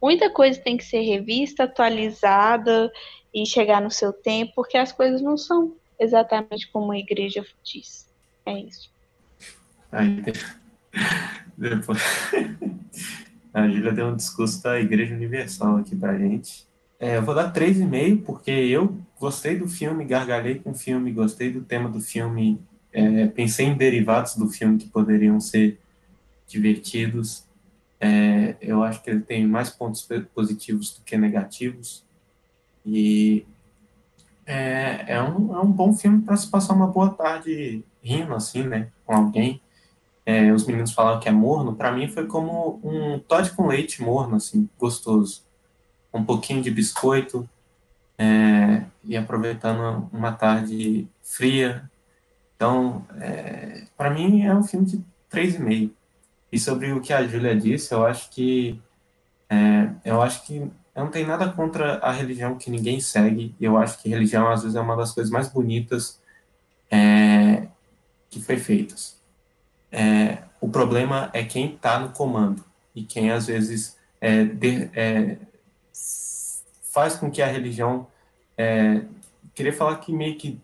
muita 0.00 0.30
coisa 0.30 0.60
tem 0.60 0.76
que 0.76 0.84
ser 0.84 1.02
revista, 1.02 1.64
atualizada 1.64 2.90
e 3.34 3.46
chegar 3.46 3.80
no 3.80 3.90
seu 3.90 4.12
tempo, 4.12 4.52
porque 4.56 4.76
as 4.76 4.92
coisas 4.92 5.20
não 5.20 5.36
são 5.36 5.74
exatamente 5.98 6.70
como 6.70 6.92
a 6.92 6.98
igreja 6.98 7.44
diz. 7.62 8.08
É 8.44 8.58
isso. 8.58 8.90
Aí, 9.90 10.22
depois, 11.56 12.00
a 13.52 13.68
Júlia 13.68 13.92
deu 13.92 14.08
um 14.08 14.16
discurso 14.16 14.62
da 14.62 14.80
Igreja 14.80 15.14
Universal 15.14 15.76
aqui 15.76 15.94
pra 15.94 16.18
gente. 16.18 16.66
É, 16.98 17.16
eu 17.16 17.22
vou 17.22 17.34
dar 17.34 17.52
3,5 17.52 18.22
porque 18.24 18.50
eu 18.50 18.96
gostei 19.18 19.58
do 19.58 19.68
filme, 19.68 20.04
gargalhei 20.04 20.56
com 20.60 20.70
o 20.70 20.74
filme, 20.74 21.12
gostei 21.12 21.50
do 21.50 21.60
tema 21.60 21.88
do 21.88 22.00
filme, 22.00 22.60
é, 22.92 23.26
pensei 23.26 23.66
em 23.66 23.76
derivados 23.76 24.36
do 24.36 24.48
filme 24.48 24.78
que 24.78 24.88
poderiam 24.88 25.40
ser 25.40 25.78
divertidos. 26.46 27.44
É, 28.00 28.56
eu 28.60 28.82
acho 28.82 29.02
que 29.02 29.10
ele 29.10 29.20
tem 29.20 29.46
mais 29.46 29.70
pontos 29.70 30.08
positivos 30.34 30.94
do 30.94 31.04
que 31.04 31.16
negativos. 31.16 32.04
E 32.84 33.44
é, 34.46 35.04
é, 35.14 35.22
um, 35.22 35.54
é 35.54 35.60
um 35.60 35.70
bom 35.70 35.92
filme 35.94 36.22
para 36.22 36.36
se 36.36 36.48
passar 36.48 36.74
uma 36.74 36.86
boa 36.86 37.10
tarde 37.10 37.84
rindo, 38.02 38.34
assim, 38.34 38.64
né? 38.64 38.88
Com 39.04 39.14
alguém. 39.14 39.60
É, 40.24 40.52
os 40.52 40.66
meninos 40.66 40.92
falaram 40.92 41.20
que 41.20 41.28
é 41.28 41.32
morno. 41.32 41.74
Para 41.74 41.92
mim 41.92 42.08
foi 42.08 42.26
como 42.26 42.80
um 42.82 43.18
Todd 43.18 43.50
com 43.52 43.66
leite 43.66 44.02
morno, 44.02 44.36
assim, 44.36 44.68
gostoso. 44.78 45.42
Um 46.12 46.24
pouquinho 46.24 46.62
de 46.62 46.70
biscoito. 46.70 47.48
É, 48.18 48.84
e 49.04 49.16
aproveitando 49.16 50.08
uma 50.12 50.32
tarde 50.32 51.08
fria, 51.22 51.90
Então, 52.54 53.04
é, 53.18 53.84
para 53.96 54.10
mim 54.10 54.42
é 54.42 54.54
um 54.54 54.62
filme 54.62 54.86
de 54.86 55.04
3,5. 55.30 55.90
E 56.52 56.58
sobre 56.58 56.92
o 56.92 57.00
que 57.00 57.12
a 57.12 57.26
Júlia 57.26 57.56
disse, 57.56 57.92
eu 57.92 58.06
acho 58.06 58.30
que 58.30 58.80
é, 59.48 59.90
eu 60.04 60.22
acho 60.22 60.46
que 60.46 60.70
eu 60.94 61.04
não 61.04 61.10
tenho 61.10 61.26
nada 61.26 61.50
contra 61.50 61.98
a 61.98 62.12
religião 62.12 62.58
que 62.58 62.70
ninguém 62.70 63.00
segue. 63.00 63.54
Eu 63.60 63.78
acho 63.78 63.98
que 64.00 64.08
religião 64.08 64.48
às 64.48 64.62
vezes 64.62 64.76
é 64.76 64.80
uma 64.80 64.96
das 64.96 65.12
coisas 65.12 65.32
mais 65.32 65.48
bonitas 65.48 66.20
é, 66.90 67.66
que 68.28 68.40
foi 68.40 68.58
feitas. 68.58 69.20
É, 69.90 70.38
o 70.60 70.68
problema 70.68 71.30
é 71.32 71.44
quem 71.44 71.74
está 71.74 71.98
no 71.98 72.10
comando 72.10 72.64
e 72.94 73.02
quem 73.02 73.30
às 73.30 73.46
vezes 73.46 73.96
é, 74.20 74.44
de, 74.44 74.90
é, 74.94 75.38
faz 76.92 77.16
com 77.16 77.30
que 77.30 77.40
a 77.40 77.46
religião 77.46 78.06
é, 78.56 79.02
queria 79.54 79.72
falar 79.72 79.96
que 79.96 80.12
meio 80.12 80.36
que 80.36 80.60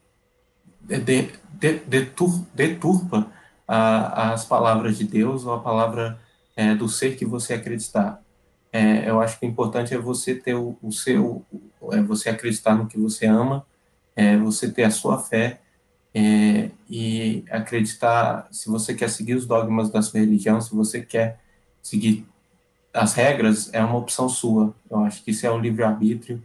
de, 0.82 0.98
de, 1.02 1.72
detur, 1.86 2.42
deturpa 2.54 3.30
as 3.66 4.46
palavras 4.46 4.96
de 4.96 5.04
Deus 5.04 5.44
ou 5.44 5.52
a 5.52 5.60
palavra 5.60 6.18
é, 6.56 6.74
do 6.74 6.88
ser 6.88 7.16
que 7.16 7.26
você 7.26 7.52
acreditar. 7.52 8.22
É, 8.72 9.08
eu 9.08 9.20
acho 9.20 9.38
que 9.38 9.46
o 9.46 9.48
importante 9.48 9.94
é 9.94 9.98
você 9.98 10.34
ter 10.34 10.54
o, 10.54 10.76
o 10.82 10.92
seu, 10.92 11.44
é 11.92 12.02
você 12.02 12.28
acreditar 12.28 12.74
no 12.74 12.86
que 12.86 12.98
você 12.98 13.26
ama, 13.26 13.66
é 14.14 14.36
você 14.36 14.70
ter 14.70 14.84
a 14.84 14.90
sua 14.90 15.18
fé 15.18 15.60
é, 16.14 16.70
e 16.88 17.44
acreditar, 17.50 18.48
se 18.50 18.68
você 18.68 18.94
quer 18.94 19.08
seguir 19.08 19.34
os 19.34 19.46
dogmas 19.46 19.90
da 19.90 20.02
sua 20.02 20.20
religião, 20.20 20.60
se 20.60 20.74
você 20.74 21.00
quer 21.00 21.40
seguir 21.82 22.26
as 22.92 23.14
regras, 23.14 23.72
é 23.72 23.82
uma 23.82 23.96
opção 23.96 24.28
sua. 24.28 24.74
Eu 24.90 25.04
acho 25.04 25.22
que 25.22 25.30
isso 25.30 25.46
é 25.46 25.50
um 25.50 25.60
livre-arbítrio 25.60 26.42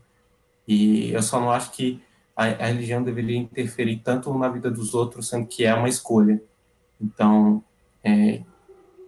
e 0.68 1.12
eu 1.12 1.22
só 1.22 1.40
não 1.40 1.52
acho 1.52 1.72
que 1.72 2.02
a, 2.36 2.46
a, 2.46 2.68
religião 2.68 3.04
deveria 3.04 3.38
interferir 3.38 3.98
tanto 3.98 4.34
na 4.38 4.50
vida 4.50 4.70
dos 4.70 4.94
outros, 4.94 5.28
sendo 5.30 5.48
que 5.48 5.66
é 5.66 5.74
uma 5.74 5.90
escolha. 5.90 6.42
Então, 7.02 7.64
é, 8.04 8.42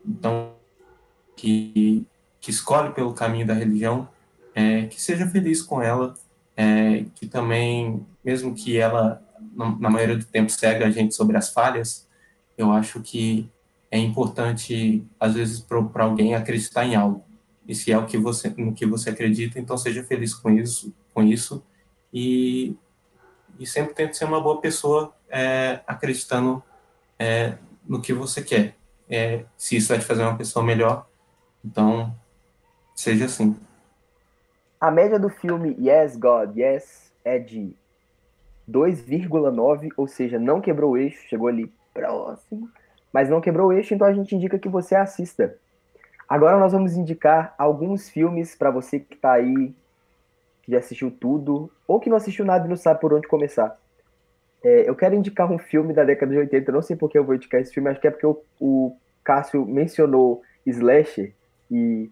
então 0.05 0.53
que, 1.35 2.05
que 2.45 2.51
escolhe 2.51 2.93
pelo 2.93 3.11
caminho 3.11 3.47
da 3.47 3.55
religião, 3.55 4.07
é, 4.53 4.85
que 4.85 5.01
seja 5.01 5.25
feliz 5.25 5.63
com 5.63 5.81
ela, 5.81 6.13
é, 6.55 7.05
que 7.15 7.25
também, 7.25 8.05
mesmo 8.23 8.53
que 8.53 8.77
ela, 8.77 9.19
na 9.55 9.89
maioria 9.89 10.15
do 10.15 10.25
tempo, 10.25 10.51
cega 10.51 10.85
a 10.85 10.91
gente 10.91 11.15
sobre 11.15 11.35
as 11.37 11.49
falhas, 11.49 12.07
eu 12.55 12.71
acho 12.71 13.01
que 13.01 13.49
é 13.89 13.97
importante, 13.97 15.03
às 15.19 15.33
vezes, 15.33 15.59
para 15.59 16.03
alguém 16.03 16.35
acreditar 16.35 16.85
em 16.85 16.95
algo. 16.95 17.25
E 17.67 17.73
se 17.73 17.91
é 17.91 17.97
o 17.97 18.05
que 18.05 18.15
você, 18.15 18.53
no 18.55 18.73
que 18.73 18.85
você 18.85 19.09
acredita, 19.09 19.59
então 19.59 19.75
seja 19.75 20.03
feliz 20.03 20.35
com 20.35 20.51
isso, 20.51 20.93
com 21.15 21.23
isso 21.23 21.63
e, 22.13 22.75
e 23.59 23.65
sempre 23.65 23.95
tente 23.95 24.17
ser 24.17 24.25
uma 24.25 24.39
boa 24.39 24.61
pessoa 24.61 25.15
é, 25.27 25.79
acreditando 25.87 26.61
é, 27.17 27.57
no 27.87 27.99
que 27.99 28.13
você 28.13 28.43
quer. 28.43 28.75
É, 29.09 29.45
se 29.57 29.77
isso 29.77 29.87
vai 29.87 29.97
te 29.97 30.05
fazer 30.05 30.21
uma 30.21 30.37
pessoa 30.37 30.63
melhor, 30.63 31.07
então 31.63 32.15
seja 32.95 33.25
assim. 33.25 33.55
A 34.79 34.89
média 34.89 35.19
do 35.19 35.29
filme 35.29 35.75
Yes, 35.79 36.15
God, 36.15 36.57
Yes 36.57 37.11
é 37.23 37.37
de 37.37 37.75
2,9, 38.69 39.89
ou 39.97 40.07
seja, 40.07 40.39
não 40.39 40.61
quebrou 40.61 40.93
o 40.93 40.97
eixo, 40.97 41.27
chegou 41.27 41.47
ali 41.47 41.71
próximo, 41.93 42.69
mas 43.11 43.29
não 43.29 43.41
quebrou 43.41 43.69
o 43.69 43.73
eixo, 43.73 43.93
então 43.93 44.07
a 44.07 44.13
gente 44.13 44.35
indica 44.35 44.59
que 44.59 44.69
você 44.69 44.95
assista. 44.95 45.55
Agora 46.27 46.59
nós 46.59 46.71
vamos 46.71 46.97
indicar 46.97 47.53
alguns 47.57 48.09
filmes 48.09 48.55
para 48.55 48.71
você 48.71 48.99
que 48.99 49.15
está 49.15 49.33
aí, 49.33 49.73
que 50.63 50.71
já 50.71 50.79
assistiu 50.79 51.11
tudo, 51.11 51.71
ou 51.87 51.99
que 51.99 52.09
não 52.09 52.17
assistiu 52.17 52.43
nada 52.43 52.65
e 52.65 52.69
não 52.69 52.75
sabe 52.75 52.99
por 52.99 53.13
onde 53.13 53.27
começar. 53.27 53.79
É, 54.63 54.89
eu 54.89 54.95
quero 54.95 55.13
indicar 55.13 55.51
um 55.51 55.59
filme 55.59 55.93
da 55.93 56.03
década 56.03 56.31
de 56.31 56.39
80, 56.39 56.71
não 56.71 56.81
sei 56.81 56.95
por 56.95 57.09
que 57.09 57.17
eu 57.17 57.23
vou 57.23 57.35
indicar 57.35 57.61
esse 57.61 57.73
filme, 57.73 57.89
acho 57.89 58.01
que 58.01 58.07
é 58.07 58.11
porque 58.11 58.25
o, 58.25 58.41
o 58.59 58.97
Cássio 59.23 59.63
mencionou 59.65 60.41
Slasher, 60.65 61.33
e 61.69 62.09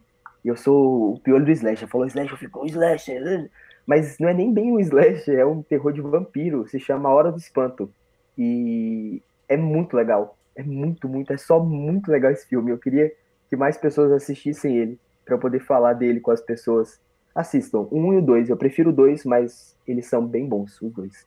eu 0.50 0.56
sou 0.56 1.14
o 1.14 1.20
piolho 1.20 1.46
do 1.46 1.52
Slasher, 1.52 1.88
falou 1.88 2.08
Slasher, 2.08 2.38
ficou 2.38 2.66
Slasher, 2.66 3.50
mas 3.86 4.18
não 4.20 4.30
é 4.30 4.34
nem 4.34 4.54
bem 4.54 4.72
um 4.72 4.80
Slasher, 4.80 5.39
é 5.39 5.46
um 5.46 5.62
terror 5.62 5.94
de 5.94 6.02
vampiro, 6.02 6.68
se 6.68 6.80
chama 6.80 7.10
Hora 7.10 7.32
do 7.32 7.38
Espanto, 7.38 7.89
e 8.38 9.22
é 9.48 9.56
muito 9.56 9.96
legal, 9.96 10.38
é 10.56 10.64
muito, 10.64 11.08
muito, 11.08 11.32
é 11.32 11.38
só 11.38 11.60
muito 11.60 12.12
legal 12.12 12.32
esse 12.32 12.48
filme, 12.48 12.72
eu 12.72 12.78
queria 12.78 13.12
que 13.50 13.56
mais 13.56 13.78
pessoas 13.78 14.12
assistissem 14.12 14.78
ele, 14.78 15.00
para 15.26 15.38
poder 15.38 15.60
falar 15.60 15.94
dele 15.94 16.20
com 16.20 16.32
as 16.32 16.41
pessoas. 16.41 17.00
Assistam, 17.36 17.88
um 17.91 18.14
e 18.14 18.18
o 18.18 18.22
dois. 18.22 18.50
Eu 18.50 18.58
prefiro 18.58 18.91
o 18.91 18.94
dois, 18.94 19.24
mas 19.26 19.76
eles 19.88 20.06
são 20.06 20.26
bem 20.26 20.48
bons, 20.48 20.80
os 20.82 20.91
dois. 20.91 21.26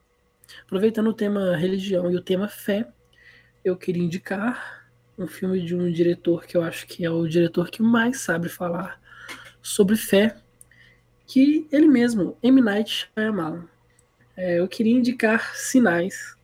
Aproveitando 0.65 1.09
o 1.09 1.15
tema 1.15 1.57
religião 1.57 2.11
e 2.11 2.17
o 2.17 2.23
tema 2.23 2.49
fé, 2.49 2.87
eu 3.65 3.77
queria 3.77 4.03
indicar 4.03 4.89
um 5.19 5.27
filme 5.27 5.61
de 5.65 5.75
um 5.75 5.91
diretor 5.91 6.47
que 6.47 6.57
eu 6.57 6.63
acho 6.63 6.87
que 6.87 7.05
é 7.05 7.11
o 7.11 7.27
diretor 7.27 7.71
que 7.71 7.83
mais 7.83 8.21
sabe 8.21 8.49
falar 8.49 9.01
sobre 9.67 9.97
fé, 9.97 10.37
que 11.27 11.67
ele 11.73 11.89
mesmo, 11.89 12.37
M. 12.43 12.61
Night 12.61 13.09
Shyamalan. 13.15 13.67
É, 14.37 14.61
eu 14.61 14.69
queria 14.69 14.93
indicar 14.93 15.57
Sinais, 15.57 16.37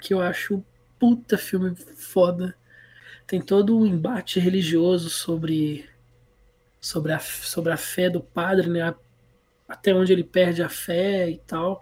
que 0.00 0.14
eu 0.14 0.20
acho 0.20 0.62
puta 0.98 1.38
filme 1.38 1.74
foda 1.74 2.54
tem 3.30 3.40
todo 3.40 3.76
o 3.76 3.82
um 3.82 3.86
embate 3.86 4.40
religioso 4.40 5.08
sobre 5.08 5.88
sobre 6.80 7.12
a, 7.12 7.20
sobre 7.20 7.72
a 7.72 7.76
fé 7.76 8.10
do 8.10 8.20
padre, 8.20 8.68
né? 8.68 8.92
Até 9.68 9.94
onde 9.94 10.12
ele 10.12 10.24
perde 10.24 10.64
a 10.64 10.68
fé 10.68 11.30
e 11.30 11.38
tal, 11.38 11.80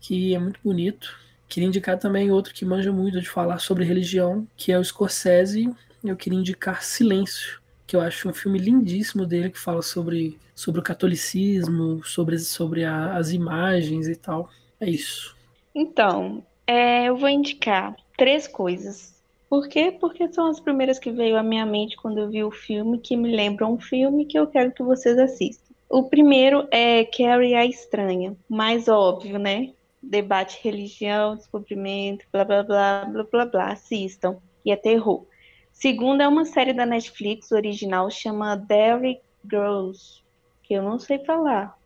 que 0.00 0.34
é 0.34 0.38
muito 0.38 0.58
bonito. 0.64 1.14
Queria 1.46 1.68
indicar 1.68 1.98
também 1.98 2.30
outro 2.30 2.54
que 2.54 2.64
manja 2.64 2.90
muito 2.90 3.20
de 3.20 3.28
falar 3.28 3.58
sobre 3.58 3.84
religião, 3.84 4.48
que 4.56 4.72
é 4.72 4.78
o 4.78 4.84
Scorsese. 4.84 5.70
Eu 6.02 6.16
queria 6.16 6.38
indicar 6.38 6.82
Silêncio, 6.82 7.60
que 7.92 7.96
eu 7.96 8.00
acho 8.00 8.26
um 8.26 8.32
filme 8.32 8.58
lindíssimo 8.58 9.26
dele 9.26 9.50
que 9.50 9.58
fala 9.58 9.82
sobre, 9.82 10.38
sobre 10.54 10.80
o 10.80 10.82
catolicismo, 10.82 12.02
sobre, 12.02 12.38
sobre 12.38 12.84
a, 12.84 13.16
as 13.18 13.32
imagens 13.32 14.08
e 14.08 14.16
tal. 14.16 14.48
É 14.80 14.88
isso. 14.88 15.36
Então, 15.74 16.42
é, 16.66 17.04
eu 17.04 17.16
vou 17.16 17.28
indicar 17.28 17.94
três 18.16 18.48
coisas 18.48 19.12
por 19.52 19.68
quê? 19.68 19.94
Porque 20.00 20.32
são 20.32 20.46
as 20.46 20.58
primeiras 20.58 20.98
que 20.98 21.10
veio 21.10 21.36
à 21.36 21.42
minha 21.42 21.66
mente 21.66 21.94
quando 21.98 22.16
eu 22.16 22.30
vi 22.30 22.42
o 22.42 22.50
filme, 22.50 22.98
que 22.98 23.14
me 23.14 23.36
lembram 23.36 23.74
um 23.74 23.78
filme 23.78 24.24
que 24.24 24.38
eu 24.38 24.46
quero 24.46 24.72
que 24.72 24.82
vocês 24.82 25.18
assistam. 25.18 25.74
O 25.90 26.04
primeiro 26.04 26.66
é 26.70 27.04
Carrie 27.04 27.54
a 27.54 27.66
Estranha, 27.66 28.34
mais 28.48 28.88
óbvio, 28.88 29.38
né? 29.38 29.74
Debate 30.02 30.58
religião, 30.64 31.36
descobrimento, 31.36 32.24
blá 32.32 32.46
blá 32.46 32.62
blá 32.62 33.04
blá 33.04 33.24
blá 33.24 33.44
blá. 33.44 33.72
Assistam. 33.72 34.38
E 34.64 34.72
é 34.72 34.76
terror. 34.76 35.26
Segundo 35.72 36.22
é 36.22 36.28
uma 36.28 36.44
série 36.44 36.72
da 36.72 36.86
Netflix 36.86 37.50
original 37.50 38.10
chama 38.10 38.56
Derry 38.56 39.20
Girls, 39.50 40.22
que 40.62 40.74
eu 40.74 40.82
não 40.82 40.98
sei 40.98 41.18
falar. 41.24 41.76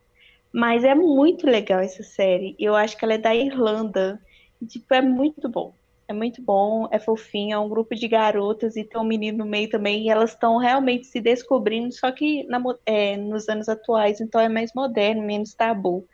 Mas 0.52 0.84
é 0.84 0.94
muito 0.94 1.46
legal 1.46 1.80
essa 1.80 2.02
série. 2.02 2.54
Eu 2.58 2.74
acho 2.74 2.96
que 2.96 3.04
ela 3.04 3.14
é 3.14 3.18
da 3.18 3.34
Irlanda. 3.34 4.20
tipo, 4.68 4.92
é 4.92 5.00
muito 5.00 5.48
bom. 5.48 5.74
É 6.08 6.12
muito 6.12 6.40
bom, 6.40 6.88
é 6.92 7.00
fofinho, 7.00 7.54
é 7.54 7.58
um 7.58 7.68
grupo 7.68 7.94
de 7.94 8.06
garotas 8.06 8.76
e 8.76 8.84
tem 8.84 9.00
um 9.00 9.04
menino 9.04 9.38
no 9.38 9.46
meio 9.46 9.68
também, 9.68 10.04
e 10.04 10.08
elas 10.08 10.30
estão 10.30 10.56
realmente 10.56 11.04
se 11.08 11.20
descobrindo, 11.20 11.92
só 11.92 12.12
que 12.12 12.44
na, 12.44 12.62
é, 12.86 13.16
nos 13.16 13.48
anos 13.48 13.68
atuais, 13.68 14.20
então 14.20 14.40
é 14.40 14.48
mais 14.48 14.72
moderno, 14.72 15.22
menos 15.22 15.52
tabu. 15.52 16.06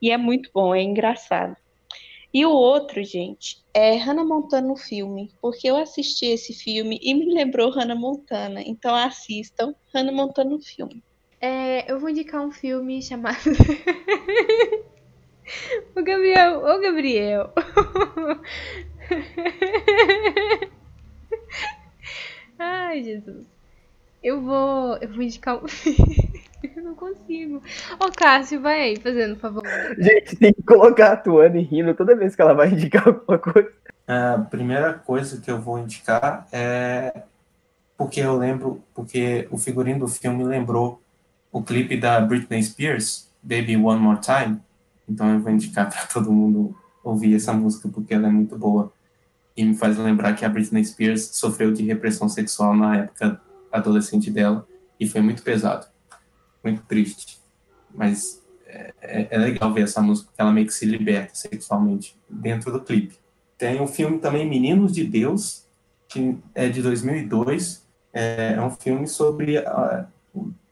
E 0.00 0.10
é 0.10 0.18
muito 0.18 0.50
bom, 0.52 0.74
é 0.74 0.82
engraçado. 0.82 1.56
E 2.32 2.46
o 2.46 2.50
outro, 2.50 3.02
gente, 3.02 3.56
é 3.74 3.96
Hannah 3.96 4.24
Montana 4.24 4.68
no 4.68 4.76
filme, 4.76 5.32
porque 5.42 5.68
eu 5.68 5.76
assisti 5.76 6.26
esse 6.26 6.54
filme 6.54 6.96
e 7.02 7.12
me 7.12 7.34
lembrou 7.34 7.70
Hannah 7.70 7.96
Montana. 7.96 8.62
Então 8.64 8.94
assistam 8.94 9.74
Hannah 9.92 10.12
Montana 10.12 10.50
no 10.50 10.60
filme. 10.60 11.02
É, 11.40 11.90
eu 11.90 11.98
vou 11.98 12.10
indicar 12.10 12.40
um 12.40 12.52
filme 12.52 13.02
chamado. 13.02 13.40
o 15.96 16.02
Gabriel, 16.02 16.58
ô 16.58 16.78
Gabriel. 16.78 17.52
Ai, 22.58 23.02
Jesus. 23.02 23.46
Eu 24.22 24.42
vou. 24.42 24.98
Eu 24.98 25.08
vou 25.08 25.22
indicar 25.22 25.56
um. 25.56 25.66
eu 26.76 26.82
não 26.82 26.94
consigo. 26.94 27.62
Ô, 27.98 28.10
Cássio, 28.16 28.60
vai 28.60 28.80
aí, 28.80 28.96
fazendo 28.96 29.36
favor. 29.36 29.62
Gente, 29.98 30.36
tem 30.36 30.52
que 30.52 30.62
colocar 30.62 31.12
a 31.12 31.16
Tuane 31.16 31.62
rindo 31.62 31.94
toda 31.94 32.16
vez 32.16 32.34
que 32.34 32.42
ela 32.42 32.54
vai 32.54 32.70
indicar 32.70 33.08
alguma 33.08 33.38
coisa. 33.38 33.72
A 34.06 34.38
primeira 34.50 34.94
coisa 34.94 35.40
que 35.40 35.50
eu 35.50 35.60
vou 35.60 35.78
indicar 35.78 36.46
é 36.52 37.22
porque 37.96 38.20
eu 38.20 38.36
lembro, 38.36 38.82
porque 38.94 39.46
o 39.50 39.58
figurino 39.58 40.00
do 40.00 40.08
filme 40.08 40.42
lembrou 40.42 41.02
o 41.52 41.62
clipe 41.62 41.96
da 41.96 42.20
Britney 42.20 42.62
Spears, 42.62 43.30
Baby 43.42 43.76
One 43.76 44.00
More 44.00 44.20
Time. 44.20 44.60
Então 45.08 45.30
eu 45.32 45.40
vou 45.40 45.52
indicar 45.52 45.90
para 45.90 46.06
todo 46.06 46.32
mundo 46.32 46.74
ouvir 47.04 47.34
essa 47.34 47.52
música 47.52 47.88
porque 47.88 48.14
ela 48.14 48.28
é 48.28 48.30
muito 48.30 48.56
boa 48.56 48.92
e 49.56 49.64
me 49.64 49.74
faz 49.74 49.98
lembrar 49.98 50.34
que 50.34 50.44
a 50.44 50.48
Britney 50.48 50.84
Spears 50.84 51.36
sofreu 51.36 51.72
de 51.72 51.82
repressão 51.82 52.28
sexual 52.28 52.74
na 52.74 52.96
época 52.96 53.40
adolescente 53.70 54.30
dela 54.30 54.66
e 54.98 55.06
foi 55.06 55.20
muito 55.20 55.42
pesado, 55.42 55.86
muito 56.62 56.82
triste. 56.82 57.40
Mas 57.94 58.42
é, 58.66 58.94
é, 59.00 59.28
é 59.30 59.38
legal 59.38 59.72
ver 59.72 59.82
essa 59.82 60.00
música, 60.00 60.28
porque 60.28 60.40
ela 60.40 60.52
meio 60.52 60.66
que 60.66 60.74
se 60.74 60.86
liberta 60.86 61.34
sexualmente 61.34 62.16
dentro 62.28 62.72
do 62.72 62.80
clipe. 62.80 63.18
Tem 63.58 63.80
um 63.80 63.86
filme 63.86 64.18
também, 64.18 64.48
Meninos 64.48 64.92
de 64.92 65.04
Deus, 65.04 65.66
que 66.08 66.38
é 66.54 66.68
de 66.68 66.80
2002. 66.80 67.86
É, 68.12 68.54
é 68.56 68.62
um 68.62 68.70
filme 68.70 69.06
sobre 69.06 69.58
uh, 69.58 70.06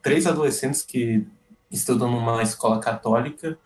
três 0.02 0.26
adolescentes 0.26 0.82
que 0.82 1.26
estudam 1.70 2.10
numa 2.10 2.42
escola 2.42 2.80
católica 2.80 3.58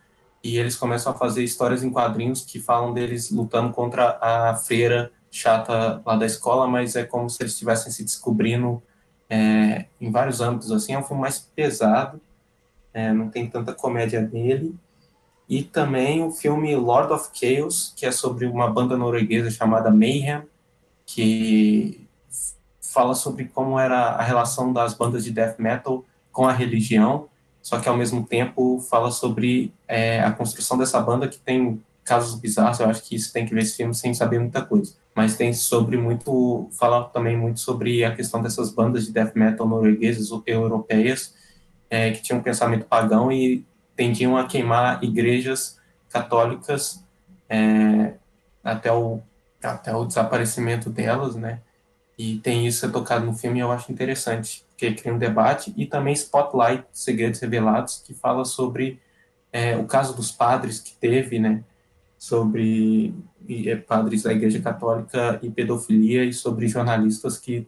e 0.42 0.58
eles 0.58 0.76
começam 0.76 1.12
a 1.12 1.14
fazer 1.14 1.44
histórias 1.44 1.84
em 1.84 1.90
quadrinhos 1.90 2.44
que 2.44 2.58
falam 2.58 2.92
deles 2.92 3.30
lutando 3.30 3.72
contra 3.72 4.18
a 4.20 4.56
freira 4.56 5.12
chata 5.30 6.02
lá 6.04 6.16
da 6.16 6.26
escola, 6.26 6.66
mas 6.66 6.96
é 6.96 7.04
como 7.04 7.30
se 7.30 7.42
eles 7.42 7.52
estivessem 7.52 7.92
se 7.92 8.02
descobrindo 8.02 8.82
é, 9.32 9.86
em 9.98 10.10
vários 10.10 10.42
âmbitos. 10.42 10.70
Assim, 10.70 10.92
é 10.92 10.98
um 10.98 11.02
filme 11.02 11.22
mais 11.22 11.38
pesado, 11.38 12.20
é, 12.92 13.10
não 13.14 13.30
tem 13.30 13.48
tanta 13.48 13.72
comédia 13.72 14.20
nele. 14.20 14.74
E 15.48 15.62
também 15.62 16.22
o 16.22 16.30
filme 16.30 16.76
Lord 16.76 17.12
of 17.14 17.30
Chaos, 17.32 17.94
que 17.96 18.04
é 18.04 18.12
sobre 18.12 18.44
uma 18.44 18.70
banda 18.70 18.94
norueguesa 18.94 19.50
chamada 19.50 19.90
Mayhem, 19.90 20.42
que 21.06 22.06
fala 22.80 23.14
sobre 23.14 23.46
como 23.46 23.78
era 23.78 24.10
a 24.10 24.22
relação 24.22 24.70
das 24.70 24.92
bandas 24.92 25.24
de 25.24 25.30
death 25.30 25.58
metal 25.58 26.04
com 26.30 26.46
a 26.46 26.52
religião, 26.52 27.28
só 27.62 27.80
que 27.80 27.88
ao 27.88 27.96
mesmo 27.96 28.26
tempo 28.26 28.80
fala 28.80 29.10
sobre 29.10 29.72
é, 29.88 30.20
a 30.20 30.30
construção 30.30 30.76
dessa 30.76 31.00
banda 31.00 31.26
que 31.26 31.38
tem 31.38 31.82
casos 32.04 32.38
bizarros. 32.38 32.80
Eu 32.80 32.88
acho 32.88 33.02
que 33.02 33.14
isso 33.14 33.32
tem 33.32 33.46
que 33.46 33.54
ver 33.54 33.62
esse 33.62 33.76
filme 33.76 33.94
sem 33.94 34.12
saber 34.12 34.38
muita 34.38 34.62
coisa, 34.62 34.94
mas 35.14 35.36
tem 35.36 35.52
sobre 35.52 35.96
muito, 35.96 36.68
fala 36.78 37.04
também 37.04 37.36
muito 37.36 37.60
sobre 37.60 38.04
a 38.04 38.14
questão 38.14 38.42
dessas 38.42 38.72
bandas 38.72 39.06
de 39.06 39.12
death 39.12 39.34
metal 39.34 39.68
norueguesas 39.68 40.30
europeias 40.46 41.34
é, 41.90 42.10
que 42.10 42.22
tinham 42.22 42.40
um 42.40 42.42
pensamento 42.42 42.86
pagão 42.86 43.30
e 43.30 43.66
tendiam 43.94 44.36
a 44.36 44.46
queimar 44.46 45.04
igrejas 45.04 45.78
católicas 46.08 47.04
é, 47.48 48.14
até 48.64 48.90
o 48.90 49.20
até 49.62 49.94
o 49.94 50.04
desaparecimento 50.04 50.90
delas, 50.90 51.36
né? 51.36 51.60
E 52.18 52.38
tem 52.38 52.66
isso 52.66 52.90
tocado 52.90 53.24
no 53.24 53.32
filme, 53.32 53.60
eu 53.60 53.70
acho 53.70 53.92
interessante, 53.92 54.64
porque 54.70 54.92
cria 54.92 55.14
um 55.14 55.18
debate 55.18 55.72
e 55.76 55.86
também 55.86 56.12
Spotlight, 56.14 56.84
Segredos 56.92 57.38
Revelados, 57.38 58.02
que 58.04 58.12
fala 58.12 58.44
sobre 58.44 59.00
é, 59.52 59.76
o 59.76 59.84
caso 59.84 60.16
dos 60.16 60.32
padres 60.32 60.80
que 60.80 60.94
teve, 60.96 61.38
né? 61.38 61.62
Sobre 62.22 63.12
é, 63.48 63.74
padres 63.74 64.22
da 64.22 64.32
Igreja 64.32 64.62
Católica 64.62 65.40
e 65.42 65.50
pedofilia 65.50 66.24
e 66.24 66.32
sobre 66.32 66.68
jornalistas 66.68 67.36
que 67.36 67.66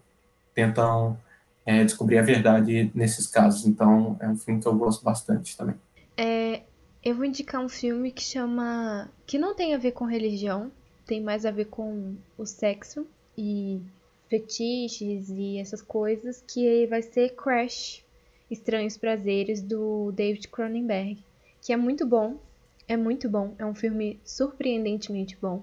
tentam 0.55 1.19
é, 1.67 1.83
descobrir 1.83 2.19
a 2.19 2.23
verdade 2.23 2.89
nesses 2.95 3.27
casos. 3.27 3.67
Então, 3.67 4.17
é 4.21 4.29
um 4.29 4.37
filme 4.37 4.61
que 4.61 4.69
eu 4.69 4.77
gosto 4.77 5.05
bastante 5.05 5.57
também. 5.57 5.75
É, 6.17 6.63
eu 7.03 7.17
vou 7.17 7.25
indicar 7.25 7.61
um 7.61 7.69
filme 7.69 8.13
que 8.13 8.23
chama. 8.23 9.11
que 9.27 9.39
não 9.39 9.57
tem 9.57 9.75
a 9.75 9.79
ver 9.79 9.91
com 9.91 10.05
religião, 10.05 10.71
tem 11.05 11.21
mais 11.21 11.45
a 11.45 11.51
ver 11.51 11.65
com 11.65 12.15
o 12.39 12.47
sexo 12.47 13.05
e 13.37 13.83
fetiches 14.31 15.31
e 15.31 15.59
essas 15.59 15.83
coisas, 15.83 16.45
que 16.47 16.87
vai 16.87 17.03
ser 17.03 17.31
Crash 17.31 18.05
Estranhos 18.49 18.97
Prazeres 18.97 19.61
do 19.61 20.13
David 20.13 20.47
Cronenberg, 20.47 21.19
que 21.61 21.73
é 21.73 21.77
muito 21.77 22.07
bom, 22.07 22.39
é 22.87 22.97
muito 22.97 23.29
bom, 23.29 23.55
é 23.59 23.65
um 23.65 23.75
filme 23.75 24.21
surpreendentemente 24.25 25.37
bom, 25.41 25.63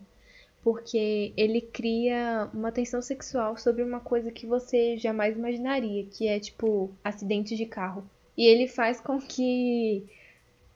porque 0.64 1.34
ele 1.38 1.62
cria 1.62 2.50
uma 2.54 2.72
tensão 2.72 3.02
sexual 3.02 3.58
sobre 3.58 3.84
uma 3.84 4.00
coisa 4.00 4.32
que 4.32 4.46
você 4.46 4.98
jamais 4.98 5.36
imaginaria, 5.36 6.06
que 6.06 6.28
é 6.28 6.40
tipo 6.40 6.92
acidentes 7.04 7.58
de 7.58 7.66
carro. 7.66 8.04
E 8.38 8.46
ele 8.46 8.68
faz 8.68 9.00
com 9.00 9.20
que 9.20 10.06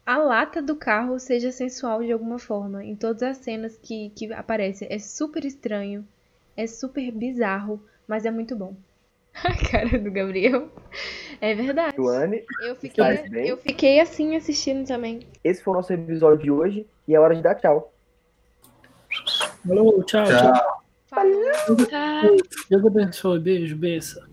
a 0.06 0.18
lata 0.18 0.62
do 0.62 0.76
carro 0.76 1.18
seja 1.18 1.52
sensual 1.52 2.04
de 2.04 2.12
alguma 2.12 2.38
forma. 2.38 2.84
Em 2.84 2.96
todas 2.96 3.24
as 3.24 3.38
cenas 3.38 3.76
que, 3.78 4.12
que 4.12 4.32
aparece. 4.34 4.86
É 4.90 5.00
super 5.00 5.44
estranho. 5.44 6.08
É 6.56 6.68
super 6.68 7.12
bizarro. 7.12 7.84
Mas 8.08 8.24
é 8.26 8.30
muito 8.30 8.56
bom. 8.56 8.76
A 9.34 9.56
cara 9.70 9.98
do 9.98 10.12
Gabriel. 10.12 10.72
É 11.46 11.54
verdade. 11.54 11.96
Joane, 11.96 12.44
eu 12.64 12.76
fiquei, 12.76 13.06
eu 13.46 13.56
fiquei 13.58 14.00
assim 14.00 14.36
assistindo 14.36 14.88
também. 14.88 15.20
Esse 15.44 15.64
foi 15.64 15.74
o 15.74 15.78
nosso 15.78 15.94
episódio 15.94 16.44
de 16.44 16.50
hoje. 16.50 16.88
E 17.08 17.14
é 17.14 17.20
hora 17.20 17.36
de 17.36 17.44
dar 17.44 17.54
tchau. 17.54 17.94
Falou, 19.64 20.04
tchau, 20.06 20.26
tchau. 20.26 20.54
Tchau. 20.54 20.84
Falou, 21.06 21.86
tchau. 21.86 22.36
Deus 22.68 22.86
abençoe. 22.88 23.40
Beijo, 23.40 23.76
benção. 23.76 24.24